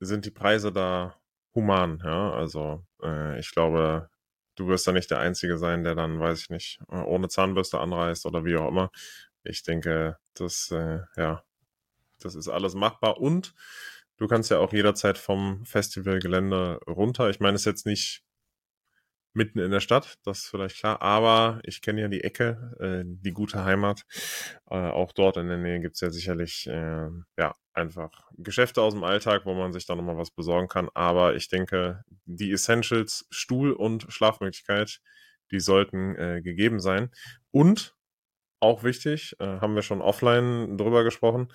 sind 0.00 0.24
die 0.24 0.30
Preise 0.30 0.72
da 0.72 1.16
human. 1.54 2.00
Ja, 2.04 2.32
also 2.32 2.84
äh, 3.02 3.38
ich 3.38 3.50
glaube, 3.52 4.08
du 4.56 4.68
wirst 4.68 4.86
da 4.86 4.92
nicht 4.92 5.10
der 5.10 5.20
Einzige 5.20 5.58
sein, 5.58 5.84
der 5.84 5.94
dann, 5.94 6.20
weiß 6.20 6.40
ich 6.40 6.50
nicht, 6.50 6.80
äh, 6.90 6.96
ohne 6.96 7.28
Zahnbürste 7.28 7.80
anreist 7.80 8.26
oder 8.26 8.44
wie 8.44 8.56
auch 8.56 8.68
immer. 8.68 8.90
Ich 9.44 9.62
denke, 9.62 10.18
das, 10.34 10.70
äh, 10.70 11.00
ja, 11.16 11.42
das 12.20 12.34
ist 12.34 12.48
alles 12.48 12.74
machbar 12.74 13.18
und 13.18 13.54
du 14.16 14.26
kannst 14.26 14.50
ja 14.50 14.58
auch 14.58 14.72
jederzeit 14.72 15.18
vom 15.18 15.64
Festivalgelände 15.64 16.80
runter. 16.86 17.30
Ich 17.30 17.40
meine, 17.40 17.54
es 17.54 17.62
ist 17.62 17.66
jetzt 17.66 17.86
nicht 17.86 18.24
mitten 19.32 19.58
in 19.58 19.70
der 19.70 19.80
Stadt, 19.80 20.18
das 20.24 20.40
ist 20.40 20.48
vielleicht 20.48 20.78
klar, 20.78 21.00
aber 21.02 21.60
ich 21.64 21.82
kenne 21.82 22.00
ja 22.00 22.08
die 22.08 22.24
Ecke, 22.24 22.74
äh, 22.80 23.02
die 23.06 23.32
gute 23.32 23.64
Heimat. 23.64 24.02
Äh, 24.70 24.76
auch 24.76 25.12
dort 25.12 25.36
in 25.36 25.48
der 25.48 25.58
Nähe 25.58 25.80
gibt's 25.80 26.00
ja 26.00 26.10
sicherlich 26.10 26.66
äh, 26.66 27.08
ja 27.38 27.54
einfach 27.72 28.10
Geschäfte 28.36 28.82
aus 28.82 28.94
dem 28.94 29.04
Alltag, 29.04 29.42
wo 29.44 29.54
man 29.54 29.72
sich 29.72 29.86
da 29.86 29.94
nochmal 29.94 30.16
was 30.16 30.30
besorgen 30.30 30.68
kann. 30.68 30.88
Aber 30.94 31.36
ich 31.36 31.48
denke, 31.48 32.02
die 32.24 32.50
Essentials, 32.52 33.26
Stuhl 33.30 33.72
und 33.72 34.06
Schlafmöglichkeit, 34.08 35.00
die 35.50 35.60
sollten 35.60 36.16
äh, 36.16 36.42
gegeben 36.42 36.80
sein. 36.80 37.10
Und 37.50 37.94
auch 38.60 38.82
wichtig, 38.82 39.36
äh, 39.38 39.60
haben 39.60 39.74
wir 39.74 39.82
schon 39.82 40.02
offline 40.02 40.76
drüber 40.76 41.04
gesprochen, 41.04 41.48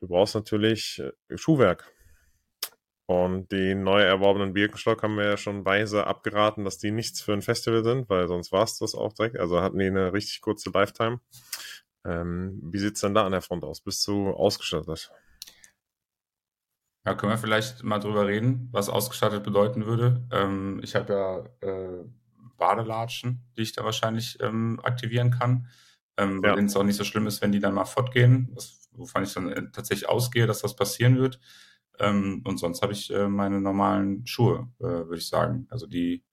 du 0.00 0.08
brauchst 0.08 0.34
natürlich 0.34 1.00
äh, 1.00 1.36
Schuhwerk. 1.36 1.92
Und 3.06 3.52
die 3.52 3.74
neu 3.76 4.02
erworbenen 4.02 4.52
Birkenstock 4.52 5.02
haben 5.02 5.16
wir 5.16 5.24
ja 5.24 5.36
schon 5.36 5.64
weise 5.64 6.06
abgeraten, 6.06 6.64
dass 6.64 6.78
die 6.78 6.90
nichts 6.90 7.20
für 7.22 7.32
ein 7.34 7.42
Festival 7.42 7.84
sind, 7.84 8.08
weil 8.08 8.26
sonst 8.26 8.50
war 8.50 8.64
es 8.64 8.78
das 8.78 8.94
auch 8.96 9.12
direkt. 9.12 9.38
Also 9.38 9.60
hatten 9.62 9.78
die 9.78 9.86
eine 9.86 10.12
richtig 10.12 10.40
kurze 10.40 10.70
Lifetime. 10.70 11.20
Ähm, 12.04 12.60
wie 12.62 12.78
sieht's 12.78 13.00
denn 13.00 13.14
da 13.14 13.24
an 13.24 13.32
der 13.32 13.42
Front 13.42 13.64
aus? 13.64 13.80
Bist 13.80 14.06
du 14.08 14.30
ausgestattet? 14.30 15.12
Ja, 17.04 17.14
können 17.14 17.32
wir 17.32 17.38
vielleicht 17.38 17.84
mal 17.84 18.00
drüber 18.00 18.26
reden, 18.26 18.68
was 18.72 18.88
ausgestattet 18.88 19.44
bedeuten 19.44 19.86
würde. 19.86 20.26
Ähm, 20.32 20.80
ich 20.82 20.96
habe 20.96 21.12
ja 21.62 21.68
äh, 21.68 22.04
Badelatschen, 22.58 23.44
die 23.56 23.62
ich 23.62 23.72
da 23.72 23.84
wahrscheinlich 23.84 24.38
ähm, 24.40 24.80
aktivieren 24.82 25.30
kann. 25.30 25.68
Ähm, 26.16 26.40
bei 26.40 26.48
Ja. 26.48 26.54
denen 26.56 26.66
es 26.66 26.76
auch 26.76 26.82
nicht 26.82 26.96
so 26.96 27.04
schlimm 27.04 27.26
ist, 27.28 27.42
wenn 27.42 27.52
die 27.52 27.60
dann 27.60 27.74
mal 27.74 27.84
fortgehen, 27.84 28.48
was, 28.54 28.88
wovon 28.92 29.22
ich 29.22 29.32
dann 29.34 29.52
äh, 29.52 29.70
tatsächlich 29.72 30.08
ausgehe, 30.08 30.46
dass 30.46 30.62
das 30.62 30.74
passieren 30.74 31.18
wird. 31.18 31.38
Ähm, 32.00 32.42
und 32.46 32.58
sonst 32.58 32.82
habe 32.82 32.92
ich 32.92 33.12
äh, 33.12 33.28
meine 33.28 33.60
normalen 33.60 34.26
Schuhe, 34.26 34.68
äh, 34.80 34.84
würde 34.84 35.16
ich 35.18 35.28
sagen. 35.28 35.66
Also 35.70 35.86
die, 35.86 36.24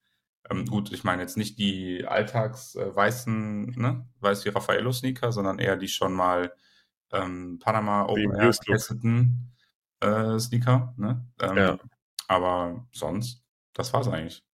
ähm, 0.50 0.66
gut, 0.66 0.92
ich 0.92 1.04
meine 1.04 1.22
jetzt 1.22 1.36
nicht 1.38 1.58
die 1.58 2.06
alltags 2.06 2.74
äh, 2.76 2.94
weißen, 2.94 3.66
ne, 3.72 4.08
weiß 4.20 4.44
wie 4.44 4.50
Raffaello-Sneaker, 4.50 5.32
sondern 5.32 5.58
eher 5.58 5.76
die 5.76 5.88
schon 5.88 6.12
mal 6.14 6.52
ähm, 7.12 7.58
Panama 7.60 8.06
Open 8.06 8.34
Air 8.34 8.52
getesteten 8.52 9.54
äh, 10.00 10.38
Sneaker. 10.38 10.94
Ne? 10.98 11.26
Ähm, 11.40 11.56
Ja. 11.56 11.78
Aber 12.28 12.86
sonst, 12.92 13.44
das 13.74 13.92
war's 13.92 14.08
eigentlich. 14.08 14.44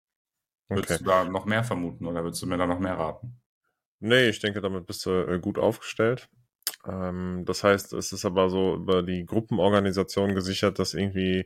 Würdest 0.73 0.99
Okay. 0.99 0.99
du 1.01 1.05
da 1.05 1.23
noch 1.25 1.45
mehr 1.45 1.63
vermuten 1.63 2.05
oder 2.07 2.23
würdest 2.23 2.41
du 2.41 2.47
mir 2.47 2.57
da 2.57 2.67
noch 2.67 2.79
mehr 2.79 2.97
raten? 2.97 3.41
Nee, 3.99 4.29
ich 4.29 4.39
denke, 4.39 4.61
damit 4.61 4.85
bist 4.85 5.05
du 5.05 5.11
äh, 5.11 5.39
gut 5.39 5.57
aufgestellt. 5.57 6.29
Ähm, 6.87 7.43
das 7.45 7.63
heißt, 7.63 7.93
es 7.93 8.11
ist 8.11 8.25
aber 8.25 8.49
so 8.49 8.75
über 8.75 9.03
die 9.03 9.25
Gruppenorganisation 9.25 10.35
gesichert, 10.35 10.79
dass 10.79 10.93
irgendwie 10.93 11.43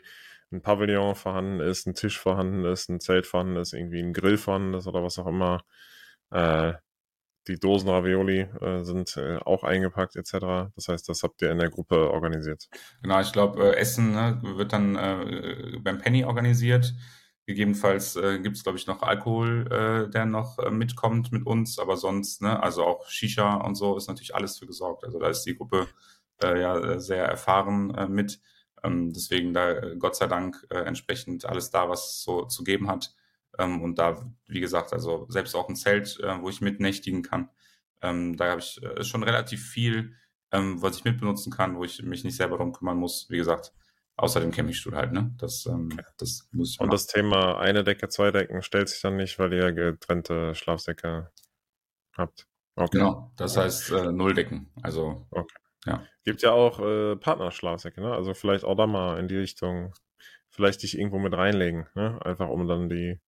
ein 0.51 0.61
Pavillon 0.61 1.15
vorhanden 1.15 1.59
ist, 1.59 1.88
ein 1.88 1.95
Tisch 1.95 2.19
vorhanden 2.19 2.65
ist, 2.65 2.89
ein 2.89 2.99
Zelt 2.99 3.27
vorhanden 3.27 3.57
ist, 3.57 3.73
irgendwie 3.73 4.01
ein 4.01 4.13
Grill 4.13 4.38
vorhanden 4.38 4.73
ist 4.75 4.88
oder 4.88 5.03
was 5.03 5.19
auch 5.19 5.27
immer. 5.27 5.63
Äh, 6.31 6.73
die 7.47 7.59
Dosen 7.59 7.89
Ravioli 7.89 8.39
äh, 8.61 8.83
sind 8.83 9.17
äh, 9.17 9.38
auch 9.38 9.63
eingepackt 9.63 10.15
etc. 10.15 10.71
Das 10.75 10.88
heißt, 10.88 11.07
das 11.07 11.21
habt 11.23 11.41
ihr 11.41 11.51
in 11.51 11.59
der 11.59 11.69
Gruppe 11.69 12.09
organisiert. 12.09 12.67
Genau, 13.03 13.19
ich 13.21 13.31
glaube, 13.31 13.71
äh, 13.71 13.75
Essen 13.75 14.13
ne, 14.13 14.39
wird 14.41 14.73
dann 14.73 14.95
äh, 14.95 15.77
beim 15.79 15.99
Penny 15.99 16.25
organisiert. 16.25 16.93
Gegebenenfalls 17.48 18.16
äh, 18.16 18.39
gibt 18.39 18.58
es, 18.58 18.64
glaube 18.64 18.80
ich, 18.80 18.88
noch 18.88 19.04
Alkohol, 19.04 19.68
äh, 19.72 20.10
der 20.10 20.26
noch 20.26 20.58
äh, 20.58 20.72
mitkommt 20.72 21.32
mit 21.32 21.46
uns, 21.46 21.78
aber 21.78 21.96
sonst, 21.96 22.41
ne, 22.41 22.62
also 22.62 22.84
auch 22.84 23.08
Shisha 23.08 23.58
und 23.58 23.76
so 23.76 23.98
ist 23.98 24.08
natürlich 24.08 24.34
alles 24.34 24.58
für 24.58 24.66
gesorgt. 24.66 25.04
Also 25.04 25.20
da 25.20 25.30
ist 25.30 25.43
die 25.43 25.56
Gruppe 25.56 25.88
äh, 26.41 26.60
ja 26.60 27.00
sehr 27.00 27.26
erfahren 27.26 27.93
äh, 27.93 28.08
mit. 28.08 28.39
Ähm, 28.84 29.14
deswegen 29.14 29.54
da 29.54 29.72
äh, 29.72 29.96
Gott 29.98 30.16
sei 30.16 30.28
Dank 30.28 30.66
äh, 30.72 30.80
entsprechend 30.80 31.46
alles 31.46 31.70
da, 31.70 31.88
was 31.88 32.24
so 32.24 32.46
zu 32.46 32.64
geben 32.64 32.88
hat. 32.88 33.14
Ähm, 33.60 33.82
und 33.82 34.00
da, 34.00 34.32
wie 34.48 34.60
gesagt, 34.60 34.91
also 34.93 35.28
selbst 35.30 35.56
auch 35.56 35.70
ein 35.70 35.76
Zelt, 35.76 36.20
äh, 36.22 36.41
wo 36.41 36.50
ich 36.50 36.62
mitnächtigen 36.62 37.22
kann. 37.22 37.50
Ähm, 38.02 38.38
da 38.38 38.52
habe 38.52 38.62
ich 38.62 38.82
äh, 38.84 39.04
schon 39.04 39.24
relativ 39.24 39.64
viel, 39.68 40.16
ähm, 40.52 40.82
was 40.82 40.98
ich 40.98 41.04
mitbenutzen 41.06 41.52
kann, 41.52 41.76
wo 41.78 41.84
ich 41.84 42.02
mich 42.04 42.24
nicht 42.24 42.36
selber 42.36 42.58
darum 42.58 42.74
kümmern 42.74 42.98
muss. 42.98 43.28
Wie 43.30 43.38
gesagt, 43.38 43.74
außer 44.18 44.39
dem 44.39 44.51
Campingstuhl 44.51 44.95
halt, 44.95 45.11
ne? 45.11 45.34
Das, 45.38 45.66
ähm, 45.66 45.89
Okay. 45.93 46.03
das 46.18 46.47
muss 46.51 46.72
ich 46.74 46.80
Und 46.80 46.88
machen. 46.88 46.91
das 46.95 47.07
Thema 47.07 47.57
eine 47.59 47.84
Decke, 47.84 48.07
zwei 48.09 48.32
Decken 48.32 48.61
stellt 48.61 48.89
sich 48.89 49.01
dann 49.01 49.18
nicht, 49.18 49.38
weil 49.39 49.53
ihr 49.53 49.72
getrennte 49.74 50.55
Schlafsäcke 50.55 51.32
habt. 52.18 52.47
Okay. 52.76 52.97
Genau, 52.97 53.32
das 53.38 53.55
heißt 53.57 53.91
äh, 53.91 54.11
Nulldecken. 54.11 54.70
Also 54.82 55.28
Gibt 56.24 56.41
ja 56.41 56.51
auch 56.51 56.80
äh, 56.80 57.16
Partnerschlafsäcke, 57.16 58.01
ne? 58.01 58.11
Also 58.13 58.34
vielleicht 58.34 58.66
auch 58.66 58.76
da 58.76 58.88
mal 58.88 59.20
in 59.20 59.28
die 59.28 59.38
Richtung, 59.38 59.93
vielleicht 60.49 60.82
dich 60.84 60.97
irgendwo 60.97 61.20
mit 61.20 61.34
reinlegen, 61.34 61.86
ne? 61.93 62.20
Einfach 62.26 62.49
um 62.49 62.68
dann 62.68 62.89
die 62.89 63.20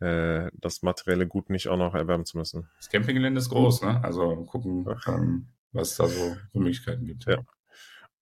äh, 0.00 0.50
das 0.54 0.82
materielle 0.82 1.26
Gut 1.26 1.48
nicht 1.48 1.68
auch 1.68 1.76
noch 1.78 1.94
erwärmen 1.94 2.24
zu 2.26 2.36
müssen. 2.36 2.68
das 2.76 2.88
Campinggelände 2.90 3.38
ist 3.38 3.48
groß, 3.48 3.82
ne? 3.82 4.02
Also 4.04 4.44
gucken, 4.44 4.86
ähm, 5.06 5.48
was 5.72 5.96
da 5.96 6.06
so 6.06 6.36
für 6.52 6.58
Möglichkeiten 6.58 7.06
gibt. 7.06 7.24
Ja. 7.26 7.38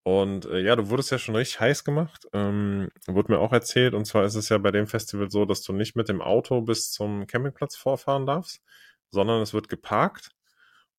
Und 0.03 0.47
äh, 0.47 0.61
ja, 0.61 0.77
du 0.77 0.89
wurdest 0.89 1.11
ja 1.11 1.19
schon 1.19 1.37
richtig 1.37 1.61
heiß 1.61 1.85
gemacht. 1.85 2.27
Ähm, 2.33 2.91
wurde 3.07 3.33
mir 3.33 3.39
auch 3.39 3.53
erzählt. 3.53 3.95
Und 3.95 4.07
zwar 4.07 4.25
ist 4.25 4.35
es 4.35 4.49
ja 4.49 4.59
bei 4.59 4.71
dem 4.71 4.87
Festival 4.87 5.31
so, 5.31 5.45
dass 5.45 5.63
du 5.63 5.73
nicht 5.73 5.97
mit 5.97 6.09
dem 6.09 6.23
Auto 6.23 6.63
bis 6.63 6.91
zum 6.91 7.27
Campingplatz 7.27 7.77
vorfahren 7.77 8.27
darfst, 8.27 8.63
sondern 9.11 9.43
es 9.43 9.53
wird 9.53 9.69
geparkt 9.69 10.31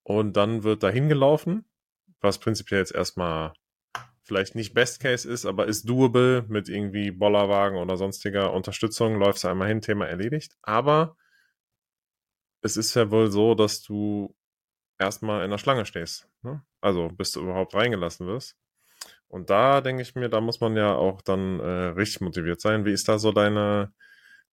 und 0.03 0.37
dann 0.37 0.63
wird 0.63 0.83
dahin 0.83 1.09
gelaufen, 1.09 1.65
was 2.21 2.39
prinzipiell 2.39 2.79
jetzt 2.79 2.93
erstmal 2.93 3.53
vielleicht 4.23 4.55
nicht 4.55 4.73
Best 4.73 5.01
Case 5.01 5.29
ist, 5.29 5.45
aber 5.45 5.65
ist 5.65 5.89
doable 5.89 6.45
mit 6.47 6.69
irgendwie 6.69 7.11
Bollerwagen 7.11 7.77
oder 7.77 7.97
sonstiger 7.97 8.53
Unterstützung. 8.53 9.15
Läufst 9.15 9.43
du 9.43 9.47
einmal 9.47 9.67
hin, 9.67 9.81
Thema 9.81 10.07
erledigt. 10.07 10.55
Aber 10.61 11.17
es 12.61 12.77
ist 12.77 12.93
ja 12.93 13.09
wohl 13.11 13.31
so, 13.31 13.55
dass 13.55 13.81
du 13.81 14.35
erstmal 14.99 15.43
in 15.43 15.51
der 15.51 15.57
Schlange 15.57 15.85
stehst. 15.85 16.29
Ne? 16.43 16.63
Also 16.79 17.09
bis 17.09 17.31
du 17.31 17.41
überhaupt 17.41 17.73
reingelassen 17.73 18.27
wirst. 18.27 18.55
Und 19.31 19.49
da 19.49 19.79
denke 19.79 20.01
ich 20.01 20.13
mir, 20.15 20.27
da 20.27 20.41
muss 20.41 20.59
man 20.59 20.75
ja 20.75 20.93
auch 20.93 21.21
dann 21.21 21.61
äh, 21.61 21.87
richtig 21.95 22.19
motiviert 22.19 22.59
sein. 22.59 22.83
Wie 22.83 22.91
ist 22.91 23.07
da 23.07 23.17
so 23.17 23.31
deine, 23.31 23.93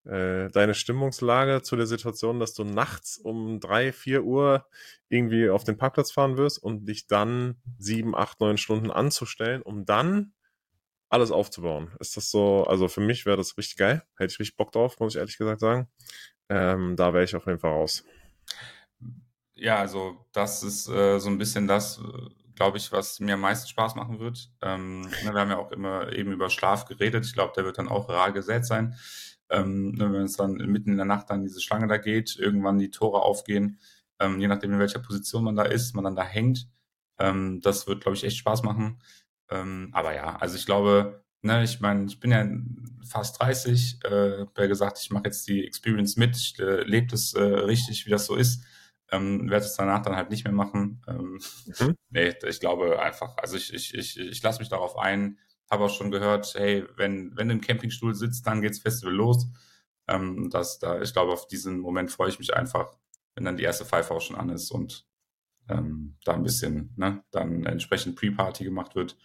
äh, 0.04 0.48
deine 0.50 0.74
Stimmungslage 0.74 1.62
zu 1.62 1.74
der 1.74 1.86
Situation, 1.86 2.38
dass 2.38 2.54
du 2.54 2.62
nachts 2.62 3.18
um 3.18 3.58
drei, 3.58 3.92
vier 3.92 4.22
Uhr 4.22 4.66
irgendwie 5.08 5.50
auf 5.50 5.64
den 5.64 5.78
Parkplatz 5.78 6.12
fahren 6.12 6.36
wirst 6.36 6.62
und 6.62 6.86
dich 6.86 7.08
dann 7.08 7.56
sieben, 7.78 8.14
acht, 8.14 8.40
neun 8.40 8.56
Stunden 8.56 8.92
anzustellen, 8.92 9.62
um 9.62 9.84
dann 9.84 10.32
alles 11.08 11.32
aufzubauen? 11.32 11.90
Ist 11.98 12.16
das 12.16 12.30
so, 12.30 12.64
also 12.64 12.86
für 12.86 13.00
mich 13.00 13.26
wäre 13.26 13.36
das 13.36 13.58
richtig 13.58 13.78
geil. 13.78 14.04
Hätte 14.16 14.32
ich 14.32 14.38
richtig 14.38 14.56
Bock 14.56 14.70
drauf, 14.70 15.00
muss 15.00 15.14
ich 15.14 15.18
ehrlich 15.18 15.38
gesagt 15.38 15.58
sagen. 15.58 15.88
Ähm, 16.48 16.94
da 16.94 17.12
wäre 17.12 17.24
ich 17.24 17.34
auf 17.34 17.46
jeden 17.46 17.58
Fall 17.58 17.72
raus. 17.72 18.04
Ja, 19.54 19.78
also 19.78 20.24
das 20.32 20.62
ist 20.62 20.88
äh, 20.88 21.18
so 21.18 21.28
ein 21.30 21.38
bisschen 21.38 21.66
das, 21.66 22.00
glaube 22.58 22.76
ich, 22.76 22.90
was 22.90 23.20
mir 23.20 23.34
am 23.34 23.40
meisten 23.40 23.68
Spaß 23.68 23.94
machen 23.94 24.18
wird. 24.18 24.50
Ähm, 24.62 25.02
ne, 25.02 25.32
wir 25.32 25.40
haben 25.40 25.50
ja 25.50 25.58
auch 25.58 25.70
immer 25.70 26.12
eben 26.12 26.32
über 26.32 26.50
Schlaf 26.50 26.86
geredet. 26.86 27.24
Ich 27.24 27.32
glaube, 27.32 27.52
der 27.54 27.64
wird 27.64 27.78
dann 27.78 27.88
auch 27.88 28.08
rar 28.08 28.32
gesät 28.32 28.66
sein. 28.66 28.96
Ähm, 29.48 29.92
ne, 29.92 30.12
wenn 30.12 30.24
es 30.24 30.36
dann 30.36 30.54
mitten 30.54 30.90
in 30.90 30.96
der 30.96 31.06
Nacht 31.06 31.30
dann 31.30 31.44
diese 31.44 31.60
Schlange 31.60 31.86
da 31.86 31.98
geht, 31.98 32.36
irgendwann 32.36 32.78
die 32.78 32.90
Tore 32.90 33.22
aufgehen, 33.22 33.78
ähm, 34.18 34.40
je 34.40 34.48
nachdem, 34.48 34.72
in 34.72 34.80
welcher 34.80 34.98
Position 34.98 35.44
man 35.44 35.54
da 35.54 35.62
ist, 35.62 35.94
man 35.94 36.02
dann 36.02 36.16
da 36.16 36.24
hängt. 36.24 36.68
Ähm, 37.18 37.60
das 37.62 37.86
wird, 37.86 38.02
glaube 38.02 38.16
ich, 38.16 38.24
echt 38.24 38.38
Spaß 38.38 38.64
machen. 38.64 39.00
Ähm, 39.50 39.90
aber 39.92 40.14
ja, 40.14 40.36
also 40.36 40.56
ich 40.56 40.66
glaube, 40.66 41.24
ne, 41.42 41.62
ich 41.62 41.78
meine, 41.78 42.06
ich 42.06 42.18
bin 42.18 42.32
ja 42.32 42.44
fast 43.06 43.40
30, 43.40 44.00
äh, 44.04 44.40
hab 44.40 44.58
ja 44.58 44.66
gesagt, 44.66 44.98
ich 45.00 45.10
mache 45.10 45.26
jetzt 45.26 45.46
die 45.46 45.64
Experience 45.64 46.16
mit, 46.16 46.36
ich 46.36 46.58
äh, 46.58 46.82
lebe 46.82 47.06
das 47.06 47.34
äh, 47.34 47.40
richtig, 47.40 48.04
wie 48.04 48.10
das 48.10 48.26
so 48.26 48.34
ist. 48.34 48.64
Ähm, 49.10 49.48
werde 49.48 49.64
es 49.64 49.74
danach 49.74 50.02
dann 50.02 50.16
halt 50.16 50.30
nicht 50.30 50.44
mehr 50.44 50.52
machen. 50.52 51.02
Ähm, 51.08 51.40
Mhm. 51.78 51.94
nee, 52.10 52.34
ich 52.46 52.60
glaube 52.60 53.00
einfach, 53.00 53.36
also 53.38 53.56
ich, 53.56 53.72
ich, 53.72 53.94
ich, 53.94 54.18
ich 54.18 54.42
lasse 54.42 54.58
mich 54.58 54.68
darauf 54.68 54.98
ein, 54.98 55.38
habe 55.70 55.84
auch 55.84 55.90
schon 55.90 56.10
gehört, 56.10 56.54
hey, 56.54 56.86
wenn, 56.96 57.36
wenn 57.36 57.48
du 57.48 57.54
im 57.54 57.60
Campingstuhl 57.60 58.14
sitzt, 58.14 58.46
dann 58.46 58.60
geht's 58.62 58.80
Festival 58.80 59.14
los. 59.14 59.46
Ähm, 60.06 60.50
das, 60.50 60.78
da, 60.78 61.00
ich 61.00 61.12
glaube, 61.12 61.32
auf 61.32 61.46
diesen 61.46 61.80
Moment 61.80 62.10
freue 62.10 62.28
ich 62.30 62.38
mich 62.38 62.54
einfach, 62.54 62.96
wenn 63.34 63.44
dann 63.44 63.56
die 63.56 63.64
erste 63.64 63.84
Pfeife 63.84 64.14
auch 64.14 64.20
schon 64.20 64.36
an 64.36 64.50
ist 64.50 64.70
und 64.70 65.06
ähm, 65.68 66.16
da 66.24 66.34
ein 66.34 66.42
bisschen, 66.42 66.92
ne, 66.96 67.22
dann 67.30 67.64
entsprechend 67.66 68.16
Pre-Party 68.16 68.64
gemacht 68.64 68.94
wird. 68.94 69.16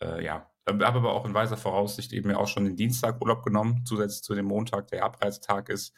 Äh, 0.00 0.24
ja, 0.24 0.50
habe 0.66 0.86
aber 0.86 1.12
auch 1.12 1.26
in 1.26 1.34
weiser 1.34 1.56
Voraussicht 1.56 2.12
eben 2.12 2.30
ja 2.30 2.36
auch 2.36 2.48
schon 2.48 2.64
den 2.64 2.76
Dienstag 2.76 3.20
Urlaub 3.20 3.42
genommen, 3.44 3.84
zusätzlich 3.84 4.22
zu 4.22 4.34
dem 4.34 4.46
Montag, 4.46 4.88
der 4.88 5.04
Abreisetag 5.04 5.68
ist. 5.68 5.92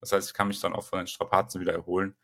Das 0.00 0.12
heißt, 0.12 0.28
ich 0.28 0.34
kann 0.34 0.48
mich 0.48 0.60
dann 0.60 0.74
auch 0.74 0.84
von 0.84 0.98
den 0.98 1.06
Strapazen 1.06 1.60
wieder 1.60 1.72
erholen, 1.72 2.16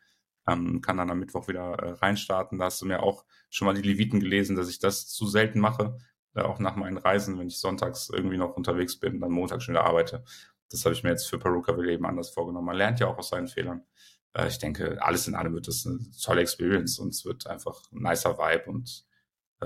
ähm, 0.47 0.81
kann 0.81 0.97
dann 0.97 1.09
am 1.09 1.19
Mittwoch 1.19 1.47
wieder 1.47 1.73
äh, 1.73 1.91
reinstarten. 1.91 2.59
Da 2.59 2.65
hast 2.65 2.81
du 2.81 2.85
mir 2.85 3.01
auch 3.01 3.25
schon 3.49 3.65
mal 3.65 3.73
die 3.73 3.81
Leviten 3.81 4.19
gelesen, 4.19 4.55
dass 4.55 4.69
ich 4.69 4.79
das 4.79 5.07
zu 5.07 5.27
selten 5.27 5.59
mache, 5.59 5.97
äh, 6.35 6.41
auch 6.41 6.59
nach 6.59 6.75
meinen 6.75 6.97
Reisen, 6.97 7.39
wenn 7.39 7.47
ich 7.47 7.59
sonntags 7.59 8.09
irgendwie 8.09 8.37
noch 8.37 8.55
unterwegs 8.55 8.99
bin, 8.99 9.19
dann 9.19 9.31
montags 9.31 9.63
schon 9.63 9.75
wieder 9.75 9.85
arbeite. 9.85 10.23
Das 10.69 10.85
habe 10.85 10.93
ich 10.93 11.03
mir 11.03 11.11
jetzt 11.11 11.29
für 11.29 11.39
Perukaville 11.39 11.93
eben 11.93 12.05
anders 12.05 12.31
vorgenommen. 12.31 12.65
Man 12.65 12.77
lernt 12.77 12.99
ja 12.99 13.07
auch 13.07 13.17
aus 13.17 13.29
seinen 13.29 13.47
Fehlern. 13.47 13.85
Äh, 14.33 14.47
ich 14.47 14.59
denke, 14.59 15.01
alles 15.01 15.27
in 15.27 15.35
allem 15.35 15.53
wird 15.53 15.67
das 15.67 15.85
eine 15.85 15.99
tolle 16.21 16.41
Experience 16.41 16.99
und 16.99 17.09
es 17.09 17.25
wird 17.25 17.47
einfach 17.47 17.81
ein 17.91 18.01
nicer 18.01 18.37
Vibe 18.37 18.69
und 18.69 19.05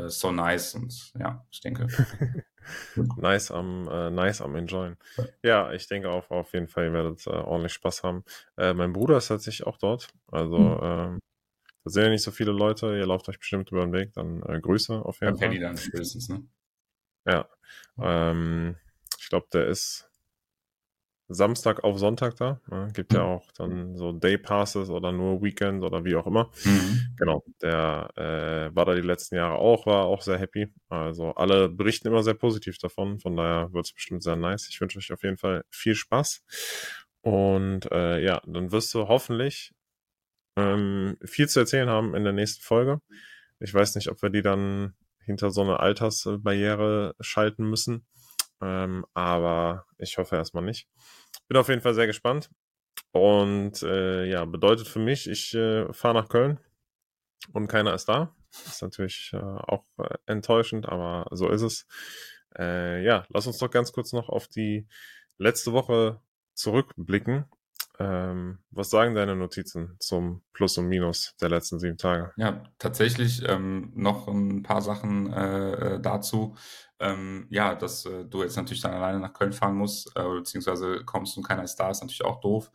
äh, 0.06 0.10
so 0.10 0.32
nice 0.32 0.76
und 0.76 1.14
ja, 1.20 1.45
ich 1.52 1.62
denke. 1.62 1.88
Nice 3.16 3.52
am, 3.52 3.88
äh, 3.88 4.10
nice 4.10 4.41
am 4.41 4.56
Enjoyen. 4.56 4.98
Ja, 5.41 5.72
ich 5.72 5.88
denke 5.88 6.10
auch 6.10 6.30
auf 6.30 6.52
jeden 6.54 6.68
Fall, 6.68 6.86
ihr 6.86 6.93
werdet 6.93 7.26
äh, 7.26 7.30
ordentlich 7.30 7.74
Spaß 7.74 8.04
haben. 8.04 8.24
Äh, 8.58 8.74
mein 8.74 8.91
Bruder 8.91 9.18
ist 9.18 9.30
tatsächlich 9.30 9.66
auch 9.66 9.78
dort. 9.78 10.10
Also, 10.32 10.58
Hm. 10.58 10.80
ähm, 10.84 11.20
da 11.84 11.89
sind 11.91 12.04
ja 12.04 12.10
nicht 12.10 12.24
so 12.24 12.32
viele 12.32 12.52
Leute. 12.52 12.98
Ihr 12.98 13.06
lauft 13.06 13.30
euch 13.30 13.39
bestimmt 13.39 13.72
über 13.72 13.86
den 13.86 13.93
Weg. 13.93 14.14
Dann 14.14 14.43
äh, 14.43 14.60
Grüße 14.60 14.93
auf 15.06 15.22
jeden 15.22 15.38
Paddy 15.38 15.56
Fall. 15.56 15.60
dann 15.60 15.78
spätestens, 15.78 16.28
ne? 16.30 16.43
Ja. 17.26 17.48
Ähm, 18.00 18.76
ich 19.20 19.30
glaube, 19.30 19.48
der 19.54 19.68
ist 19.68 20.07
Samstag 21.30 21.84
auf 21.84 21.99
Sonntag 21.99 22.36
da. 22.38 22.61
Ne? 22.69 22.88
Gibt 22.93 23.13
ja 23.13 23.21
Hm. 23.21 23.28
auch 23.28 23.51
dann 23.51 23.97
so 23.97 24.11
Day 24.13 24.38
Passes 24.38 24.89
oder 24.89 25.11
nur 25.11 25.41
Weekends 25.43 25.84
oder 25.86 26.05
wie 26.05 26.15
auch 26.15 26.25
immer. 26.28 26.51
Mhm. 26.63 27.07
Genau, 27.17 27.43
der 27.61 28.09
äh, 28.15 28.75
war 28.75 28.86
da 28.86 28.95
die 28.95 29.01
letzten 29.01 29.36
Jahre 29.36 29.55
auch, 29.55 29.86
war 29.86 30.05
auch 30.05 30.21
sehr 30.21 30.38
happy. 30.38 30.67
Also 30.89 31.32
alle 31.32 31.69
berichten 31.69 32.07
immer 32.07 32.23
sehr 32.23 32.34
positiv 32.36 32.78
davon, 32.78 33.19
von 33.19 33.36
daher 33.36 33.73
wird 33.73 33.86
es 33.86 33.93
bestimmt 33.93 34.23
sehr 34.23 34.36
nice. 34.36 34.67
Ich 34.69 34.80
wünsche 34.80 34.99
euch 34.99 35.11
auf 35.11 35.23
jeden 35.23 35.38
Fall 35.38 35.63
viel 35.69 35.95
Spaß. 35.95 36.43
Und 37.21 37.91
äh, 37.91 38.23
ja, 38.23 38.41
dann 38.45 38.71
wirst 38.71 38.93
du 38.93 39.07
hoffentlich 39.07 39.73
ähm, 40.55 41.17
viel 41.23 41.49
zu 41.49 41.59
erzählen 41.59 41.89
haben 41.89 42.15
in 42.15 42.23
der 42.23 42.34
nächsten 42.34 42.63
Folge. 42.63 43.01
Ich 43.59 43.73
weiß 43.73 43.95
nicht, 43.95 44.09
ob 44.09 44.21
wir 44.21 44.30
die 44.30 44.41
dann 44.41 44.93
hinter 45.19 45.51
so 45.51 45.61
eine 45.61 45.80
Altersbarriere 45.80 47.15
schalten 47.19 47.69
müssen. 47.69 48.05
Ähm, 48.62 49.05
aber 49.14 49.86
ich 49.97 50.18
hoffe 50.18 50.36
erstmal 50.36 50.64
nicht. 50.64 50.88
Bin 51.47 51.58
auf 51.58 51.70
jeden 51.70 51.82
Fall 51.82 51.93
sehr 51.93 52.08
gespannt. 52.08 52.49
Und 53.12 53.82
äh, 53.84 54.26
ja, 54.26 54.45
bedeutet 54.45 54.88
für 54.88 54.99
mich, 54.99 55.30
ich 55.30 55.53
äh, 55.53 55.91
fahre 55.93 56.16
nach 56.16 56.30
Köln 56.30 56.60
und 57.53 57.68
keiner 57.68 57.93
ist 57.93 58.05
da. 58.05 58.36
Ist 58.51 58.82
natürlich 58.82 59.32
äh, 59.34 59.38
auch 59.38 59.86
äh, 59.97 60.16
enttäuschend, 60.26 60.88
aber 60.88 61.28
so 61.32 61.49
ist 61.49 61.62
es. 61.62 61.88
Äh, 62.58 63.03
ja, 63.03 63.26
lass 63.30 63.47
uns 63.47 63.58
doch 63.58 63.70
ganz 63.70 63.91
kurz 63.91 64.14
noch 64.14 64.30
auf 64.30 64.47
die 64.47 64.88
letzte 65.38 65.74
Woche 65.74 66.22
zurückblicken. 66.53 67.45
Ähm, 68.00 68.60
was 68.70 68.89
sagen 68.89 69.16
deine 69.16 69.36
Notizen 69.36 69.95
zum 70.00 70.43
Plus 70.54 70.78
und 70.78 70.88
Minus 70.88 71.36
der 71.41 71.50
letzten 71.50 71.80
sieben 71.80 71.98
Tage? 71.98 72.32
Ja, 72.38 72.64
tatsächlich 72.78 73.43
ähm, 73.48 73.91
noch 73.95 74.28
ein 74.28 74.62
paar 74.62 74.82
Sachen 74.82 75.34
äh, 75.34 75.95
äh, 75.95 76.00
dazu. 76.00 76.56
Ähm, 77.00 77.48
ja, 77.50 77.76
dass 77.76 78.06
äh, 78.06 78.26
du 78.26 78.43
jetzt 78.43 78.56
natürlich 78.56 78.82
dann 78.82 78.93
alleine 78.93 79.20
nach 79.20 79.34
Köln 79.34 79.54
fahren 79.54 79.76
musst, 79.76 80.12
äh, 80.16 80.24
beziehungsweise 80.24 81.04
kommst 81.06 81.38
und 81.38 81.43
keiner 81.48 81.64
ist 81.64 81.76
da, 81.76 81.89
ist 81.89 82.02
natürlich 82.02 82.26
auch 82.26 82.39
doof. 82.39 82.72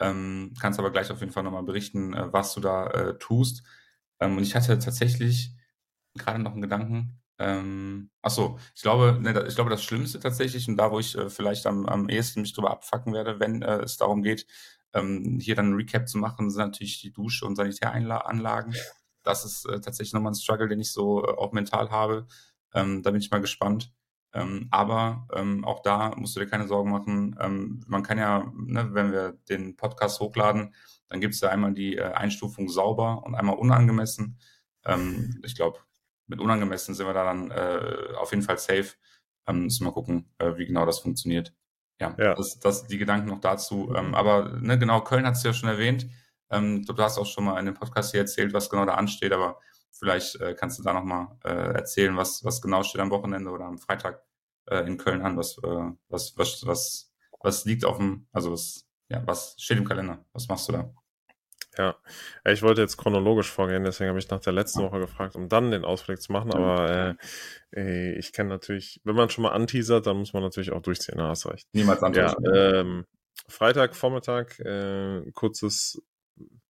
Ähm, 0.00 0.52
kannst 0.60 0.78
aber 0.78 0.90
gleich 0.90 1.10
auf 1.10 1.20
jeden 1.20 1.32
Fall 1.32 1.42
nochmal 1.42 1.62
berichten, 1.62 2.12
äh, 2.12 2.32
was 2.32 2.54
du 2.54 2.60
da 2.60 2.88
äh, 2.88 3.18
tust. 3.18 3.62
Ähm, 4.20 4.36
und 4.36 4.42
ich 4.42 4.54
hatte 4.54 4.78
tatsächlich 4.78 5.54
gerade 6.14 6.40
noch 6.40 6.52
einen 6.52 6.62
Gedanken. 6.62 7.20
Ähm, 7.38 8.10
ach 8.22 8.30
so, 8.30 8.58
ich 8.74 8.82
glaube, 8.82 9.18
ne, 9.20 9.44
ich 9.46 9.54
glaube, 9.54 9.70
das 9.70 9.84
Schlimmste 9.84 10.20
tatsächlich 10.20 10.68
und 10.68 10.76
da, 10.76 10.90
wo 10.90 10.98
ich 10.98 11.16
äh, 11.16 11.28
vielleicht 11.28 11.66
am, 11.66 11.86
am 11.86 12.08
ehesten 12.08 12.40
mich 12.40 12.54
drüber 12.54 12.70
abfacken 12.70 13.12
werde, 13.12 13.40
wenn 13.40 13.62
äh, 13.62 13.80
es 13.80 13.98
darum 13.98 14.22
geht, 14.22 14.46
ähm, 14.94 15.38
hier 15.40 15.54
dann 15.54 15.70
ein 15.70 15.74
Recap 15.74 16.08
zu 16.08 16.18
machen, 16.18 16.50
sind 16.50 16.60
natürlich 16.62 17.00
die 17.00 17.12
Dusche- 17.12 17.44
und 17.44 17.56
Sanitäranlagen. 17.56 18.74
Das 19.22 19.44
ist 19.44 19.66
äh, 19.66 19.80
tatsächlich 19.80 20.14
nochmal 20.14 20.32
ein 20.32 20.36
Struggle, 20.36 20.68
den 20.68 20.80
ich 20.80 20.92
so 20.92 21.24
äh, 21.24 21.28
auch 21.36 21.52
mental 21.52 21.90
habe. 21.90 22.26
Ähm, 22.74 23.02
da 23.02 23.10
bin 23.10 23.20
ich 23.20 23.30
mal 23.30 23.40
gespannt. 23.40 23.92
Ähm, 24.32 24.68
aber 24.70 25.26
ähm, 25.34 25.64
auch 25.64 25.80
da 25.80 26.14
musst 26.16 26.36
du 26.36 26.40
dir 26.40 26.46
keine 26.46 26.68
Sorgen 26.68 26.90
machen. 26.90 27.36
Ähm, 27.40 27.84
man 27.86 28.02
kann 28.02 28.18
ja, 28.18 28.52
ne, 28.54 28.88
wenn 28.92 29.12
wir 29.12 29.32
den 29.48 29.76
Podcast 29.76 30.20
hochladen, 30.20 30.74
dann 31.08 31.20
gibt 31.20 31.34
es 31.34 31.40
ja 31.40 31.50
einmal 31.50 31.72
die 31.72 31.96
äh, 31.96 32.12
Einstufung 32.12 32.68
sauber 32.68 33.24
und 33.24 33.34
einmal 33.34 33.56
unangemessen. 33.56 34.38
Ähm, 34.84 35.40
ich 35.42 35.54
glaube, 35.54 35.78
mit 36.26 36.40
unangemessen 36.40 36.94
sind 36.94 37.06
wir 37.06 37.14
da 37.14 37.24
dann 37.24 37.50
äh, 37.50 38.14
auf 38.16 38.30
jeden 38.30 38.42
Fall 38.42 38.58
safe. 38.58 38.94
Ähm, 39.46 39.64
müssen 39.64 39.80
wir 39.80 39.90
mal 39.90 39.94
gucken, 39.94 40.32
äh, 40.38 40.56
wie 40.56 40.66
genau 40.66 40.86
das 40.86 40.98
funktioniert. 40.98 41.54
Ja, 42.00 42.14
ja. 42.18 42.34
Das, 42.34 42.58
das 42.58 42.86
die 42.86 42.98
Gedanken 42.98 43.28
noch 43.28 43.40
dazu. 43.40 43.94
Ähm, 43.96 44.14
aber 44.14 44.58
ne, 44.60 44.78
genau, 44.78 45.00
Köln 45.00 45.26
hat 45.26 45.36
es 45.36 45.42
ja 45.42 45.52
schon 45.52 45.68
erwähnt. 45.68 46.06
Ähm, 46.50 46.84
du 46.84 46.96
hast 46.96 47.18
auch 47.18 47.26
schon 47.26 47.44
mal 47.44 47.58
in 47.58 47.66
dem 47.66 47.74
Podcast 47.74 48.12
hier 48.12 48.20
erzählt, 48.20 48.52
was 48.52 48.70
genau 48.70 48.84
da 48.84 48.94
ansteht, 48.94 49.32
aber 49.32 49.58
vielleicht 49.92 50.36
äh, 50.40 50.54
kannst 50.54 50.78
du 50.78 50.82
da 50.82 50.92
nochmal 50.92 51.28
äh, 51.44 51.74
erzählen, 51.74 52.16
was, 52.16 52.44
was 52.44 52.60
genau 52.60 52.82
steht 52.82 53.00
am 53.00 53.10
Wochenende 53.10 53.50
oder 53.50 53.64
am 53.64 53.78
Freitag 53.78 54.22
äh, 54.66 54.86
in 54.86 54.98
Köln 54.98 55.22
an, 55.22 55.36
was, 55.36 55.58
äh, 55.58 55.90
was, 56.08 56.36
was, 56.36 56.66
was, 56.66 57.12
was 57.40 57.64
liegt 57.64 57.84
auf 57.84 57.96
dem, 57.96 58.26
also 58.32 58.52
was, 58.52 58.86
ja, 59.08 59.26
was 59.26 59.56
steht 59.58 59.78
im 59.78 59.84
Kalender? 59.84 60.24
Was 60.32 60.48
machst 60.48 60.68
du 60.68 60.72
da? 60.72 60.92
Ja, 61.78 61.96
ich 62.44 62.62
wollte 62.62 62.80
jetzt 62.80 62.96
chronologisch 62.96 63.50
vorgehen, 63.50 63.84
deswegen 63.84 64.08
habe 64.08 64.18
ich 64.18 64.30
nach 64.30 64.40
der 64.40 64.54
letzten 64.54 64.82
Woche 64.82 64.98
gefragt, 64.98 65.36
um 65.36 65.48
dann 65.48 65.70
den 65.70 65.84
Ausblick 65.84 66.22
zu 66.22 66.32
machen. 66.32 66.54
Aber 66.54 67.16
äh, 67.74 67.80
äh, 67.80 68.18
ich 68.18 68.32
kenne 68.32 68.48
natürlich, 68.48 69.00
wenn 69.04 69.14
man 69.14 69.28
schon 69.28 69.42
mal 69.42 69.50
anteasert, 69.50 70.06
dann 70.06 70.16
muss 70.16 70.32
man 70.32 70.42
natürlich 70.42 70.72
auch 70.72 70.80
durchziehen. 70.80 71.18
Da 71.18 71.28
hast 71.28 71.44
du 71.44 71.50
recht. 71.50 71.68
Niemals 71.72 72.02
anteasern. 72.02 72.44
Ja, 72.44 72.80
ähm, 72.80 73.04
Freitag, 73.48 73.94
Vormittag, 73.94 74.58
äh, 74.60 75.30
kurzes, 75.32 76.02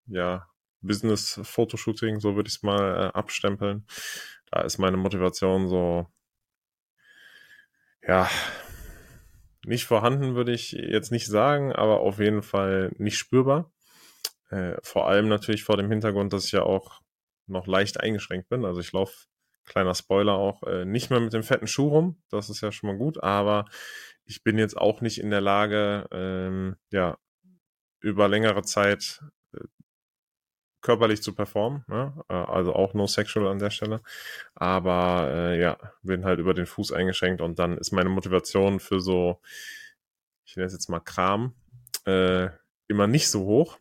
ja, 0.06 0.48
Business-Fotoshooting, 0.82 2.20
so 2.20 2.36
würde 2.36 2.48
ich 2.48 2.56
es 2.56 2.62
mal 2.62 3.06
äh, 3.06 3.16
abstempeln. 3.16 3.86
Da 4.50 4.62
ist 4.62 4.78
meine 4.78 4.96
Motivation 4.96 5.68
so, 5.68 6.06
ja, 8.06 8.28
nicht 9.64 9.84
vorhanden, 9.84 10.36
würde 10.36 10.52
ich 10.52 10.72
jetzt 10.72 11.10
nicht 11.10 11.26
sagen, 11.26 11.72
aber 11.72 12.00
auf 12.00 12.18
jeden 12.18 12.42
Fall 12.42 12.92
nicht 12.98 13.18
spürbar. 13.18 13.72
Äh, 14.50 14.76
vor 14.82 15.08
allem 15.08 15.28
natürlich 15.28 15.64
vor 15.64 15.76
dem 15.76 15.90
Hintergrund, 15.90 16.32
dass 16.32 16.46
ich 16.46 16.52
ja 16.52 16.62
auch 16.62 17.00
noch 17.46 17.66
leicht 17.66 18.00
eingeschränkt 18.00 18.48
bin. 18.48 18.64
Also 18.64 18.80
ich 18.80 18.92
laufe, 18.92 19.26
kleiner 19.64 19.94
Spoiler 19.94 20.34
auch, 20.34 20.62
äh, 20.62 20.84
nicht 20.84 21.10
mehr 21.10 21.20
mit 21.20 21.32
dem 21.32 21.42
fetten 21.42 21.66
Schuh 21.66 21.88
rum. 21.88 22.22
Das 22.30 22.50
ist 22.50 22.60
ja 22.60 22.72
schon 22.72 22.88
mal 22.88 22.96
gut, 22.96 23.22
aber 23.22 23.66
ich 24.24 24.42
bin 24.42 24.58
jetzt 24.58 24.76
auch 24.76 25.00
nicht 25.00 25.18
in 25.20 25.30
der 25.30 25.40
Lage, 25.40 26.06
ähm, 26.12 26.76
ja, 26.90 27.18
über 28.00 28.28
längere 28.28 28.62
Zeit 28.62 29.22
äh, 29.52 29.60
körperlich 30.80 31.22
zu 31.22 31.34
performen. 31.34 31.84
Ne? 31.88 32.14
Äh, 32.28 32.34
also 32.34 32.74
auch 32.74 32.94
no 32.94 33.06
sexual 33.06 33.48
an 33.48 33.58
der 33.58 33.70
Stelle. 33.70 34.00
Aber 34.54 35.28
äh, 35.32 35.60
ja, 35.60 35.78
bin 36.02 36.24
halt 36.24 36.38
über 36.38 36.54
den 36.54 36.66
Fuß 36.66 36.92
eingeschränkt 36.92 37.40
und 37.40 37.58
dann 37.58 37.78
ist 37.78 37.92
meine 37.92 38.10
Motivation 38.10 38.80
für 38.80 39.00
so, 39.00 39.40
ich 40.44 40.56
nenne 40.56 40.66
es 40.66 40.72
jetzt 40.72 40.88
mal 40.88 41.00
Kram, 41.00 41.54
äh, 42.04 42.48
immer 42.88 43.06
nicht 43.06 43.28
so 43.28 43.44
hoch. 43.44 43.78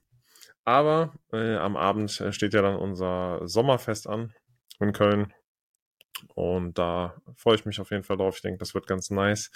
Aber 0.66 1.13
äh, 1.32 1.55
am 1.55 1.78
Abend 1.78 2.20
äh, 2.20 2.34
steht 2.34 2.53
ja 2.53 2.61
dann 2.61 2.76
unser 2.76 3.47
Sommerfest 3.47 4.07
an 4.07 4.34
in 4.80 4.91
Köln. 4.91 5.32
Und 6.34 6.78
da 6.78 7.16
freue 7.36 7.55
ich 7.55 7.66
mich 7.66 7.80
auf 7.80 7.91
jeden 7.91 8.03
Fall 8.03 8.18
drauf. 8.18 8.38
Ich 8.38 8.41
denke, 8.41 8.57
das 8.57 8.74
wird 8.74 8.88
ganz 8.88 9.09
nice. 9.09 9.51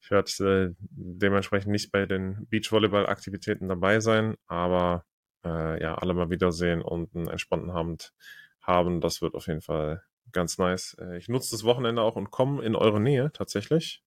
Ich 0.00 0.10
werde 0.10 0.30
äh, 0.70 0.74
dementsprechend 0.78 1.72
nicht 1.72 1.90
bei 1.90 2.06
den 2.06 2.46
Beachvolleyball-Aktivitäten 2.48 3.68
dabei 3.68 4.00
sein, 4.00 4.36
aber 4.46 5.04
äh, 5.44 5.82
ja, 5.82 5.96
alle 5.96 6.14
mal 6.14 6.30
wiedersehen 6.30 6.82
und 6.82 7.14
einen 7.14 7.28
entspannten 7.28 7.70
Abend 7.70 8.12
haben. 8.60 9.00
Das 9.00 9.22
wird 9.22 9.34
auf 9.34 9.46
jeden 9.46 9.62
Fall 9.62 10.02
ganz 10.32 10.58
nice. 10.58 10.96
Äh, 11.00 11.16
ich 11.18 11.28
nutze 11.28 11.52
das 11.52 11.64
Wochenende 11.64 12.02
auch 12.02 12.16
und 12.16 12.30
komme 12.30 12.62
in 12.62 12.76
eure 12.76 13.00
Nähe 13.00 13.32
tatsächlich. 13.32 14.02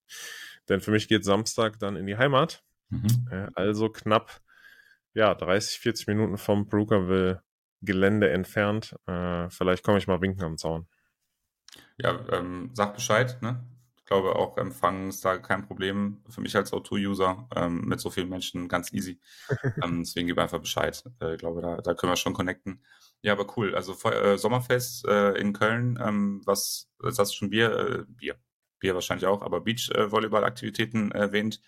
Denn 0.69 0.81
für 0.81 0.91
mich 0.91 1.07
geht 1.07 1.25
Samstag 1.25 1.79
dann 1.79 1.95
in 1.95 2.05
die 2.05 2.17
Heimat. 2.17 2.63
Mhm. 2.89 3.27
Äh, 3.31 3.47
also 3.55 3.89
knapp 3.89 4.41
ja, 5.19 5.35
30, 5.35 5.79
40 5.79 6.07
Minuten 6.07 6.37
vom 6.37 6.65
Brookerville 6.65 7.43
Gelände 7.81 8.29
entfernt. 8.29 8.95
Äh, 9.05 9.49
vielleicht 9.49 9.83
komme 9.83 9.97
ich 9.97 10.07
mal 10.07 10.21
winken 10.21 10.43
am 10.43 10.57
Zaun. 10.57 10.87
Ja, 11.97 12.17
ähm, 12.31 12.71
sag 12.73 12.93
Bescheid, 12.93 13.37
ne? 13.41 13.61
Ich 13.97 14.05
glaube 14.05 14.35
auch 14.37 14.57
Empfang 14.57 15.09
ist 15.09 15.23
da 15.23 15.37
kein 15.37 15.67
Problem 15.67 16.23
für 16.29 16.39
mich 16.39 16.55
als 16.55 16.71
O2-User 16.71 17.49
ähm, 17.53 17.81
mit 17.81 17.99
so 17.99 18.09
vielen 18.09 18.29
Menschen 18.29 18.69
ganz 18.69 18.93
easy. 18.93 19.19
ähm, 19.83 20.03
deswegen 20.03 20.27
gib 20.27 20.39
einfach 20.39 20.59
Bescheid. 20.59 21.03
Äh, 21.21 21.33
ich 21.33 21.39
glaube, 21.39 21.61
da, 21.61 21.77
da 21.77 21.93
können 21.93 22.13
wir 22.13 22.17
schon 22.17 22.33
connecten. 22.33 22.81
Ja, 23.21 23.33
aber 23.33 23.45
cool. 23.57 23.75
Also 23.75 23.93
äh, 24.09 24.37
Sommerfest 24.37 25.05
äh, 25.05 25.33
in 25.33 25.51
Köln, 25.51 25.99
ähm, 26.01 26.41
was, 26.45 26.89
jetzt 27.03 27.19
hast 27.19 27.33
du 27.33 27.35
schon 27.35 27.49
Bier, 27.49 27.77
äh, 27.77 28.03
Bier, 28.07 28.35
Bier 28.79 28.93
wahrscheinlich 28.93 29.27
auch, 29.27 29.41
aber 29.41 29.59
Beach-Volleyball-Aktivitäten 29.59 31.11
erwähnt. 31.11 31.59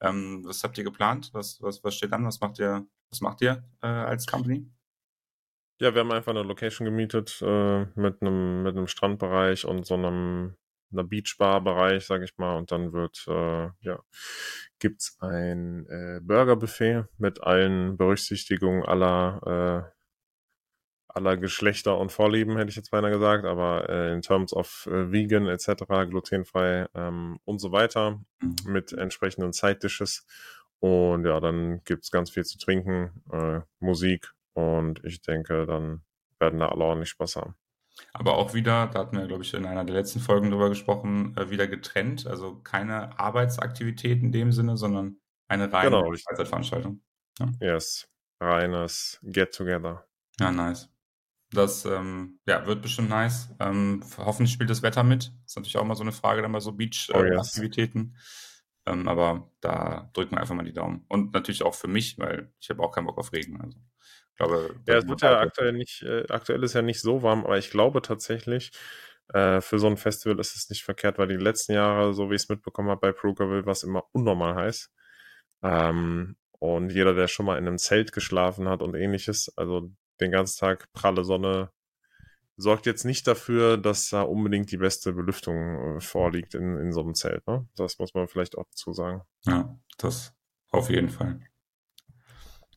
Ähm, 0.00 0.42
was 0.44 0.64
habt 0.64 0.78
ihr 0.78 0.84
geplant? 0.84 1.30
Was, 1.32 1.60
was, 1.60 1.82
was 1.84 1.94
steht 1.94 2.12
an? 2.12 2.24
Was 2.24 2.40
macht 2.40 2.58
ihr, 2.58 2.86
was 3.10 3.20
macht 3.20 3.42
ihr 3.42 3.62
äh, 3.82 3.86
als 3.86 4.26
Company? 4.26 4.66
Ja, 5.80 5.94
wir 5.94 6.00
haben 6.00 6.12
einfach 6.12 6.30
eine 6.30 6.42
Location 6.42 6.84
gemietet 6.84 7.40
äh, 7.42 7.86
mit 7.94 8.20
einem 8.20 8.62
mit 8.62 8.76
einem 8.76 8.86
Strandbereich 8.86 9.64
und 9.64 9.86
so 9.86 9.94
einem 9.94 10.56
einer 10.92 11.04
Beachbar-Bereich, 11.04 12.04
sag 12.04 12.22
ich 12.22 12.36
mal, 12.36 12.56
und 12.56 12.72
dann 12.72 12.92
wird 12.92 13.24
äh, 13.28 13.70
ja 13.80 14.02
gibt's 14.78 15.16
ein 15.20 15.86
äh, 15.86 16.20
Burgerbuffet 16.22 17.04
mit 17.18 17.42
allen 17.42 17.96
Berücksichtigungen 17.96 18.84
aller 18.84 19.86
äh, 19.86 19.99
aller 21.14 21.36
Geschlechter 21.36 21.98
und 21.98 22.12
Vorlieben, 22.12 22.56
hätte 22.56 22.70
ich 22.70 22.76
jetzt 22.76 22.90
beinahe 22.90 23.10
gesagt, 23.10 23.44
aber 23.44 23.88
äh, 23.88 24.12
in 24.12 24.22
terms 24.22 24.52
of 24.52 24.86
äh, 24.86 25.10
vegan 25.12 25.46
etc., 25.46 25.84
glutenfrei 26.08 26.86
ähm, 26.94 27.38
und 27.44 27.58
so 27.58 27.72
weiter 27.72 28.20
mhm. 28.40 28.56
mit 28.66 28.92
entsprechenden 28.92 29.52
Side-Dishes. 29.52 30.26
Und 30.80 31.26
ja, 31.26 31.40
dann 31.40 31.82
gibt's 31.84 32.10
ganz 32.10 32.30
viel 32.30 32.44
zu 32.44 32.58
trinken, 32.58 33.22
äh, 33.32 33.60
Musik 33.80 34.32
und 34.54 35.04
ich 35.04 35.20
denke, 35.20 35.66
dann 35.66 36.02
werden 36.38 36.58
da 36.58 36.68
alle 36.68 36.84
ordentlich 36.84 37.10
Spaß 37.10 37.36
haben. 37.36 37.54
Aber 38.12 38.36
auch 38.36 38.54
wieder, 38.54 38.86
da 38.86 39.00
hatten 39.00 39.18
wir, 39.18 39.26
glaube 39.26 39.42
ich, 39.42 39.52
in 39.54 39.66
einer 39.66 39.84
der 39.84 39.94
letzten 39.94 40.20
Folgen 40.20 40.50
drüber 40.50 40.68
gesprochen, 40.68 41.36
äh, 41.36 41.50
wieder 41.50 41.66
getrennt. 41.66 42.26
Also 42.26 42.56
keine 42.56 43.18
Arbeitsaktivität 43.18 44.22
in 44.22 44.32
dem 44.32 44.52
Sinne, 44.52 44.76
sondern 44.76 45.20
eine 45.48 45.72
reine 45.72 45.90
genau. 45.90 46.04
Freizeitveranstaltung. 46.06 47.02
Ja. 47.38 47.50
Yes, 47.60 48.08
reines 48.40 49.18
Get-Together. 49.22 50.06
Ja, 50.38 50.50
nice. 50.50 50.89
Das 51.52 51.84
ähm, 51.84 52.38
ja, 52.46 52.64
wird 52.66 52.82
bestimmt 52.82 53.10
nice. 53.10 53.48
Ähm, 53.58 54.04
hoffentlich 54.18 54.52
spielt 54.52 54.70
das 54.70 54.82
Wetter 54.82 55.02
mit. 55.02 55.32
Das 55.42 55.52
ist 55.52 55.56
natürlich 55.56 55.78
auch 55.78 55.84
mal 55.84 55.96
so 55.96 56.02
eine 56.02 56.12
Frage 56.12 56.42
dann 56.42 56.52
bei 56.52 56.60
so 56.60 56.72
Beach-Aktivitäten. 56.72 58.14
Oh, 58.14 58.16
yes. 58.16 58.94
ähm, 58.94 59.08
aber 59.08 59.50
da 59.60 60.10
drücken 60.12 60.32
wir 60.32 60.40
einfach 60.40 60.54
mal 60.54 60.64
die 60.64 60.72
Daumen. 60.72 61.04
Und 61.08 61.32
natürlich 61.32 61.64
auch 61.64 61.74
für 61.74 61.88
mich, 61.88 62.18
weil 62.18 62.52
ich 62.60 62.70
habe 62.70 62.82
auch 62.82 62.92
keinen 62.92 63.06
Bock 63.06 63.18
auf 63.18 63.32
Regen. 63.32 63.60
Also, 63.60 63.78
ich 64.30 64.36
glaube, 64.36 64.76
ja, 64.86 64.98
es 64.98 65.08
wird 65.08 65.22
ja 65.22 65.40
aktuell 65.40 65.72
nicht, 65.72 66.02
äh, 66.02 66.24
aktuell 66.28 66.62
ist 66.62 66.74
ja 66.74 66.82
nicht 66.82 67.00
so 67.00 67.22
warm, 67.22 67.44
aber 67.44 67.58
ich 67.58 67.70
glaube 67.70 68.00
tatsächlich, 68.00 68.70
äh, 69.34 69.60
für 69.60 69.78
so 69.78 69.88
ein 69.88 69.96
Festival 69.96 70.38
ist 70.38 70.56
es 70.56 70.70
nicht 70.70 70.84
verkehrt, 70.84 71.18
weil 71.18 71.28
die 71.28 71.36
letzten 71.36 71.72
Jahre, 71.72 72.14
so 72.14 72.30
wie 72.30 72.36
ich 72.36 72.42
es 72.42 72.48
mitbekommen 72.48 72.90
habe 72.90 73.00
bei 73.00 73.12
Prugerville, 73.12 73.66
war 73.66 73.72
es 73.72 73.82
immer 73.82 74.04
unnormal 74.12 74.54
heiß. 74.54 74.90
Ähm, 75.62 76.36
und 76.60 76.90
jeder, 76.90 77.14
der 77.14 77.28
schon 77.28 77.46
mal 77.46 77.58
in 77.58 77.66
einem 77.66 77.78
Zelt 77.78 78.12
geschlafen 78.12 78.68
hat 78.68 78.82
und 78.82 78.94
ähnliches, 78.94 79.52
also 79.56 79.90
den 80.20 80.30
ganzen 80.30 80.60
Tag 80.60 80.92
pralle 80.92 81.24
Sonne 81.24 81.70
sorgt 82.56 82.86
jetzt 82.86 83.04
nicht 83.04 83.26
dafür, 83.26 83.78
dass 83.78 84.10
da 84.10 84.22
unbedingt 84.22 84.70
die 84.70 84.76
beste 84.76 85.12
Belüftung 85.12 85.96
äh, 85.96 86.00
vorliegt 86.00 86.54
in, 86.54 86.76
in 86.76 86.92
so 86.92 87.00
einem 87.00 87.14
Zelt. 87.14 87.46
Ne? 87.46 87.66
Das 87.74 87.98
muss 87.98 88.14
man 88.14 88.28
vielleicht 88.28 88.56
auch 88.58 88.66
dazu 88.70 88.92
sagen. 88.92 89.22
Ja, 89.46 89.78
das 89.98 90.34
auf 90.70 90.90
jeden 90.90 91.08
Fall. 91.08 91.40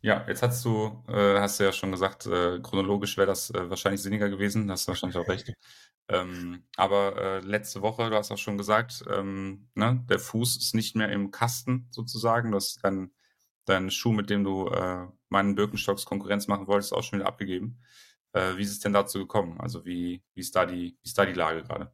Ja, 0.02 0.26
jetzt 0.28 0.44
hast 0.44 0.66
du, 0.66 1.04
äh, 1.08 1.40
hast 1.40 1.60
du 1.60 1.64
ja 1.64 1.72
schon 1.72 1.92
gesagt, 1.92 2.26
äh, 2.26 2.60
chronologisch 2.60 3.18
wäre 3.18 3.28
das 3.28 3.50
äh, 3.52 3.70
wahrscheinlich 3.70 4.02
sinniger 4.02 4.30
gewesen, 4.30 4.70
hast 4.70 4.86
du 4.86 4.90
wahrscheinlich 4.90 5.18
auch 5.18 5.30
recht. 5.30 5.54
Ähm, 6.10 6.66
aber 6.76 7.16
äh, 7.16 7.40
letzte 7.40 7.82
Woche, 7.82 8.10
du 8.10 8.16
hast 8.18 8.30
auch 8.32 8.38
schon 8.38 8.58
gesagt, 8.58 9.06
ähm, 9.10 9.70
ne, 9.76 10.04
der 10.10 10.20
Fuß 10.20 10.58
ist 10.58 10.76
nicht 10.76 10.98
mehr 10.98 11.10
im 11.10 11.32
Kasten 11.32 11.88
sozusagen. 11.90 12.52
Du 12.52 12.58
hast 12.58 12.84
dein, 12.84 13.14
dein 13.64 13.90
Schuh, 13.90 14.12
mit 14.12 14.30
dem 14.30 14.44
du 14.44 14.68
äh, 14.68 15.08
meinen 15.34 15.56
Birkenstocks 15.56 16.06
Konkurrenz 16.06 16.48
machen 16.48 16.68
wolltest, 16.68 16.94
auch 16.94 17.04
schon 17.04 17.20
wieder 17.20 17.28
abgegeben. 17.28 17.80
Äh, 18.32 18.56
wie 18.56 18.62
ist 18.62 18.72
es 18.72 18.80
denn 18.80 18.94
dazu 18.94 19.20
gekommen? 19.20 19.60
Also 19.60 19.84
wie, 19.86 20.24
wie, 20.34 20.40
ist, 20.40 20.56
da 20.56 20.66
die, 20.66 20.98
wie 21.02 21.08
ist 21.08 21.18
da 21.18 21.26
die 21.26 21.34
Lage 21.34 21.64
gerade? 21.64 21.92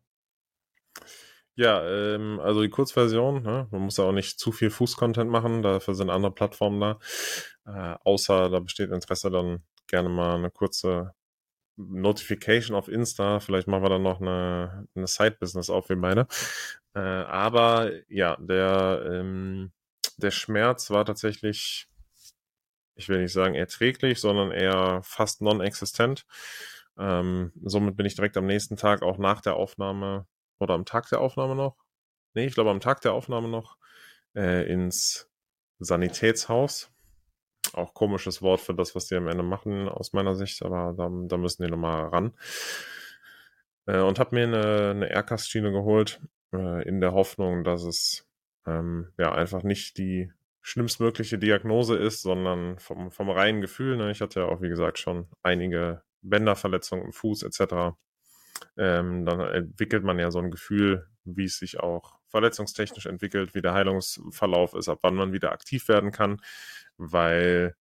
Ja, 1.55 1.83
ähm, 1.85 2.39
also 2.39 2.61
die 2.61 2.69
Kurzversion, 2.69 3.41
ne? 3.43 3.67
man 3.71 3.81
muss 3.81 3.97
ja 3.97 4.05
auch 4.05 4.13
nicht 4.13 4.39
zu 4.39 4.51
viel 4.51 4.69
Fußcontent 4.69 5.29
machen, 5.29 5.61
dafür 5.61 5.95
sind 5.95 6.09
andere 6.09 6.33
Plattformen 6.33 6.79
da. 6.79 6.99
Äh, 7.65 7.97
außer 8.03 8.49
da 8.49 8.59
besteht 8.59 8.91
Interesse, 8.91 9.29
dann 9.29 9.63
gerne 9.87 10.09
mal 10.09 10.35
eine 10.35 10.51
kurze 10.51 11.13
Notification 11.75 12.75
auf 12.75 12.87
Insta. 12.87 13.39
Vielleicht 13.39 13.67
machen 13.67 13.83
wir 13.83 13.89
dann 13.89 14.03
noch 14.03 14.21
eine, 14.21 14.87
eine 14.95 15.07
Side-Business 15.07 15.69
auf, 15.69 15.89
wir 15.89 15.99
beide. 15.99 16.27
Äh, 16.93 16.99
aber 16.99 17.91
ja, 18.09 18.37
der, 18.37 19.05
ähm, 19.11 19.71
der 20.17 20.31
Schmerz 20.31 20.91
war 20.91 21.05
tatsächlich, 21.05 21.88
ich 22.99 23.09
will 23.09 23.21
nicht 23.21 23.33
sagen 23.33 23.55
erträglich, 23.55 24.19
sondern 24.19 24.51
eher 24.51 25.01
fast 25.03 25.41
non-existent. 25.41 26.25
Ähm, 26.97 27.51
somit 27.63 27.95
bin 27.95 28.05
ich 28.05 28.15
direkt 28.15 28.37
am 28.37 28.45
nächsten 28.45 28.77
Tag 28.77 29.01
auch 29.01 29.17
nach 29.17 29.41
der 29.41 29.55
Aufnahme 29.55 30.27
oder 30.59 30.73
am 30.75 30.85
Tag 30.85 31.09
der 31.09 31.21
Aufnahme 31.21 31.55
noch, 31.55 31.77
nee, 32.33 32.45
ich 32.45 32.53
glaube 32.53 32.69
am 32.69 32.81
Tag 32.81 33.01
der 33.01 33.13
Aufnahme 33.13 33.47
noch, 33.47 33.77
äh, 34.35 34.71
ins 34.71 35.29
Sanitätshaus 35.79 36.91
auch 37.73 37.93
komisches 37.93 38.41
Wort 38.41 38.61
für 38.61 38.73
das, 38.73 38.95
was 38.95 39.07
die 39.07 39.15
am 39.15 39.27
Ende 39.27 39.43
machen, 39.43 39.87
aus 39.89 40.13
meiner 40.13 40.35
Sicht, 40.35 40.63
aber 40.63 40.93
da, 40.97 41.09
da 41.27 41.37
müssen 41.37 41.63
die 41.63 41.69
nochmal 41.69 42.07
ran. 42.07 42.33
Äh, 43.85 43.99
und 43.99 44.19
habe 44.19 44.35
mir 44.35 44.43
eine, 44.43 44.89
eine 44.91 45.09
Aircast-Schiene 45.09 45.71
geholt, 45.71 46.21
äh, 46.53 46.87
in 46.87 47.01
der 47.01 47.13
Hoffnung, 47.13 47.63
dass 47.63 47.83
es 47.83 48.27
ähm, 48.65 49.11
ja 49.17 49.31
einfach 49.31 49.63
nicht 49.63 49.97
die 49.97 50.31
schlimmstmögliche 50.61 51.37
Diagnose 51.37 51.97
ist, 51.97 52.21
sondern 52.21 52.79
vom, 52.79 53.11
vom 53.11 53.29
reinen 53.29 53.61
Gefühl. 53.61 53.97
Ne? 53.97 54.11
Ich 54.11 54.21
hatte 54.21 54.41
ja 54.41 54.45
auch, 54.47 54.61
wie 54.61 54.69
gesagt, 54.69 54.99
schon 54.99 55.27
einige 55.41 56.03
Bänderverletzungen 56.21 57.05
im 57.05 57.13
Fuß 57.13 57.43
etc. 57.43 57.95
Ähm, 58.77 59.25
dann 59.25 59.39
entwickelt 59.39 60.03
man 60.03 60.19
ja 60.19 60.31
so 60.31 60.39
ein 60.39 60.51
Gefühl, 60.51 61.07
wie 61.23 61.45
es 61.45 61.57
sich 61.57 61.79
auch 61.79 62.19
verletzungstechnisch 62.27 63.05
entwickelt, 63.05 63.55
wie 63.55 63.61
der 63.61 63.73
Heilungsverlauf 63.73 64.73
ist, 64.73 64.89
ab 64.89 64.99
wann 65.01 65.15
man 65.15 65.33
wieder 65.33 65.51
aktiv 65.51 65.87
werden 65.87 66.11
kann 66.11 66.41
weil 66.99 67.75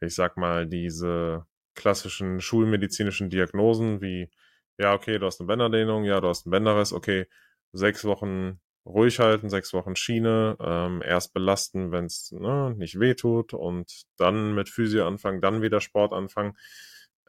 ich 0.00 0.14
sag 0.14 0.36
mal, 0.36 0.66
diese 0.66 1.46
klassischen 1.74 2.40
schulmedizinischen 2.40 3.30
Diagnosen 3.30 4.00
wie, 4.00 4.30
ja, 4.78 4.94
okay, 4.94 5.18
du 5.18 5.26
hast 5.26 5.40
eine 5.40 5.46
Bänderdehnung, 5.46 6.04
ja, 6.04 6.20
du 6.20 6.28
hast 6.28 6.46
einen 6.46 6.50
Bänderriss, 6.50 6.92
okay, 6.92 7.28
sechs 7.72 8.04
Wochen 8.04 8.60
ruhig 8.84 9.20
halten, 9.20 9.50
sechs 9.50 9.72
Wochen 9.72 9.96
Schiene, 9.96 10.56
ähm, 10.60 11.02
erst 11.02 11.34
belasten, 11.34 11.92
wenn 11.92 12.06
es 12.06 12.32
ne, 12.32 12.74
nicht 12.76 12.98
wehtut 12.98 13.54
und 13.54 14.04
dann 14.16 14.54
mit 14.54 14.68
Physio 14.68 15.06
anfangen, 15.06 15.40
dann 15.40 15.62
wieder 15.62 15.80
Sport 15.80 16.12
anfangen, 16.12 16.56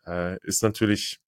äh, 0.05 0.37
ist 0.45 0.63
natürlich 0.63 1.19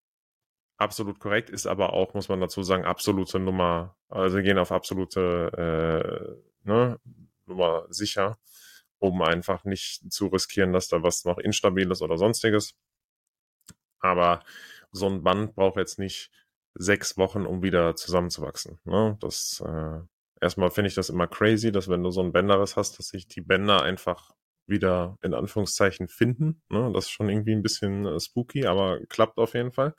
absolut 0.78 1.20
korrekt, 1.20 1.50
ist 1.50 1.68
aber 1.68 1.94
auch, 1.94 2.14
muss 2.14 2.30
man 2.30 2.42
dazu 2.42 2.64
sagen, 2.64 2.86
absolute 2.86 3.40
Nummer, 3.40 3.96
also 4.10 4.42
gehen 4.42 4.58
auf 4.58 4.72
absolute 4.72 6.38
äh, 6.66 6.68
ne, 6.68 7.00
Nummer 7.46 7.86
sicher 7.90 8.38
um 9.00 9.22
einfach 9.22 9.64
nicht 9.66 10.12
zu 10.12 10.28
riskieren, 10.28 10.74
dass 10.74 10.88
da 10.88 11.04
was 11.04 11.26
noch 11.26 11.38
instabil 11.38 11.90
ist 11.92 12.02
oder 12.02 12.18
sonstiges. 12.18 12.76
Aber 14.00 14.44
so 14.92 15.08
ein 15.08 15.24
Band 15.24 15.56
braucht 15.56 15.78
jetzt 15.78 16.00
nicht 16.00 16.32
sechs 16.76 17.18
Wochen, 17.18 17.46
um 17.46 17.64
wieder 17.64 17.96
zusammenzuwachsen. 17.96 18.80
Ne? 18.84 19.18
Das 19.22 19.62
äh, 19.66 20.02
erstmal 20.42 20.72
finde 20.72 20.90
ich 20.90 20.96
das 20.96 21.10
immer 21.10 21.28
crazy, 21.28 21.72
dass 21.72 21.90
wenn 21.90 22.04
du 22.04 22.12
so 22.12 22.22
ein 22.22 22.32
Bänderriss 22.32 22.76
hast, 22.76 23.00
dass 23.00 23.08
sich 23.08 23.28
die 23.28 23.42
Bänder 23.42 23.82
einfach 23.82 24.32
wieder 24.68 25.18
in 25.22 25.34
Anführungszeichen 25.34 26.08
finden. 26.08 26.62
Ne? 26.70 26.92
Das 26.94 27.06
ist 27.06 27.12
schon 27.12 27.30
irgendwie 27.30 27.54
ein 27.54 27.62
bisschen 27.62 28.06
äh, 28.06 28.20
spooky, 28.20 28.66
aber 28.66 29.00
klappt 29.08 29.38
auf 29.38 29.54
jeden 29.54 29.72
Fall. 29.72 29.94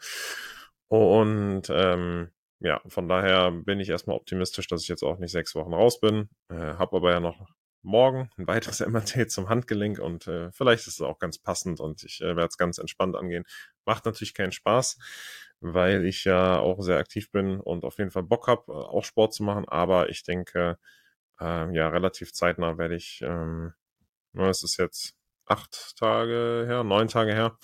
Und 0.88 1.64
ähm, 1.70 2.30
ja, 2.60 2.80
von 2.86 3.08
daher 3.08 3.50
bin 3.50 3.80
ich 3.80 3.90
erstmal 3.90 4.16
optimistisch, 4.16 4.66
dass 4.68 4.82
ich 4.82 4.88
jetzt 4.88 5.02
auch 5.02 5.18
nicht 5.18 5.32
sechs 5.32 5.54
Wochen 5.54 5.74
raus 5.74 6.00
bin. 6.00 6.28
Äh, 6.48 6.74
hab 6.74 6.94
aber 6.94 7.12
ja 7.12 7.20
noch 7.20 7.48
morgen 7.82 8.30
ein 8.36 8.46
weiteres 8.46 8.80
MRT 8.86 9.30
zum 9.30 9.48
Handgelenk 9.48 9.98
und 9.98 10.26
äh, 10.26 10.50
vielleicht 10.52 10.86
ist 10.86 10.94
es 10.94 11.00
auch 11.00 11.18
ganz 11.18 11.38
passend 11.38 11.80
und 11.80 12.02
ich 12.02 12.20
äh, 12.20 12.36
werde 12.36 12.46
es 12.46 12.58
ganz 12.58 12.78
entspannt 12.78 13.16
angehen. 13.16 13.44
Macht 13.84 14.04
natürlich 14.06 14.34
keinen 14.34 14.52
Spaß, 14.52 14.98
weil 15.74 16.04
ich 16.04 16.24
ja 16.24 16.58
auch 16.58 16.80
sehr 16.82 16.98
aktiv 16.98 17.30
bin 17.30 17.60
und 17.60 17.84
auf 17.84 17.98
jeden 17.98 18.10
Fall 18.10 18.22
Bock 18.24 18.48
habe, 18.48 18.64
äh, 18.68 18.72
auch 18.72 19.04
Sport 19.04 19.34
zu 19.34 19.42
machen, 19.42 19.68
aber 19.68 20.08
ich 20.10 20.22
denke, 20.24 20.78
äh, 21.40 21.74
ja, 21.74 21.88
relativ 21.88 22.32
zeitnah 22.32 22.78
werde 22.78 22.96
ich, 22.96 23.20
ähm, 23.22 23.72
es 24.34 24.62
ist 24.62 24.76
jetzt 24.78 25.16
acht 25.46 25.96
Tage 25.98 26.64
her, 26.66 26.84
neun 26.84 27.08
Tage 27.08 27.32
her. 27.34 27.58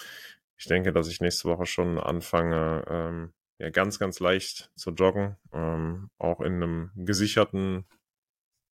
Ich 0.57 0.67
denke, 0.67 0.93
dass 0.93 1.09
ich 1.09 1.21
nächste 1.21 1.49
Woche 1.49 1.67
schon 1.67 1.99
anfange, 1.99 2.85
ähm, 2.89 3.33
ja, 3.59 3.71
ganz, 3.71 3.99
ganz 3.99 4.21
leicht 4.21 4.71
zu 4.77 4.91
joggen, 4.91 5.37
ähm, 5.53 6.11
auch 6.19 6.41
in 6.41 6.55
einem 6.55 6.91
gesicherten 6.97 7.87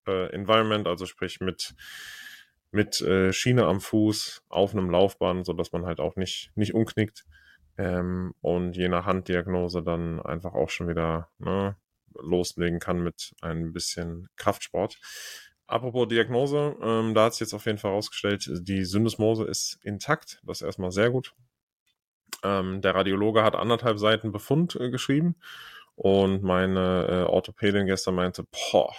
äh, 0.07 0.31
Environment, 0.33 0.87
also 0.87 1.07
sprich 1.07 1.41
mit 1.41 1.75
mit 2.73 3.01
äh, 3.01 3.33
Schiene 3.33 3.67
am 3.67 3.81
Fuß 3.81 4.45
auf 4.49 4.73
einem 4.73 4.91
Laufband, 4.91 5.47
so 5.47 5.53
dass 5.53 5.73
man 5.73 5.87
halt 5.87 6.01
auch 6.01 6.17
nicht 6.17 6.53
nicht 6.57 6.75
umknickt 6.75 7.25
ähm, 7.79 8.35
und 8.41 8.77
je 8.77 8.89
nach 8.89 9.07
Handdiagnose 9.07 9.83
dann 9.83 10.21
einfach 10.21 10.55
auch 10.55 10.71
schon 10.71 10.89
wieder 10.89 11.29
ne, 11.39 11.77
loslegen 12.15 12.79
kann 12.79 13.01
mit 13.01 13.35
ein 13.43 13.73
bisschen 13.73 14.29
Kraftsport. 14.37 14.99
Apropos 15.67 16.09
Diagnose, 16.09 16.77
ähm, 16.81 17.15
da 17.15 17.25
hat 17.25 17.35
sich 17.35 17.41
jetzt 17.41 17.55
auf 17.55 17.67
jeden 17.67 17.79
Fall 17.79 17.91
herausgestellt, 17.91 18.49
die 18.63 18.85
Syndesmose 18.85 19.45
ist 19.45 19.79
intakt. 19.83 20.41
Das 20.45 20.61
ist 20.61 20.67
erstmal 20.67 20.93
sehr 20.93 21.11
gut. 21.11 21.35
Ähm, 22.45 22.81
der 22.83 22.95
Radiologe 22.95 23.43
hat 23.43 23.57
anderthalb 23.57 23.99
Seiten 23.99 24.31
Befund 24.31 24.77
äh, 24.77 24.91
geschrieben 24.91 25.37
und 25.97 26.43
meine 26.43 27.07
äh, 27.09 27.23
Orthopädin 27.25 27.87
gestern 27.87 28.15
meinte, 28.15 28.45
boah, 28.45 28.95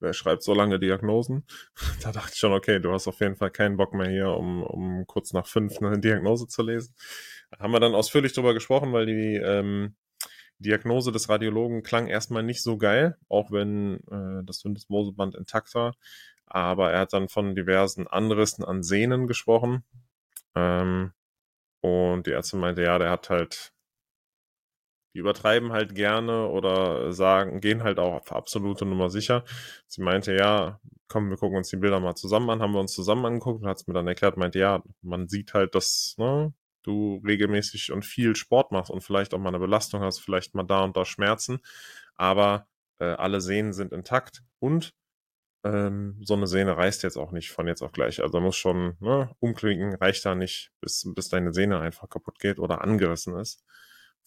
wer 0.00 0.12
schreibt 0.12 0.42
so 0.42 0.54
lange 0.54 0.78
Diagnosen? 0.78 1.44
Da 2.02 2.12
dachte 2.12 2.30
ich 2.32 2.38
schon, 2.38 2.52
okay, 2.52 2.80
du 2.80 2.92
hast 2.92 3.08
auf 3.08 3.20
jeden 3.20 3.36
Fall 3.36 3.50
keinen 3.50 3.76
Bock 3.76 3.94
mehr 3.94 4.08
hier, 4.08 4.30
um, 4.30 4.62
um 4.62 5.06
kurz 5.06 5.32
nach 5.32 5.46
fünf 5.46 5.78
eine 5.78 5.98
Diagnose 5.98 6.46
zu 6.46 6.62
lesen. 6.62 6.94
Da 7.50 7.60
haben 7.60 7.72
wir 7.72 7.80
dann 7.80 7.94
ausführlich 7.94 8.32
drüber 8.32 8.54
gesprochen, 8.54 8.92
weil 8.92 9.06
die 9.06 9.36
ähm, 9.36 9.94
Diagnose 10.58 11.12
des 11.12 11.28
Radiologen 11.28 11.82
klang 11.82 12.08
erstmal 12.08 12.42
nicht 12.42 12.62
so 12.62 12.78
geil, 12.78 13.16
auch 13.28 13.50
wenn 13.50 14.00
äh, 14.10 14.44
das 14.44 14.60
Syndesmoseband 14.60 15.34
intakt 15.34 15.74
war. 15.74 15.94
Aber 16.46 16.92
er 16.92 17.00
hat 17.00 17.12
dann 17.12 17.28
von 17.28 17.54
diversen 17.54 18.06
Anrissen 18.06 18.64
an 18.64 18.82
Sehnen 18.82 19.26
gesprochen. 19.26 19.84
Ähm, 20.54 21.12
und 21.80 22.26
die 22.26 22.32
Ärztin 22.32 22.60
meinte, 22.60 22.82
ja, 22.82 22.98
der 22.98 23.10
hat 23.10 23.30
halt 23.30 23.72
die 25.18 25.20
übertreiben 25.20 25.72
halt 25.72 25.96
gerne 25.96 26.46
oder 26.46 27.12
sagen, 27.12 27.60
gehen 27.60 27.82
halt 27.82 27.98
auch 27.98 28.14
auf 28.14 28.30
absolute 28.30 28.86
Nummer 28.86 29.10
sicher. 29.10 29.42
Sie 29.88 30.00
meinte, 30.00 30.32
ja, 30.32 30.78
komm, 31.08 31.28
wir 31.28 31.36
gucken 31.36 31.56
uns 31.56 31.70
die 31.70 31.76
Bilder 31.76 31.98
mal 31.98 32.14
zusammen 32.14 32.50
an, 32.50 32.62
haben 32.62 32.72
wir 32.72 32.78
uns 32.78 32.92
zusammen 32.94 33.26
angeguckt 33.26 33.62
und 33.62 33.68
hat 33.68 33.78
es 33.78 33.88
mir 33.88 33.94
dann 33.94 34.06
erklärt, 34.06 34.36
meinte, 34.36 34.60
ja, 34.60 34.80
man 35.02 35.26
sieht 35.26 35.54
halt, 35.54 35.74
dass 35.74 36.14
ne, 36.18 36.52
du 36.84 37.20
regelmäßig 37.26 37.90
und 37.90 38.04
viel 38.04 38.36
Sport 38.36 38.70
machst 38.70 38.92
und 38.92 39.00
vielleicht 39.02 39.34
auch 39.34 39.40
mal 39.40 39.48
eine 39.48 39.58
Belastung 39.58 40.02
hast, 40.02 40.20
vielleicht 40.20 40.54
mal 40.54 40.62
da 40.62 40.84
und 40.84 40.96
da 40.96 41.04
Schmerzen, 41.04 41.58
aber 42.14 42.68
äh, 43.00 43.06
alle 43.06 43.40
Sehnen 43.40 43.72
sind 43.72 43.92
intakt 43.92 44.44
und 44.60 44.94
ähm, 45.64 46.20
so 46.22 46.34
eine 46.34 46.46
Sehne 46.46 46.76
reißt 46.76 47.02
jetzt 47.02 47.16
auch 47.16 47.32
nicht 47.32 47.50
von 47.50 47.66
jetzt 47.66 47.82
auf 47.82 47.90
gleich. 47.90 48.22
Also 48.22 48.40
muss 48.40 48.54
schon 48.54 48.96
ne, 49.00 49.34
umklicken, 49.40 49.96
reicht 49.96 50.24
da 50.24 50.36
nicht, 50.36 50.70
bis, 50.80 51.10
bis 51.12 51.28
deine 51.28 51.52
Sehne 51.52 51.80
einfach 51.80 52.08
kaputt 52.08 52.38
geht 52.38 52.60
oder 52.60 52.82
angerissen 52.82 53.36
ist. 53.36 53.64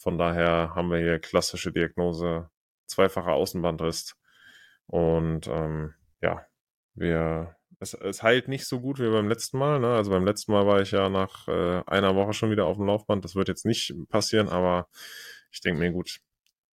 Von 0.01 0.17
daher 0.17 0.73
haben 0.73 0.89
wir 0.89 0.97
hier 0.97 1.19
klassische 1.19 1.71
Diagnose, 1.71 2.49
zweifacher 2.87 3.33
Außenbandriss. 3.33 4.15
Und 4.87 5.45
ähm, 5.47 5.93
ja, 6.21 6.43
wir, 6.95 7.55
es, 7.79 7.93
es 7.93 8.23
heilt 8.23 8.47
nicht 8.47 8.65
so 8.65 8.81
gut 8.81 8.97
wie 8.97 9.11
beim 9.11 9.29
letzten 9.29 9.59
Mal. 9.59 9.79
Ne? 9.79 9.93
Also 9.93 10.09
beim 10.09 10.25
letzten 10.25 10.53
Mal 10.53 10.65
war 10.65 10.81
ich 10.81 10.89
ja 10.89 11.07
nach 11.09 11.47
äh, 11.47 11.83
einer 11.85 12.15
Woche 12.15 12.33
schon 12.33 12.49
wieder 12.49 12.65
auf 12.65 12.77
dem 12.77 12.87
Laufband. 12.87 13.23
Das 13.23 13.35
wird 13.35 13.47
jetzt 13.47 13.63
nicht 13.63 13.93
passieren, 14.09 14.49
aber 14.49 14.87
ich 15.51 15.61
denke 15.61 15.79
mir, 15.79 15.91
gut, 15.91 16.19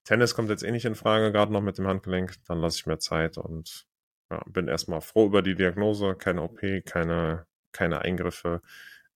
Tennis 0.05 0.35
kommt 0.35 0.49
jetzt 0.49 0.63
eh 0.63 0.71
nicht 0.71 0.87
in 0.87 0.95
Frage, 0.95 1.31
gerade 1.31 1.53
noch 1.53 1.61
mit 1.61 1.77
dem 1.77 1.87
Handgelenk. 1.87 2.33
Dann 2.47 2.61
lasse 2.63 2.79
ich 2.79 2.87
mir 2.87 2.99
Zeit 2.99 3.37
und 3.37 3.87
ja, 4.31 4.43
bin 4.47 4.69
erstmal 4.69 5.03
froh 5.03 5.27
über 5.27 5.43
die 5.43 5.55
Diagnose. 5.55 6.15
Keine 6.15 6.41
OP, 6.45 6.61
keine, 6.87 7.47
keine 7.73 8.01
Eingriffe. 8.01 8.63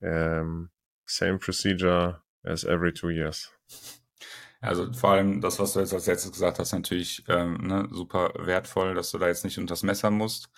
Ähm, 0.03 0.69
same 1.07 1.39
procedure 1.39 2.21
as 2.43 2.65
every 2.65 2.93
two 2.93 3.09
years. 3.09 3.51
Also 4.63 4.93
vor 4.93 5.11
allem 5.11 5.41
das, 5.41 5.59
was 5.59 5.73
du 5.73 5.81
jetzt 5.81 5.93
als 5.93 6.07
letztes 6.07 6.31
gesagt 6.31 6.61
hast, 6.61 6.73
natürlich 6.73 7.25
ähm, 7.27 7.55
ne, 7.67 7.89
super 7.91 8.33
wertvoll, 8.39 8.95
dass 8.95 9.11
du 9.11 9.19
da 9.19 9.27
jetzt 9.27 9.45
nicht 9.45 9.59
unter 9.59 9.73
das 9.73 9.83
Messer 9.83 10.13
musst. 10.13 10.51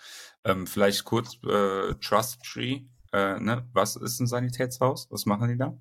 Ähm, 0.43 0.67
vielleicht 0.67 1.05
kurz 1.05 1.39
äh, 1.43 1.95
Trust 1.95 2.43
Tree. 2.43 2.83
Äh, 3.11 3.39
ne? 3.39 3.67
Was 3.73 3.95
ist 3.95 4.19
ein 4.19 4.27
Sanitätshaus? 4.27 5.07
Was 5.09 5.25
machen 5.25 5.49
die 5.49 5.57
da? 5.57 5.75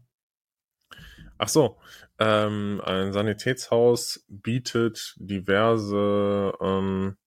Ach 1.37 1.49
so, 1.49 1.79
ähm, 2.19 2.81
ein 2.83 3.13
Sanitätshaus 3.13 4.25
bietet 4.29 5.15
diverse, 5.19 6.55
ähm, 6.63 7.19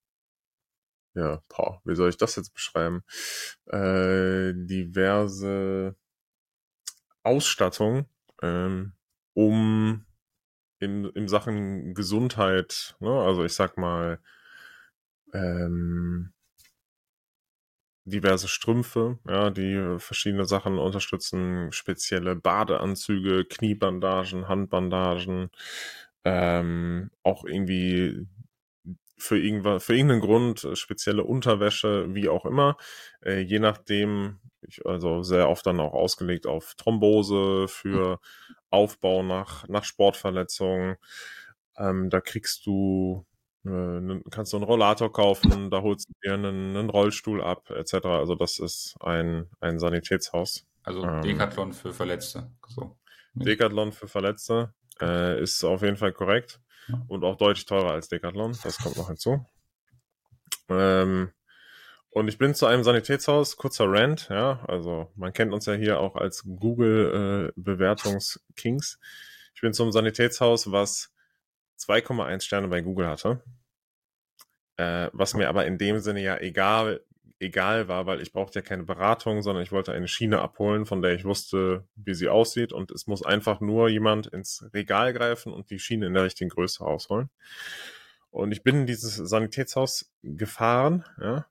ja, 1.13 1.43
boah, 1.49 1.79
wie 1.85 1.95
soll 1.95 2.09
ich 2.09 2.17
das 2.17 2.37
jetzt 2.37 2.53
beschreiben? 2.53 3.03
Äh, 3.65 4.53
diverse 4.55 5.95
Ausstattung, 7.21 8.07
ähm, 8.41 8.93
um 9.33 10.06
in, 10.79 11.05
in 11.05 11.27
Sachen 11.27 11.93
Gesundheit, 11.93 12.95
ne? 12.99 13.09
also 13.09 13.43
ich 13.43 13.53
sag 13.53 13.77
mal, 13.77 14.19
ähm, 15.33 16.33
diverse 18.05 18.47
Strümpfe, 18.47 19.19
ja, 19.27 19.49
die 19.49 19.97
verschiedene 19.99 20.45
Sachen 20.45 20.77
unterstützen, 20.79 21.71
spezielle 21.73 22.35
Badeanzüge, 22.35 23.43
Kniebandagen, 23.45 24.47
Handbandagen, 24.47 25.49
ähm, 26.23 27.11
auch 27.23 27.43
irgendwie 27.43 28.27
für, 29.17 29.37
irgendwas, 29.37 29.83
für 29.83 29.95
irgendeinen 29.95 30.21
Grund 30.21 30.67
spezielle 30.73 31.23
Unterwäsche, 31.23 32.13
wie 32.13 32.29
auch 32.29 32.45
immer, 32.45 32.77
äh, 33.25 33.39
je 33.39 33.59
nachdem, 33.59 34.39
ich, 34.61 34.85
also 34.85 35.21
sehr 35.23 35.49
oft 35.49 35.65
dann 35.65 35.79
auch 35.81 35.93
ausgelegt 35.93 36.47
auf 36.47 36.75
Thrombose, 36.75 37.67
für 37.67 38.19
Aufbau 38.69 39.23
nach, 39.23 39.67
nach 39.67 39.83
Sportverletzungen. 39.83 40.97
Ähm, 41.77 42.09
da 42.09 42.21
kriegst 42.21 42.65
du 42.65 43.25
äh, 43.65 44.21
kannst 44.31 44.53
du 44.53 44.57
einen 44.57 44.65
Rollator 44.65 45.11
kaufen, 45.11 45.69
da 45.71 45.81
holst 45.81 46.09
du 46.09 46.13
dir 46.23 46.33
einen, 46.33 46.75
einen, 46.75 46.89
Rollstuhl 46.89 47.43
ab, 47.43 47.69
etc. 47.69 48.05
Also 48.05 48.35
das 48.35 48.59
ist 48.59 48.95
ein, 48.99 49.49
ein 49.59 49.79
Sanitätshaus. 49.79 50.65
Also 50.83 51.03
ähm, 51.03 51.21
Decathlon 51.21 51.73
für 51.73 51.93
Verletzte. 51.93 52.49
So. 52.67 52.97
Decathlon 53.33 53.91
für 53.91 54.07
Verletzte 54.07 54.73
äh, 55.01 55.41
ist 55.41 55.63
auf 55.63 55.81
jeden 55.81 55.97
Fall 55.97 56.13
korrekt 56.13 56.59
und 57.07 57.23
auch 57.23 57.35
deutlich 57.35 57.65
teurer 57.65 57.91
als 57.91 58.07
Decathlon. 58.07 58.57
Das 58.63 58.77
kommt 58.77 58.97
noch 58.97 59.07
hinzu. 59.07 59.45
Ähm, 60.69 61.31
und 62.17 62.27
ich 62.27 62.39
bin 62.39 62.55
zu 62.55 62.65
einem 62.65 62.83
Sanitätshaus, 62.83 63.57
kurzer 63.57 63.85
Rant, 63.87 64.27
ja, 64.29 64.63
also 64.67 65.11
man 65.15 65.33
kennt 65.33 65.53
uns 65.53 65.67
ja 65.67 65.73
hier 65.73 65.99
auch 65.99 66.15
als 66.15 66.43
Google 66.43 67.53
äh. 67.55 67.61
Ich 69.53 69.61
bin 69.61 69.73
zum 69.73 69.91
Sanitätshaus, 69.91 70.71
was 70.71 71.13
2,1 71.79 72.41
Sterne 72.41 72.69
bei 72.69 72.81
Google 72.81 73.07
hatte. 73.07 73.43
Äh, 74.77 75.09
was 75.13 75.35
mir 75.35 75.47
aber 75.47 75.67
in 75.67 75.77
dem 75.77 75.99
Sinne 75.99 76.23
ja 76.23 76.37
egal, 76.39 77.01
egal 77.39 77.87
war, 77.87 78.07
weil 78.07 78.21
ich 78.21 78.31
brauchte 78.31 78.59
ja 78.59 78.65
keine 78.65 78.83
Beratung, 78.83 79.43
sondern 79.43 79.63
ich 79.63 79.71
wollte 79.71 79.91
eine 79.91 80.07
Schiene 80.07 80.41
abholen, 80.41 80.87
von 80.87 81.03
der 81.03 81.13
ich 81.13 81.23
wusste, 81.23 81.87
wie 81.95 82.15
sie 82.15 82.29
aussieht. 82.29 82.73
Und 82.73 82.89
es 82.89 83.05
muss 83.05 83.23
einfach 83.23 83.61
nur 83.61 83.89
jemand 83.89 84.25
ins 84.25 84.65
Regal 84.73 85.13
greifen 85.13 85.53
und 85.53 85.69
die 85.69 85.79
Schiene 85.79 86.07
in 86.07 86.15
der 86.15 86.23
richtigen 86.23 86.49
Größe 86.49 86.83
rausholen. 86.83 87.29
Und 88.31 88.51
ich 88.51 88.63
bin 88.63 88.81
in 88.81 88.85
dieses 88.87 89.15
Sanitätshaus 89.15 90.11
gefahren, 90.23 91.05
ja, 91.21 91.45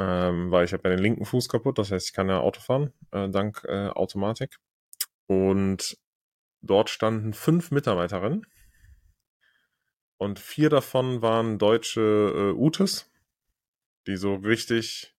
ähm, 0.00 0.50
weil 0.50 0.64
ich 0.64 0.72
habe 0.72 0.88
ja 0.88 0.96
den 0.96 1.02
linken 1.02 1.26
Fuß 1.26 1.50
kaputt, 1.50 1.78
das 1.78 1.90
heißt, 1.92 2.08
ich 2.08 2.14
kann 2.14 2.30
ja 2.30 2.40
Auto 2.40 2.60
fahren, 2.60 2.92
äh, 3.12 3.28
dank 3.28 3.62
äh, 3.68 3.88
Automatik. 3.88 4.56
Und 5.26 5.98
dort 6.62 6.88
standen 6.88 7.34
fünf 7.34 7.70
Mitarbeiterinnen 7.70 8.46
und 10.16 10.38
vier 10.38 10.70
davon 10.70 11.20
waren 11.20 11.58
deutsche 11.58 12.00
äh, 12.00 12.52
Utes, 12.58 13.10
die 14.06 14.16
so 14.16 14.36
richtig 14.36 15.14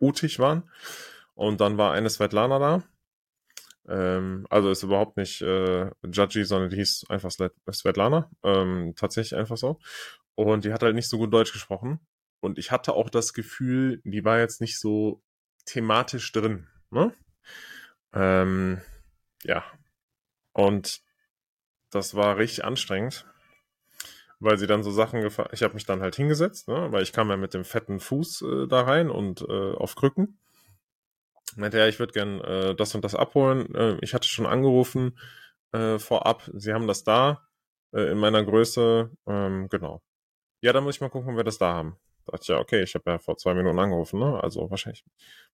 utig 0.00 0.38
waren. 0.38 0.70
Und 1.34 1.60
dann 1.60 1.76
war 1.76 1.92
eine 1.92 2.08
Svetlana 2.08 2.58
da. 2.60 2.84
Ähm, 3.88 4.46
also 4.48 4.70
ist 4.70 4.84
überhaupt 4.84 5.16
nicht 5.16 5.42
äh, 5.42 5.90
Judgy, 6.04 6.44
sondern 6.44 6.70
die 6.70 6.76
hieß 6.76 7.06
einfach 7.08 7.32
Svetlana. 7.32 8.30
Ähm, 8.44 8.94
tatsächlich 8.96 9.36
einfach 9.36 9.56
so. 9.56 9.80
Und 10.36 10.64
die 10.64 10.72
hat 10.72 10.84
halt 10.84 10.94
nicht 10.94 11.08
so 11.08 11.18
gut 11.18 11.34
Deutsch 11.34 11.52
gesprochen. 11.52 11.98
Und 12.40 12.58
ich 12.58 12.70
hatte 12.70 12.94
auch 12.94 13.10
das 13.10 13.32
Gefühl, 13.32 14.00
die 14.04 14.24
war 14.24 14.38
jetzt 14.38 14.60
nicht 14.60 14.78
so 14.78 15.22
thematisch 15.66 16.32
drin. 16.32 16.68
Ne? 16.90 17.14
Ähm, 18.12 18.80
ja. 19.44 19.64
Und 20.52 21.02
das 21.90 22.14
war 22.14 22.38
richtig 22.38 22.64
anstrengend 22.64 23.26
weil 24.40 24.56
sie 24.58 24.66
dann 24.66 24.82
so 24.82 24.90
Sachen 24.90 25.20
gefahren. 25.20 25.50
Ich 25.52 25.62
habe 25.62 25.74
mich 25.74 25.84
dann 25.84 26.00
halt 26.00 26.16
hingesetzt, 26.16 26.66
ne? 26.66 26.90
weil 26.90 27.02
ich 27.02 27.12
kam 27.12 27.28
ja 27.28 27.36
mit 27.36 27.54
dem 27.54 27.64
fetten 27.64 28.00
Fuß 28.00 28.42
äh, 28.42 28.66
da 28.66 28.82
rein 28.82 29.10
und 29.10 29.42
äh, 29.42 29.72
auf 29.74 29.94
Krücken. 29.94 30.38
Meinte 31.56 31.78
ja, 31.78 31.86
ich 31.86 31.98
würde 31.98 32.12
gern 32.12 32.40
äh, 32.40 32.74
das 32.74 32.94
und 32.94 33.04
das 33.04 33.14
abholen. 33.14 33.72
Äh, 33.74 33.98
ich 34.00 34.14
hatte 34.14 34.28
schon 34.28 34.46
angerufen 34.46 35.18
äh, 35.72 35.98
vorab. 35.98 36.50
Sie 36.54 36.72
haben 36.72 36.86
das 36.86 37.04
da 37.04 37.46
äh, 37.92 38.10
in 38.10 38.18
meiner 38.18 38.42
Größe. 38.42 39.10
Ähm, 39.26 39.68
genau. 39.68 40.02
Ja, 40.62 40.72
dann 40.72 40.84
muss 40.84 40.96
ich 40.96 41.00
mal 41.00 41.10
gucken, 41.10 41.30
ob 41.30 41.36
wir 41.36 41.44
das 41.44 41.58
da 41.58 41.74
haben. 41.74 41.96
Ich, 42.38 42.48
ja, 42.48 42.58
okay, 42.58 42.82
ich 42.82 42.94
habe 42.94 43.10
ja 43.10 43.18
vor 43.18 43.36
zwei 43.36 43.54
Minuten 43.54 43.78
angerufen, 43.78 44.20
ne? 44.20 44.42
Also 44.42 44.70
wahrscheinlich. 44.70 45.04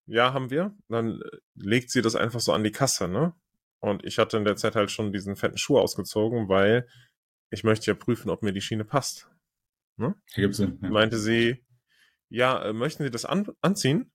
Ja, 0.06 0.32
haben 0.32 0.50
wir. 0.50 0.74
Dann 0.88 1.20
äh, 1.20 1.36
legt 1.54 1.90
sie 1.90 2.02
das 2.02 2.14
einfach 2.14 2.40
so 2.40 2.52
an 2.52 2.64
die 2.64 2.72
Kasse, 2.72 3.08
ne? 3.08 3.34
Und 3.80 4.04
ich 4.04 4.18
hatte 4.18 4.36
in 4.36 4.44
der 4.44 4.56
Zeit 4.56 4.74
halt 4.74 4.90
schon 4.90 5.12
diesen 5.12 5.36
fetten 5.36 5.58
Schuh 5.58 5.78
ausgezogen, 5.78 6.48
weil 6.48 6.88
ich 7.50 7.62
möchte 7.62 7.90
ja 7.90 7.94
prüfen, 7.94 8.30
ob 8.30 8.42
mir 8.42 8.52
die 8.52 8.60
Schiene 8.60 8.84
passt. 8.84 9.28
Ne? 9.96 10.14
Ergibt 10.34 10.54
Sinn. 10.54 10.78
Ja. 10.82 10.90
Meinte 10.90 11.18
sie, 11.18 11.64
ja, 12.28 12.64
äh, 12.64 12.72
möchten 12.72 13.04
Sie 13.04 13.10
das 13.10 13.24
an 13.24 13.46
anziehen? 13.60 14.10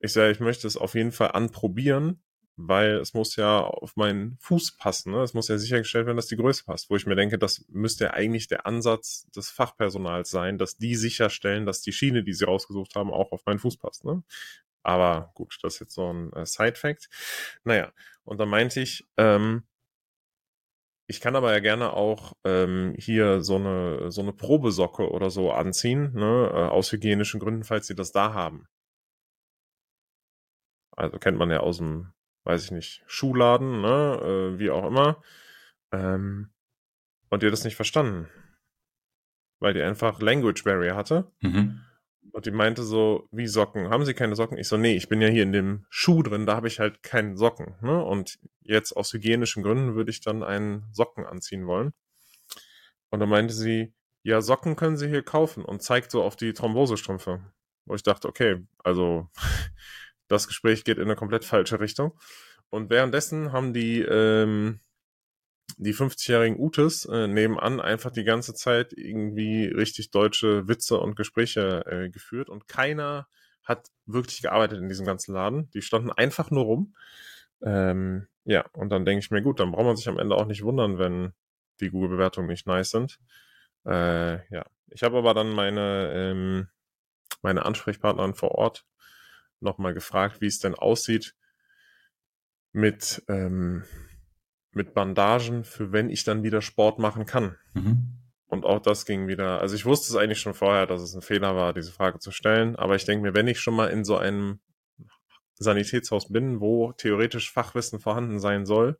Ich 0.00 0.12
sage, 0.12 0.32
ich 0.32 0.40
möchte 0.40 0.66
es 0.66 0.76
auf 0.76 0.94
jeden 0.94 1.12
Fall 1.12 1.32
anprobieren, 1.32 2.22
weil 2.56 2.96
es 2.98 3.14
muss 3.14 3.36
ja 3.36 3.60
auf 3.60 3.96
meinen 3.96 4.36
Fuß 4.40 4.76
passen. 4.76 5.12
Ne? 5.12 5.22
Es 5.22 5.34
muss 5.34 5.48
ja 5.48 5.58
sichergestellt 5.58 6.06
werden, 6.06 6.16
dass 6.16 6.28
die 6.28 6.36
Größe 6.36 6.64
passt. 6.64 6.88
Wo 6.90 6.96
ich 6.96 7.06
mir 7.06 7.16
denke, 7.16 7.38
das 7.38 7.64
müsste 7.68 8.04
ja 8.04 8.10
eigentlich 8.12 8.46
der 8.48 8.66
Ansatz 8.66 9.26
des 9.34 9.50
Fachpersonals 9.50 10.30
sein, 10.30 10.58
dass 10.58 10.76
die 10.76 10.94
sicherstellen, 10.94 11.66
dass 11.66 11.82
die 11.82 11.92
Schiene, 11.92 12.22
die 12.22 12.32
sie 12.32 12.44
rausgesucht 12.44 12.94
haben, 12.94 13.10
auch 13.10 13.32
auf 13.32 13.44
meinen 13.46 13.58
Fuß 13.58 13.78
passt. 13.78 14.04
Ne? 14.04 14.22
Aber 14.82 15.32
gut, 15.34 15.58
das 15.62 15.74
ist 15.74 15.80
jetzt 15.80 15.94
so 15.94 16.12
ein 16.12 16.32
äh, 16.34 16.46
Side-Fact. 16.46 17.08
Naja, 17.64 17.92
und 18.24 18.38
dann 18.38 18.48
meinte 18.48 18.80
ich, 18.80 19.06
ähm, 19.16 19.64
ich 21.06 21.20
kann 21.20 21.36
aber 21.36 21.52
ja 21.52 21.60
gerne 21.60 21.92
auch 21.92 22.34
ähm, 22.44 22.94
hier 22.98 23.42
so 23.42 23.56
eine, 23.56 24.10
so 24.10 24.22
eine 24.22 24.32
Probesocke 24.32 25.10
oder 25.10 25.30
so 25.30 25.52
anziehen, 25.52 26.12
ne, 26.14 26.50
äh, 26.52 26.68
aus 26.68 26.92
hygienischen 26.92 27.40
Gründen, 27.40 27.64
falls 27.64 27.86
Sie 27.86 27.94
das 27.94 28.12
da 28.12 28.32
haben. 28.32 28.66
Also 30.96 31.18
kennt 31.18 31.38
man 31.38 31.50
ja 31.50 31.60
aus 31.60 31.78
dem, 31.78 32.12
weiß 32.44 32.64
ich 32.64 32.70
nicht, 32.70 33.02
Schuhladen, 33.06 33.80
ne, 33.80 34.20
äh, 34.54 34.58
wie 34.58 34.70
auch 34.70 34.86
immer. 34.86 35.22
Ähm, 35.92 36.50
und 37.30 37.42
die 37.42 37.46
hat 37.46 37.52
das 37.52 37.64
nicht 37.64 37.76
verstanden. 37.76 38.28
Weil 39.58 39.74
die 39.74 39.82
einfach 39.82 40.20
Language 40.20 40.64
Barrier 40.64 40.94
hatte. 40.94 41.32
Mhm. 41.40 41.80
Und 42.32 42.46
die 42.46 42.50
meinte 42.50 42.82
so, 42.82 43.28
wie 43.30 43.46
Socken? 43.46 43.90
Haben 43.90 44.04
Sie 44.04 44.14
keine 44.14 44.34
Socken? 44.34 44.58
Ich 44.58 44.68
so, 44.68 44.76
nee, 44.76 44.96
ich 44.96 45.08
bin 45.08 45.20
ja 45.20 45.28
hier 45.28 45.44
in 45.44 45.52
dem 45.52 45.86
Schuh 45.88 46.22
drin, 46.22 46.46
da 46.46 46.56
habe 46.56 46.68
ich 46.68 46.80
halt 46.80 47.02
keinen 47.02 47.36
Socken. 47.36 47.76
Ne? 47.80 48.02
Und 48.02 48.38
jetzt 48.62 48.92
aus 48.92 49.12
hygienischen 49.12 49.62
Gründen 49.62 49.94
würde 49.94 50.10
ich 50.10 50.20
dann 50.20 50.42
einen 50.42 50.84
Socken 50.92 51.24
anziehen 51.24 51.66
wollen. 51.66 51.92
Und 53.10 53.20
dann 53.20 53.28
meinte 53.28 53.54
sie, 53.54 53.94
ja, 54.24 54.40
Socken 54.40 54.74
können 54.74 54.96
Sie 54.96 55.08
hier 55.08 55.22
kaufen 55.22 55.64
und 55.64 55.82
zeigt 55.82 56.10
so 56.10 56.22
auf 56.22 56.34
die 56.34 56.54
Thrombosestrümpfe. 56.54 57.40
Wo 57.84 57.94
ich 57.94 58.02
dachte, 58.02 58.26
okay, 58.26 58.66
also 58.82 59.30
das 60.34 60.48
Gespräch 60.48 60.84
geht 60.84 60.98
in 60.98 61.04
eine 61.04 61.16
komplett 61.16 61.44
falsche 61.44 61.80
Richtung. 61.80 62.18
Und 62.70 62.90
währenddessen 62.90 63.52
haben 63.52 63.72
die 63.72 64.00
ähm, 64.00 64.80
die 65.76 65.94
50-jährigen 65.94 66.58
Utes 66.58 67.04
äh, 67.06 67.26
nebenan 67.26 67.80
einfach 67.80 68.10
die 68.10 68.24
ganze 68.24 68.54
Zeit 68.54 68.92
irgendwie 68.92 69.66
richtig 69.66 70.10
deutsche 70.10 70.68
Witze 70.68 70.98
und 70.98 71.16
Gespräche 71.16 71.84
äh, 71.86 72.10
geführt 72.10 72.48
und 72.48 72.68
keiner 72.68 73.26
hat 73.64 73.90
wirklich 74.06 74.42
gearbeitet 74.42 74.78
in 74.78 74.88
diesem 74.88 75.06
ganzen 75.06 75.32
Laden. 75.34 75.70
Die 75.70 75.82
standen 75.82 76.12
einfach 76.12 76.50
nur 76.50 76.64
rum. 76.64 76.94
Ähm, 77.62 78.28
ja, 78.44 78.64
und 78.72 78.90
dann 78.90 79.06
denke 79.06 79.20
ich 79.20 79.30
mir, 79.30 79.40
gut, 79.42 79.58
dann 79.58 79.72
braucht 79.72 79.86
man 79.86 79.96
sich 79.96 80.08
am 80.08 80.18
Ende 80.18 80.36
auch 80.36 80.46
nicht 80.46 80.62
wundern, 80.62 80.98
wenn 80.98 81.32
die 81.80 81.90
Google-Bewertungen 81.90 82.48
nicht 82.48 82.66
nice 82.66 82.90
sind. 82.90 83.18
Äh, 83.86 84.46
ja, 84.52 84.66
ich 84.90 85.02
habe 85.02 85.16
aber 85.16 85.32
dann 85.32 85.50
meine, 85.50 86.12
ähm, 86.14 86.68
meine 87.42 87.64
Ansprechpartnerin 87.64 88.34
vor 88.34 88.52
Ort 88.52 88.84
nochmal 89.64 89.94
gefragt, 89.94 90.40
wie 90.40 90.46
es 90.46 90.58
denn 90.60 90.74
aussieht 90.74 91.34
mit 92.72 93.22
ähm, 93.28 93.84
mit 94.72 94.94
Bandagen 94.94 95.64
für 95.64 95.92
wenn 95.92 96.10
ich 96.10 96.24
dann 96.24 96.42
wieder 96.42 96.60
Sport 96.60 96.98
machen 96.98 97.26
kann. 97.26 97.56
Mhm. 97.74 98.18
Und 98.46 98.64
auch 98.64 98.80
das 98.80 99.06
ging 99.06 99.26
wieder. 99.26 99.60
Also 99.60 99.74
ich 99.74 99.86
wusste 99.86 100.12
es 100.12 100.16
eigentlich 100.16 100.40
schon 100.40 100.54
vorher, 100.54 100.86
dass 100.86 101.02
es 101.02 101.14
ein 101.14 101.22
Fehler 101.22 101.56
war, 101.56 101.72
diese 101.72 101.92
Frage 101.92 102.18
zu 102.18 102.30
stellen. 102.30 102.76
Aber 102.76 102.94
ich 102.94 103.04
denke 103.04 103.22
mir, 103.22 103.34
wenn 103.34 103.48
ich 103.48 103.60
schon 103.60 103.74
mal 103.74 103.88
in 103.88 104.04
so 104.04 104.16
einem 104.16 104.60
Sanitätshaus 105.54 106.30
bin, 106.30 106.60
wo 106.60 106.92
theoretisch 106.92 107.52
Fachwissen 107.52 108.00
vorhanden 108.00 108.38
sein 108.38 108.66
soll, 108.66 108.98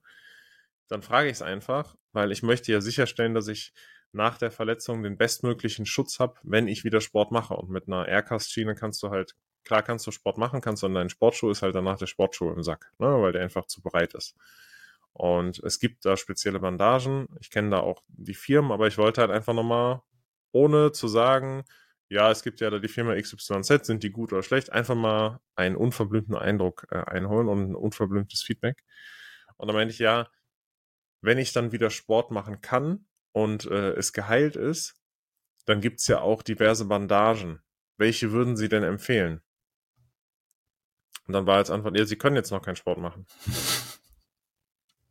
dann 0.89 1.03
frage 1.03 1.29
ich 1.29 1.35
es 1.35 1.43
einfach, 1.43 1.97
weil 2.12 2.33
ich 2.33 2.43
möchte 2.43 2.73
ja 2.73 2.81
sicherstellen, 2.81 3.35
dass 3.35 3.49
ich 3.49 3.73
nach 4.12 4.39
der 4.39 4.51
Verletzung 4.51 5.03
den 5.03 5.17
bestmöglichen 5.17 5.87
Schutz 5.87 6.21
habe, 6.21 6.35
wenn 6.43 6.69
ich 6.69 6.85
wieder 6.85 7.01
Sport 7.01 7.33
mache. 7.33 7.55
Und 7.55 7.71
mit 7.71 7.89
einer 7.89 8.07
Aircast-Schiene 8.07 8.75
kannst 8.75 9.03
du 9.03 9.11
halt, 9.11 9.35
klar 9.65 9.83
kannst 9.83 10.07
du 10.07 10.11
Sport 10.11 10.39
machen, 10.39 10.61
kannst 10.61 10.83
du, 10.83 10.87
und 10.87 10.95
dein 10.95 11.09
Sportschuh 11.11 11.51
ist 11.51 11.62
halt 11.62 11.75
danach 11.75 11.99
der 11.99 12.07
Sportschuh 12.07 12.51
im 12.51 12.62
Sack, 12.62 12.93
ne, 12.99 13.07
weil 13.21 13.33
der 13.33 13.43
einfach 13.43 13.67
zu 13.67 13.83
breit 13.83 14.15
ist. 14.15 14.37
Und 15.12 15.61
es 15.61 15.79
gibt 15.79 16.05
da 16.05 16.17
spezielle 16.17 16.61
Bandagen. 16.61 17.29
Ich 17.41 17.51
kenne 17.51 17.71
da 17.71 17.81
auch 17.81 18.03
die 18.09 18.35
Firmen, 18.35 18.73
aber 18.73 18.89
ich 18.89 18.99
wollte 18.99 19.21
halt 19.21 19.31
einfach 19.31 19.55
nochmal, 19.55 20.03
ohne 20.53 20.93
zu 20.93 21.09
sagen, 21.09 21.65
ja, 22.09 22.31
es 22.31 22.43
gibt 22.43 22.61
ja 22.61 22.71
da 22.71 22.79
die 22.79 22.89
Firma 22.89 23.15
XYZ, 23.21 23.87
sind 23.87 24.03
die 24.03 24.11
gut 24.11 24.33
oder 24.33 24.43
schlecht, 24.43 24.73
einfach 24.73 24.95
mal 24.95 25.41
einen 25.57 25.77
unverblümten 25.77 26.35
Eindruck 26.35 26.87
äh, 26.91 26.99
einholen 26.99 27.49
und 27.49 27.71
ein 27.71 27.75
unverblümtes 27.75 28.43
Feedback. 28.43 28.85
Und 29.57 29.69
dann 29.69 29.77
meinte 29.77 29.93
ich, 29.93 30.01
ja, 30.01 30.29
wenn 31.23 31.39
ich 31.39 31.53
dann 31.53 31.73
wieder 31.73 31.91
Sport 31.91 32.31
machen 32.31 32.61
kann 32.61 33.07
und 33.33 33.67
äh, 33.67 33.93
es 33.93 34.12
geheilt 34.12 34.57
ist, 34.57 34.97
dann 35.67 35.81
gibt's 35.81 36.07
ja 36.09 36.21
auch 36.21 36.43
diverse 36.43 36.87
Bandagen. 36.87 37.62
Welche 37.97 38.33
würden 38.33 38.57
Sie 38.57 38.69
denn 38.69 38.83
empfehlen? 38.83 39.44
Und 41.27 41.33
dann 41.33 41.47
war 41.47 41.57
als 41.57 41.70
Antwort, 41.70 41.97
ja, 41.97 42.05
sie 42.05 42.16
können 42.16 42.37
jetzt 42.37 42.51
noch 42.51 42.62
keinen 42.62 42.77
Sport 42.77 42.99
machen. 42.99 43.27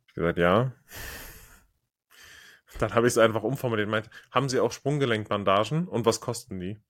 ich 0.08 0.14
gesagt, 0.14 0.38
ja. 0.38 0.72
Dann 2.80 2.94
habe 2.94 3.06
ich 3.06 3.12
es 3.12 3.18
einfach 3.18 3.44
umformuliert. 3.44 3.88
Meint, 3.88 4.10
haben 4.32 4.48
Sie 4.48 4.58
auch 4.58 4.72
Sprunggelenkbandagen 4.72 5.86
und 5.86 6.06
was 6.06 6.20
kosten 6.20 6.58
die? 6.58 6.80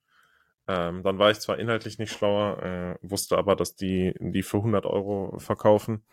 Ähm, 0.66 1.02
dann 1.02 1.18
war 1.18 1.30
ich 1.30 1.40
zwar 1.40 1.58
inhaltlich 1.58 1.98
nicht 1.98 2.12
schlauer, 2.12 2.62
äh, 2.62 2.96
wusste 3.02 3.36
aber, 3.36 3.54
dass 3.54 3.76
die 3.76 4.14
die 4.18 4.42
für 4.42 4.58
100 4.58 4.86
Euro 4.86 5.38
verkaufen 5.38 6.04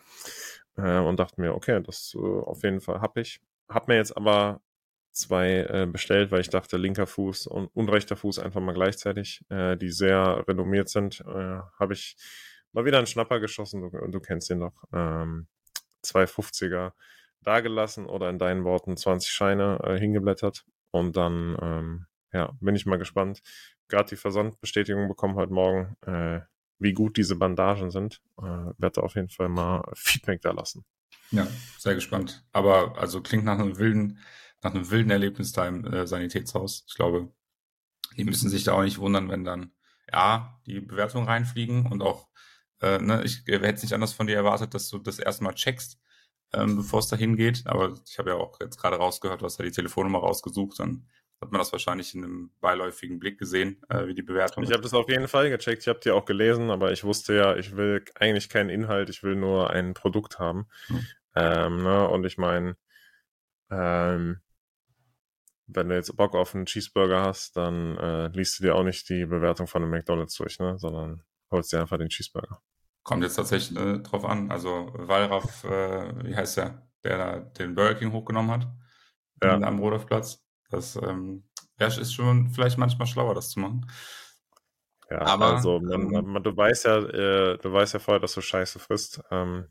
äh, 0.76 0.99
und 0.99 1.20
dachte 1.20 1.39
mir, 1.39 1.55
okay, 1.55 1.82
das 1.82 2.14
äh, 2.16 2.20
auf 2.20 2.64
jeden 2.64 2.82
Fall 2.82 2.99
hab 3.01 3.18
ich. 3.18 3.39
Hab 3.70 3.88
mir 3.88 3.95
jetzt 3.95 4.18
aber 4.18 4.62
zwei 5.14 5.66
äh, 5.70 5.88
bestellt, 5.89 6.32
weil 6.32 6.41
ich 6.41 6.49
dachte, 6.49 6.78
linker 6.78 7.07
Fuß 7.07 7.47
und, 7.47 7.68
und 7.68 7.89
rechter 7.89 8.18
Fuß 8.18 8.39
einfach 8.39 8.62
mal 8.62 8.74
gleichzeitig, 8.74 9.45
äh, 9.49 9.78
die 9.78 9.89
sehr 9.89 10.43
renommiert 10.47 10.89
sind, 10.89 11.22
äh, 11.22 11.59
habe 11.80 11.93
ich 11.93 12.18
mal 12.74 12.86
wieder 12.86 12.97
einen 12.97 13.07
Schnapper 13.07 13.39
geschossen, 13.39 13.82
du, 13.82 14.07
du 14.07 14.19
kennst 14.19 14.49
den 14.49 14.59
noch, 14.59 14.84
ähm, 14.93 15.47
250er 16.03 16.93
dagelassen 17.43 18.05
oder 18.05 18.30
in 18.30 18.39
deinen 18.39 18.63
Worten 18.63 18.97
20 18.97 19.32
Scheine 19.32 19.80
äh, 19.84 19.99
hingeblättert 19.99 20.65
und 20.91 21.15
dann 21.15 21.57
ähm, 21.61 22.05
ja, 22.34 22.53
bin 22.59 22.76
ich 22.76 22.86
mal 22.86 22.97
gespannt. 22.97 23.41
Gerade 23.88 24.09
die 24.09 24.15
Versandbestätigung 24.15 25.07
bekommen 25.07 25.36
heute 25.36 25.53
Morgen, 25.53 25.95
äh, 26.05 26.41
wie 26.80 26.93
gut 26.93 27.17
diese 27.17 27.36
Bandagen 27.36 27.91
sind. 27.91 28.22
Äh, 28.38 28.74
werde 28.78 29.03
auf 29.03 29.15
jeden 29.15 29.30
Fall 29.30 29.49
mal 29.49 29.84
Feedback 29.93 30.41
da 30.41 30.51
lassen. 30.51 30.86
Ja, 31.32 31.47
sehr 31.78 31.95
gespannt. 31.95 32.43
Aber 32.51 32.97
also 32.97 33.22
klingt 33.22 33.45
nach 33.45 33.59
einem 33.59 33.78
wilden, 33.78 34.19
nach 34.61 34.74
einem 34.74 34.89
wilden 34.89 35.11
Erlebnis 35.11 35.51
da 35.51 35.67
im 35.67 35.86
äh, 35.86 36.07
Sanitätshaus. 36.07 36.86
Ich 36.88 36.95
glaube, 36.95 37.32
die 38.17 38.24
müssen 38.24 38.49
sich 38.49 38.63
da 38.63 38.74
auch 38.74 38.84
nicht 38.84 38.99
wundern, 38.99 39.30
wenn 39.30 39.43
dann 39.43 39.72
ja 40.11 40.59
die 40.65 40.80
Bewertungen 40.80 41.28
reinfliegen 41.28 41.86
und 41.86 42.01
auch 42.01 42.28
äh, 42.82 43.00
ne, 43.00 43.24
ich 43.24 43.44
hätte 43.48 43.66
es 43.66 43.84
nicht 43.84 43.94
anders 43.94 44.14
von 44.14 44.28
dir 44.28 44.36
erwartet, 44.36 44.74
dass 44.74 44.90
du 44.90 45.00
das 45.00 45.20
erstmal 45.20 45.54
checkst, 45.54 46.00
ähm, 46.54 46.78
bevor 46.78 47.00
es 47.00 47.08
dahin 47.08 47.36
geht. 47.36 47.64
Aber 47.66 47.96
ich 48.08 48.18
habe 48.18 48.32
ja 48.32 48.36
auch 48.36 48.60
jetzt 48.60 48.78
gerade 48.78 48.98
rausgehört, 48.98 49.42
du 49.42 49.46
hast 49.46 49.60
ja 49.60 49.66
die 49.66 49.72
Telefonnummer 49.72 50.20
rausgesucht, 50.20 50.80
dann 50.80 51.08
hat 51.42 51.52
man 51.52 51.60
das 51.60 51.72
wahrscheinlich 51.72 52.14
in 52.14 52.24
einem 52.24 52.52
beiläufigen 52.62 53.20
Blick 53.20 53.40
gesehen, 53.40 53.82
äh, 53.90 54.06
wie 54.06 54.14
die 54.14 54.22
Bewertung 54.22 54.64
Ich 54.64 54.72
habe 54.72 54.84
das 54.84 54.94
auf 54.94 55.10
jeden 55.10 55.28
Fall 55.28 55.50
gecheckt, 55.50 55.82
ich 55.82 55.88
habe 55.88 56.00
die 56.00 56.12
auch 56.12 56.26
gelesen, 56.26 56.70
aber 56.70 56.92
ich 56.92 57.04
wusste 57.04 57.36
ja, 57.36 57.56
ich 57.56 57.76
will 57.76 58.04
eigentlich 58.16 58.50
keinen 58.50 58.70
Inhalt, 58.70 59.10
ich 59.10 59.24
will 59.24 59.36
nur 59.36 59.72
ein 59.72 59.94
Produkt 59.94 60.38
haben. 60.38 60.68
Hm. 60.88 61.08
Ähm, 61.36 61.84
ne? 61.84 62.08
Und 62.08 62.26
ich 62.26 62.38
meine, 62.38 62.78
ähm, 63.72 64.42
wenn 65.68 65.90
du 65.90 65.96
jetzt 65.96 66.16
Bock 66.16 66.36
auf 66.36 66.54
einen 66.54 66.66
Cheeseburger 66.66 67.24
hast, 67.24 67.58
dann 67.58 67.98
äh, 67.98 68.28
liest 68.28 68.60
du 68.60 68.64
dir 68.64 68.76
auch 68.76 68.84
nicht 68.84 69.10
die 69.10 69.26
Bewertung 69.26 69.68
von 69.68 69.82
einem 69.82 69.92
McDonalds 69.92 70.36
durch, 70.36 70.60
ne? 70.60 70.78
sondern 70.78 71.24
holst 71.50 71.72
dir 71.74 71.80
einfach 71.80 71.98
den 71.98 72.10
Cheeseburger. 72.10 72.62
Kommt 73.04 73.24
jetzt 73.24 73.36
tatsächlich 73.36 73.78
äh, 73.80 73.99
drauf 73.99 74.26
an. 74.26 74.52
Also 74.52 74.91
Wallraff, 74.93 75.64
äh, 75.64 76.26
wie 76.26 76.36
heißt 76.36 76.58
der, 76.58 76.88
der 77.04 77.18
da 77.18 77.39
den 77.39 77.76
Burger 77.76 77.95
King 77.95 78.12
hochgenommen 78.12 78.52
hat 78.52 78.68
ja. 79.43 79.54
am 79.56 79.80
Rodolfplatz. 79.80 80.43
Das 80.70 80.95
ähm, 80.95 81.43
ist 81.78 82.14
schon 82.14 82.49
vielleicht 82.49 82.78
manchmal 82.78 83.08
schlauer, 83.08 83.34
das 83.34 83.49
zu 83.49 83.60
machen. 83.60 83.88
Ja, 85.10 85.22
aber 85.22 85.56
also 85.56 85.80
man, 85.80 86.14
ähm, 86.14 86.32
man, 86.32 86.43
du 86.43 86.56
weißt 86.56 86.86
ja, 86.86 86.99
äh, 86.99 87.58
du 87.58 87.74
weißt 87.74 87.93
ja 87.93 87.99
vorher, 87.99 88.22
dass 88.22 88.34
du 88.34 88.41
Scheiße 88.41 88.80
frisst. 88.80 89.22
Ähm, 89.30 89.68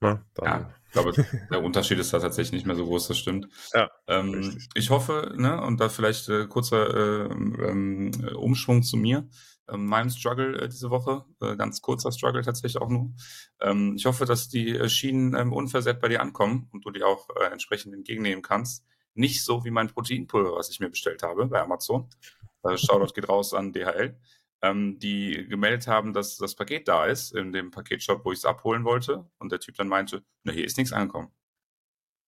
na, 0.00 0.24
ja, 0.42 0.74
ich 0.86 0.92
glaube, 0.92 1.12
der 1.50 1.62
Unterschied 1.62 1.98
ist 1.98 2.12
da 2.12 2.18
tatsächlich 2.18 2.52
nicht 2.52 2.66
mehr 2.66 2.76
so 2.76 2.86
groß, 2.86 3.08
das 3.08 3.18
stimmt. 3.18 3.48
Ja, 3.74 3.90
ähm, 4.08 4.58
ich 4.74 4.90
hoffe, 4.90 5.34
ne, 5.36 5.60
und 5.60 5.80
da 5.80 5.88
vielleicht 5.88 6.28
äh, 6.28 6.46
kurzer 6.46 7.26
äh, 7.26 7.32
ähm, 7.32 8.10
Umschwung 8.34 8.82
zu 8.82 8.96
mir, 8.96 9.28
äh, 9.61 9.61
meinem 9.76 10.10
Struggle 10.10 10.60
äh, 10.60 10.68
diese 10.68 10.90
Woche, 10.90 11.24
äh, 11.40 11.56
ganz 11.56 11.80
kurzer 11.80 12.12
Struggle 12.12 12.42
tatsächlich 12.42 12.80
auch 12.80 12.88
nur. 12.88 13.12
Ähm, 13.60 13.94
ich 13.96 14.06
hoffe, 14.06 14.24
dass 14.24 14.48
die 14.48 14.76
äh, 14.76 14.88
Schienen 14.88 15.34
ähm, 15.34 15.52
unversehrt 15.52 16.00
bei 16.00 16.08
dir 16.08 16.20
ankommen 16.20 16.68
und 16.72 16.84
du 16.84 16.90
die 16.90 17.02
auch 17.02 17.28
entsprechend 17.50 17.94
entgegennehmen 17.94 18.42
kannst. 18.42 18.84
Nicht 19.14 19.44
so 19.44 19.64
wie 19.64 19.70
mein 19.70 19.88
Proteinpulver, 19.88 20.54
was 20.54 20.70
ich 20.70 20.80
mir 20.80 20.88
bestellt 20.88 21.22
habe 21.22 21.46
bei 21.46 21.60
Amazon. 21.60 22.08
Äh, 22.62 22.76
Shoutout 22.76 23.14
geht 23.14 23.28
raus 23.28 23.54
an 23.54 23.72
DHL. 23.72 24.18
Ähm, 24.62 24.98
die 24.98 25.46
gemeldet 25.48 25.86
haben, 25.88 26.12
dass 26.12 26.36
das 26.36 26.54
Paket 26.54 26.86
da 26.86 27.06
ist, 27.06 27.32
in 27.32 27.52
dem 27.52 27.70
Paketshop, 27.70 28.24
wo 28.24 28.32
ich 28.32 28.38
es 28.38 28.44
abholen 28.44 28.84
wollte. 28.84 29.28
Und 29.38 29.50
der 29.50 29.60
Typ 29.60 29.76
dann 29.76 29.88
meinte, 29.88 30.24
na, 30.44 30.52
hier 30.52 30.64
ist 30.64 30.78
nichts 30.78 30.92
angekommen. 30.92 31.30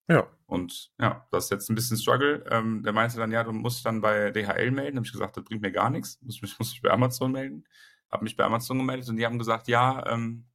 Ja. 0.08 0.26
Und 0.46 0.92
ja, 1.00 1.26
das 1.30 1.44
ist 1.44 1.50
jetzt 1.50 1.70
ein 1.70 1.74
bisschen 1.74 1.96
Struggle. 1.96 2.44
Ähm, 2.50 2.82
der 2.82 2.92
meinte 2.92 3.16
dann, 3.16 3.32
ja, 3.32 3.42
du 3.42 3.52
musst 3.52 3.84
dann 3.86 4.00
bei 4.00 4.30
DHL 4.30 4.70
melden. 4.70 4.96
Habe 4.96 5.06
ich 5.06 5.12
gesagt, 5.12 5.36
das 5.36 5.44
bringt 5.44 5.62
mir 5.62 5.72
gar 5.72 5.90
nichts. 5.90 6.20
Muss 6.22 6.42
mich, 6.42 6.58
muss 6.58 6.72
mich 6.72 6.82
bei 6.82 6.90
Amazon 6.90 7.32
melden. 7.32 7.64
Habe 8.10 8.24
mich 8.24 8.36
bei 8.36 8.44
Amazon 8.44 8.78
gemeldet 8.78 9.08
und 9.08 9.16
die 9.16 9.24
haben 9.24 9.38
gesagt, 9.38 9.66
ja, 9.68 10.06
ähm, 10.06 10.46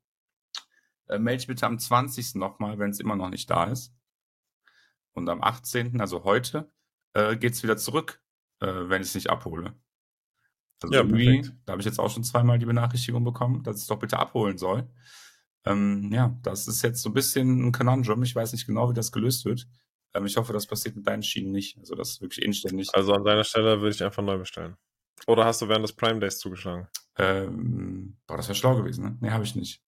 äh, 1.07 1.17
melde 1.17 1.39
dich 1.39 1.47
bitte 1.47 1.65
am 1.65 1.79
20. 1.79 2.35
nochmal, 2.35 2.77
wenn 2.79 2.91
es 2.91 2.99
immer 2.99 3.15
noch 3.15 3.29
nicht 3.29 3.49
da 3.49 3.65
ist. 3.65 3.93
Und 5.13 5.27
am 5.27 5.41
18., 5.41 5.99
also 5.99 6.23
heute, 6.23 6.71
äh, 7.13 7.35
geht 7.35 7.53
es 7.53 7.63
wieder 7.63 7.75
zurück, 7.75 8.21
äh, 8.61 8.67
wenn 8.67 9.01
ich 9.01 9.09
es 9.09 9.15
nicht 9.15 9.29
abhole. 9.29 9.73
Also 10.81 10.93
ja, 10.93 11.01
irgendwie, 11.01 11.41
perfekt. 11.41 11.57
da 11.65 11.71
habe 11.73 11.81
ich 11.81 11.85
jetzt 11.85 11.99
auch 11.99 12.09
schon 12.09 12.23
zweimal 12.23 12.59
die 12.59 12.65
Benachrichtigung 12.65 13.23
bekommen, 13.23 13.63
dass 13.63 13.77
ich 13.77 13.81
es 13.81 13.87
doch 13.87 13.99
bitte 13.99 14.19
abholen 14.19 14.57
soll. 14.57 14.87
Ähm, 15.65 16.09
ja, 16.11 16.37
das 16.43 16.67
ist 16.67 16.81
jetzt 16.83 17.01
so 17.01 17.09
ein 17.09 17.13
bisschen 17.13 17.67
ein 17.67 17.71
Conundrum. 17.71 18.23
Ich 18.23 18.35
weiß 18.35 18.53
nicht 18.53 18.65
genau, 18.65 18.89
wie 18.89 18.93
das 18.93 19.11
gelöst 19.11 19.45
wird. 19.45 19.67
Ähm, 20.13 20.25
ich 20.25 20.37
hoffe, 20.37 20.53
das 20.53 20.67
passiert 20.67 20.95
mit 20.95 21.05
deinen 21.07 21.23
Schienen 21.23 21.51
nicht. 21.51 21.77
Also 21.77 21.95
das 21.95 22.11
ist 22.11 22.21
wirklich 22.21 22.43
inständig. 22.43 22.89
Also 22.93 23.13
an 23.13 23.23
deiner 23.23 23.43
Stelle 23.43 23.81
würde 23.81 23.95
ich 23.95 24.03
einfach 24.03 24.23
neu 24.23 24.37
bestellen. 24.37 24.77
Oder 25.27 25.45
hast 25.45 25.61
du 25.61 25.67
während 25.67 25.83
des 25.83 25.93
Prime 25.93 26.19
Days 26.19 26.39
zugeschlagen? 26.39 26.87
Ähm, 27.17 28.17
boah, 28.25 28.37
das 28.37 28.47
wäre 28.47 28.55
schlau 28.55 28.75
gewesen, 28.75 29.03
ne? 29.03 29.17
Nee, 29.19 29.31
habe 29.31 29.43
ich 29.43 29.55
nicht. 29.55 29.83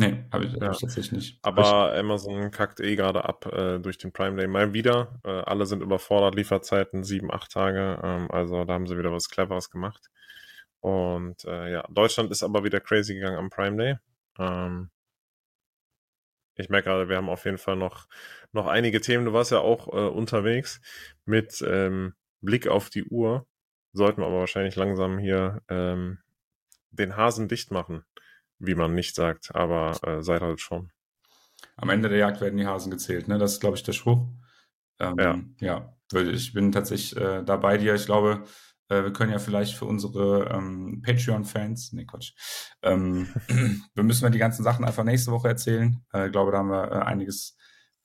Nee, 0.00 0.24
habe 0.32 0.44
ich, 0.44 0.52
ja. 0.52 0.60
hab 0.60 0.72
ich 0.74 0.80
tatsächlich 0.80 1.12
nicht. 1.12 1.38
Aber 1.42 1.92
ich, 1.92 1.98
Amazon 1.98 2.52
kackt 2.52 2.78
eh 2.80 2.94
gerade 2.94 3.24
ab 3.24 3.46
äh, 3.46 3.80
durch 3.80 3.98
den 3.98 4.12
Prime 4.12 4.36
Day 4.36 4.46
mal 4.46 4.72
wieder. 4.72 5.20
Äh, 5.24 5.30
alle 5.30 5.66
sind 5.66 5.82
überfordert, 5.82 6.36
Lieferzeiten 6.36 7.02
sieben, 7.02 7.32
acht 7.32 7.50
Tage. 7.50 8.00
Ähm, 8.02 8.30
also 8.30 8.64
da 8.64 8.74
haben 8.74 8.86
sie 8.86 8.96
wieder 8.96 9.12
was 9.12 9.28
Cleveres 9.28 9.70
gemacht. 9.70 10.08
Und 10.80 11.44
äh, 11.44 11.72
ja, 11.72 11.84
Deutschland 11.90 12.30
ist 12.30 12.44
aber 12.44 12.62
wieder 12.62 12.80
crazy 12.80 13.14
gegangen 13.14 13.38
am 13.38 13.50
Prime 13.50 13.76
Day. 13.76 13.96
Ähm, 14.38 14.90
ich 16.54 16.68
merke 16.68 16.88
gerade, 16.88 17.08
wir 17.08 17.16
haben 17.16 17.28
auf 17.28 17.44
jeden 17.44 17.58
Fall 17.58 17.76
noch, 17.76 18.08
noch 18.52 18.66
einige 18.66 19.00
Themen. 19.00 19.24
Du 19.24 19.32
warst 19.32 19.52
ja 19.52 19.60
auch 19.60 19.88
äh, 19.88 20.08
unterwegs 20.08 20.80
mit 21.24 21.62
ähm, 21.66 22.14
Blick 22.40 22.66
auf 22.66 22.90
die 22.90 23.04
Uhr. 23.04 23.46
Sollten 23.92 24.20
wir 24.20 24.26
aber 24.26 24.40
wahrscheinlich 24.40 24.76
langsam 24.76 25.18
hier 25.18 25.62
ähm, 25.68 26.18
den 26.90 27.16
Hasen 27.16 27.48
dicht 27.48 27.70
machen 27.70 28.04
wie 28.58 28.74
man 28.74 28.94
nicht 28.94 29.14
sagt, 29.14 29.54
aber 29.54 29.98
äh, 30.02 30.22
seid 30.22 30.42
halt 30.42 30.60
schon. 30.60 30.90
Am 31.76 31.90
Ende 31.90 32.08
der 32.08 32.18
Jagd 32.18 32.40
werden 32.40 32.56
die 32.56 32.66
Hasen 32.66 32.90
gezählt, 32.90 33.28
ne? 33.28 33.38
Das 33.38 33.54
ist, 33.54 33.60
glaube 33.60 33.76
ich, 33.76 33.82
der 33.82 33.92
Spruch. 33.92 34.26
Ähm, 34.98 35.56
ja. 35.60 35.94
ja, 36.12 36.20
ich 36.20 36.52
bin 36.52 36.72
tatsächlich 36.72 37.16
äh, 37.16 37.42
da 37.44 37.56
bei 37.56 37.78
dir. 37.78 37.94
Ich 37.94 38.06
glaube, 38.06 38.44
äh, 38.88 39.02
wir 39.02 39.12
können 39.12 39.32
ja 39.32 39.38
vielleicht 39.38 39.76
für 39.76 39.84
unsere 39.84 40.48
ähm, 40.50 41.02
Patreon-Fans, 41.04 41.92
nee, 41.92 42.04
Quatsch, 42.04 42.32
ähm, 42.82 43.28
wir 43.94 44.04
müssen 44.04 44.24
ja 44.24 44.30
die 44.30 44.38
ganzen 44.38 44.62
Sachen 44.62 44.84
einfach 44.84 45.04
nächste 45.04 45.32
Woche 45.32 45.48
erzählen. 45.48 46.04
Äh, 46.12 46.26
ich 46.26 46.32
glaube, 46.32 46.52
da 46.52 46.58
haben 46.58 46.70
wir 46.70 46.92
äh, 46.92 47.04
einiges 47.04 47.56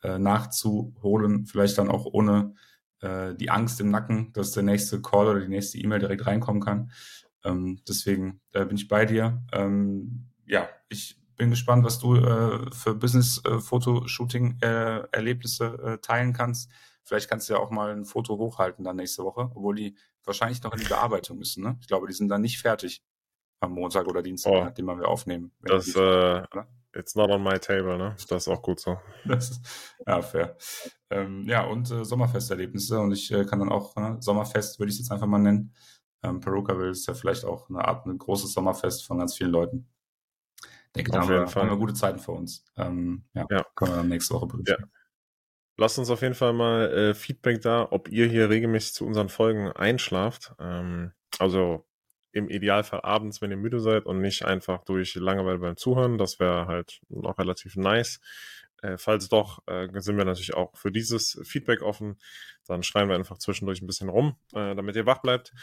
äh, 0.03 0.19
nachzuholen, 0.19 1.45
vielleicht 1.45 1.77
dann 1.77 1.89
auch 1.89 2.05
ohne 2.05 2.53
äh, 3.01 3.35
die 3.35 3.49
Angst 3.49 3.81
im 3.81 3.89
Nacken, 3.89 4.31
dass 4.33 4.51
der 4.51 4.63
nächste 4.63 5.01
Call 5.01 5.27
oder 5.27 5.41
die 5.41 5.47
nächste 5.47 5.77
E-Mail 5.77 5.99
direkt 5.99 6.25
reinkommen 6.25 6.61
kann. 6.61 6.91
Ähm, 7.43 7.81
deswegen 7.87 8.41
äh, 8.53 8.65
bin 8.65 8.77
ich 8.77 8.87
bei 8.87 9.05
dir. 9.05 9.43
Ähm, 9.51 10.29
ja, 10.45 10.69
ich 10.89 11.19
bin 11.35 11.49
gespannt, 11.49 11.83
was 11.83 11.97
du 11.99 12.15
äh, 12.15 12.71
für 12.71 12.95
Business-Fotoshooting-Erlebnisse 12.95 15.65
äh, 15.65 15.93
äh, 15.93 15.97
teilen 15.97 16.31
kannst. 16.33 16.71
Vielleicht 17.03 17.29
kannst 17.29 17.49
du 17.49 17.53
ja 17.53 17.59
auch 17.59 17.69
mal 17.69 17.91
ein 17.91 18.05
Foto 18.05 18.37
hochhalten 18.37 18.85
dann 18.85 18.95
nächste 18.95 19.23
Woche, 19.23 19.51
obwohl 19.53 19.75
die 19.75 19.97
wahrscheinlich 20.25 20.61
noch 20.63 20.73
in 20.73 20.79
die 20.79 20.87
Bearbeitung 20.87 21.37
müssen. 21.37 21.63
Ne? 21.63 21.77
Ich 21.81 21.87
glaube, 21.87 22.07
die 22.07 22.13
sind 22.13 22.29
dann 22.29 22.41
nicht 22.41 22.59
fertig 22.59 23.03
am 23.59 23.73
Montag 23.73 24.07
oder 24.07 24.21
Dienstag, 24.21 24.51
oh, 24.51 24.63
nachdem 24.63 24.85
wir 24.85 25.07
aufnehmen. 25.07 25.51
Das, 25.61 25.95
äh, 25.95 26.43
it's 26.93 27.15
not 27.15 27.29
on 27.29 27.43
my 27.43 27.57
table, 27.59 27.97
ne? 27.97 28.15
Das 28.27 28.43
ist 28.43 28.47
auch 28.49 28.61
gut 28.61 28.79
so. 28.79 28.97
Ist, 29.25 29.61
ja, 30.05 30.21
fair. 30.21 30.57
Ähm, 31.09 31.47
ja, 31.47 31.63
und 31.63 31.89
äh, 31.89 32.03
Sommerfesterlebnisse. 32.03 32.99
Und 32.99 33.13
ich 33.13 33.31
äh, 33.31 33.45
kann 33.45 33.59
dann 33.59 33.71
auch, 33.71 33.95
ne, 33.95 34.17
Sommerfest 34.19 34.79
würde 34.79 34.89
ich 34.89 34.95
es 34.95 35.05
jetzt 35.05 35.11
einfach 35.11 35.27
mal 35.27 35.39
nennen. 35.39 35.73
Ähm, 36.23 36.41
Perukaville 36.41 36.91
ist 36.91 37.07
ja 37.07 37.13
vielleicht 37.13 37.45
auch 37.45 37.69
eine 37.69 37.85
Art, 37.85 38.05
ein 38.05 38.17
großes 38.17 38.51
Sommerfest 38.53 39.05
von 39.05 39.19
ganz 39.19 39.37
vielen 39.37 39.51
Leuten 39.51 39.87
denke, 40.95 41.11
da 41.11 41.21
haben 41.21 41.29
wir, 41.29 41.45
haben 41.45 41.69
wir, 41.69 41.77
gute 41.77 41.93
Zeiten 41.93 42.19
vor 42.19 42.37
uns. 42.37 42.65
Ähm, 42.77 43.23
ja, 43.33 43.45
ja, 43.49 43.65
können 43.75 43.91
wir 43.91 43.97
dann 43.97 44.09
nächste 44.09 44.33
Woche 44.35 44.47
berichten. 44.47 44.81
Ja. 44.81 44.87
Lasst 45.77 45.97
uns 45.97 46.09
auf 46.09 46.21
jeden 46.21 46.35
Fall 46.35 46.53
mal 46.53 46.91
äh, 46.91 47.13
Feedback 47.13 47.61
da, 47.61 47.87
ob 47.89 48.09
ihr 48.09 48.27
hier 48.27 48.49
regelmäßig 48.49 48.93
zu 48.93 49.05
unseren 49.05 49.29
Folgen 49.29 49.71
einschlaft. 49.71 50.53
Ähm, 50.59 51.13
also 51.39 51.85
im 52.31 52.49
Idealfall 52.49 53.01
abends, 53.01 53.41
wenn 53.41 53.51
ihr 53.51 53.57
müde 53.57 53.79
seid 53.79 54.05
und 54.05 54.19
nicht 54.19 54.43
einfach 54.43 54.83
durch 54.83 55.15
Langeweile 55.15 55.59
beim 55.59 55.77
Zuhören. 55.77 56.17
Das 56.17 56.39
wäre 56.39 56.67
halt 56.67 56.99
noch 57.09 57.37
relativ 57.37 57.75
nice. 57.75 58.19
Äh, 58.81 58.97
falls 58.97 59.29
doch, 59.29 59.59
äh, 59.67 59.87
sind 59.99 60.17
wir 60.17 60.25
natürlich 60.25 60.53
auch 60.53 60.75
für 60.75 60.91
dieses 60.91 61.39
Feedback 61.43 61.81
offen. 61.81 62.17
Dann 62.67 62.83
schreiben 62.83 63.09
wir 63.09 63.15
einfach 63.15 63.37
zwischendurch 63.37 63.81
ein 63.81 63.87
bisschen 63.87 64.09
rum, 64.09 64.35
äh, 64.53 64.75
damit 64.75 64.95
ihr 64.95 65.05
wach 65.05 65.21
bleibt. 65.21 65.53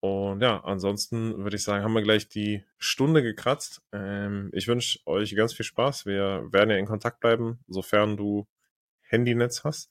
Und 0.00 0.42
ja, 0.42 0.62
ansonsten 0.62 1.42
würde 1.42 1.56
ich 1.56 1.64
sagen, 1.64 1.82
haben 1.82 1.94
wir 1.94 2.02
gleich 2.02 2.28
die 2.28 2.64
Stunde 2.78 3.22
gekratzt. 3.22 3.82
Ähm, 3.92 4.50
ich 4.52 4.68
wünsche 4.68 4.98
euch 5.06 5.34
ganz 5.34 5.54
viel 5.54 5.64
Spaß. 5.64 6.06
Wir 6.06 6.46
werden 6.52 6.70
ja 6.70 6.76
in 6.76 6.86
Kontakt 6.86 7.20
bleiben, 7.20 7.60
sofern 7.66 8.16
du 8.16 8.46
Handynetz 9.08 9.64
hast. 9.64 9.90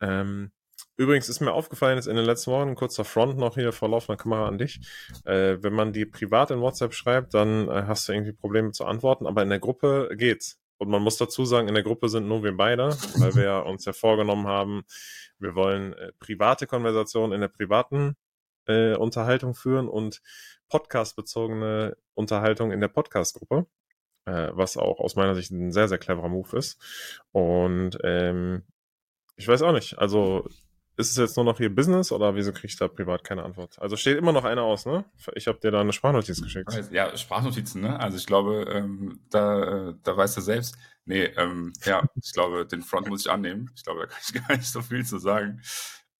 Ähm, 0.00 0.52
übrigens 0.96 1.28
ist 1.28 1.40
mir 1.40 1.52
aufgefallen, 1.52 1.96
jetzt 1.96 2.08
in 2.08 2.16
den 2.16 2.24
letzten 2.24 2.50
Wochen, 2.52 2.74
kurzer 2.74 3.04
Front 3.04 3.38
noch 3.38 3.54
hier 3.54 3.72
vor 3.72 3.88
laufender 3.88 4.16
Kamera 4.16 4.48
an 4.48 4.58
dich. 4.58 4.80
Äh, 5.24 5.58
wenn 5.62 5.72
man 5.72 5.92
die 5.92 6.06
privat 6.06 6.50
in 6.50 6.60
WhatsApp 6.60 6.94
schreibt, 6.94 7.34
dann 7.34 7.68
äh, 7.68 7.84
hast 7.86 8.08
du 8.08 8.12
irgendwie 8.12 8.32
Probleme 8.32 8.72
zu 8.72 8.84
antworten, 8.84 9.26
aber 9.26 9.42
in 9.42 9.50
der 9.50 9.60
Gruppe 9.60 10.10
geht's. 10.16 10.58
Und 10.78 10.90
man 10.90 11.02
muss 11.02 11.16
dazu 11.16 11.44
sagen, 11.44 11.68
in 11.68 11.74
der 11.74 11.82
Gruppe 11.82 12.08
sind 12.08 12.28
nur 12.28 12.44
wir 12.44 12.56
beide, 12.56 12.90
weil 13.18 13.34
wir 13.34 13.64
uns 13.66 13.84
ja 13.86 13.92
vorgenommen 13.92 14.46
haben, 14.46 14.84
wir 15.38 15.54
wollen 15.54 15.94
äh, 15.94 16.12
private 16.18 16.66
Konversationen 16.66 17.32
in 17.32 17.40
der 17.40 17.48
privaten 17.48 18.16
äh, 18.66 18.94
Unterhaltung 18.94 19.54
führen 19.54 19.88
und 19.88 20.22
podcastbezogene 20.68 21.96
Unterhaltung 22.14 22.72
in 22.72 22.80
der 22.80 22.88
Podcast-Gruppe, 22.88 23.66
äh, 24.26 24.50
was 24.52 24.76
auch 24.76 25.00
aus 25.00 25.16
meiner 25.16 25.34
Sicht 25.34 25.50
ein 25.50 25.72
sehr, 25.72 25.88
sehr 25.88 25.98
cleverer 25.98 26.28
Move 26.28 26.56
ist. 26.56 26.78
Und 27.32 27.98
ähm, 28.04 28.62
ich 29.36 29.48
weiß 29.48 29.62
auch 29.62 29.72
nicht, 29.72 29.98
also 29.98 30.48
ist 30.98 31.10
es 31.10 31.16
jetzt 31.16 31.36
nur 31.36 31.44
noch 31.44 31.58
hier 31.58 31.74
Business 31.74 32.10
oder 32.10 32.34
wieso 32.34 32.52
kriege 32.52 32.68
ich 32.68 32.76
da 32.76 32.88
privat 32.88 33.22
keine 33.22 33.44
Antwort? 33.44 33.78
Also 33.78 33.96
steht 33.96 34.16
immer 34.16 34.32
noch 34.32 34.44
einer 34.44 34.62
aus, 34.62 34.86
ne? 34.86 35.04
Ich 35.34 35.46
habe 35.46 35.58
dir 35.60 35.70
da 35.70 35.80
eine 35.80 35.92
Sprachnotiz 35.92 36.40
geschickt. 36.42 36.70
Ja, 36.90 37.14
Sprachnotizen, 37.16 37.82
ne? 37.82 38.00
Also 38.00 38.16
ich 38.16 38.26
glaube, 38.26 38.66
ähm, 38.72 39.20
da, 39.30 39.92
da 40.02 40.16
weißt 40.16 40.38
du 40.38 40.40
selbst. 40.40 40.78
Nee, 41.04 41.24
ähm, 41.36 41.72
ja, 41.84 42.02
ich 42.22 42.32
glaube, 42.32 42.66
den 42.66 42.82
Front 42.82 43.08
muss 43.08 43.26
ich 43.26 43.30
annehmen. 43.30 43.70
Ich 43.76 43.84
glaube, 43.84 44.00
da 44.00 44.06
kann 44.06 44.18
ich 44.26 44.34
gar 44.48 44.56
nicht 44.56 44.70
so 44.70 44.80
viel 44.80 45.04
zu 45.04 45.18
sagen. 45.18 45.60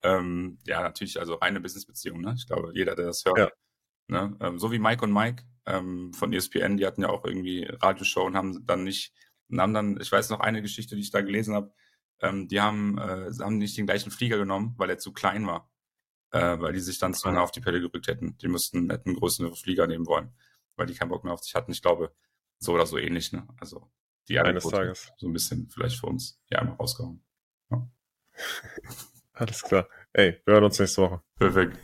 Ähm, 0.03 0.59
ja, 0.67 0.83
natürlich, 0.83 1.19
also 1.19 1.35
reine 1.35 1.61
Businessbeziehung, 1.61 2.21
ne? 2.21 2.35
Ich 2.37 2.47
glaube, 2.47 2.71
jeder, 2.75 2.95
der 2.95 3.07
das 3.07 3.25
hört. 3.25 3.39
Ja. 3.39 3.49
Ne? 4.09 4.37
Ähm, 4.41 4.59
so 4.59 4.71
wie 4.71 4.79
Mike 4.79 5.03
und 5.03 5.13
Mike 5.13 5.43
ähm, 5.67 6.13
von 6.13 6.33
ESPN, 6.33 6.77
die 6.77 6.87
hatten 6.87 7.03
ja 7.03 7.09
auch 7.09 7.25
irgendwie 7.25 7.65
Radioshow 7.65 8.25
und 8.25 8.37
haben 8.37 8.65
dann 8.67 8.85
nicht, 8.85 9.13
und 9.49 9.61
haben 9.61 9.75
dann, 9.75 10.01
ich 10.01 10.11
weiß 10.11 10.31
noch 10.31 10.41
eine 10.41 10.63
Geschichte, 10.63 10.95
die 10.95 11.03
ich 11.03 11.11
da 11.11 11.21
gelesen 11.21 11.55
habe, 11.55 11.73
ähm, 12.21 12.49
die 12.49 12.61
haben, 12.61 12.99
äh, 12.99 13.31
haben 13.41 13.59
nicht 13.59 13.77
den 13.77 13.87
gleichen 13.87 14.11
Flieger 14.11 14.39
genommen, 14.39 14.75
weil 14.79 14.91
er 14.91 14.99
zu 14.99 15.13
klein 15.13 15.47
war. 15.47 15.71
Äh, 16.33 16.59
weil 16.61 16.73
die 16.73 16.81
sich 16.81 16.99
dann 16.99 17.15
zu 17.15 17.29
lange 17.29 17.41
auf 17.41 17.53
die 17.53 17.61
Pelle 17.61 17.81
gerückt 17.81 18.09
hätten. 18.09 18.37
Die 18.39 18.49
mussten 18.49 18.91
hätten 18.91 19.11
einen 19.11 19.19
größeren 19.19 19.55
Flieger 19.55 19.87
nehmen 19.87 20.07
wollen, 20.07 20.35
weil 20.75 20.87
die 20.87 20.95
keinen 20.95 21.11
Bock 21.11 21.23
mehr 21.23 21.33
auf 21.33 21.43
sich 21.43 21.55
hatten. 21.55 21.71
Ich 21.71 21.83
glaube, 21.83 22.13
so 22.59 22.73
oder 22.73 22.85
so 22.85 22.99
ähnlich, 22.99 23.33
ne? 23.33 23.47
Also 23.59 23.91
die 24.29 24.41
Eines 24.41 24.65
Tages. 24.65 25.13
so 25.19 25.29
ein 25.29 25.33
bisschen 25.33 25.69
vielleicht 25.71 26.01
für 26.01 26.07
uns 26.07 26.43
ja 26.51 26.59
einmal 26.59 26.77
rausgehauen. 26.77 27.25
Ja. 27.71 27.89
Alles 29.33 29.63
klar. 29.63 29.89
Ey, 30.13 30.41
wir 30.45 30.55
hören 30.55 30.65
uns 30.65 30.79
nächste 30.79 31.03
Woche. 31.03 31.23
Perfekt. 31.39 31.79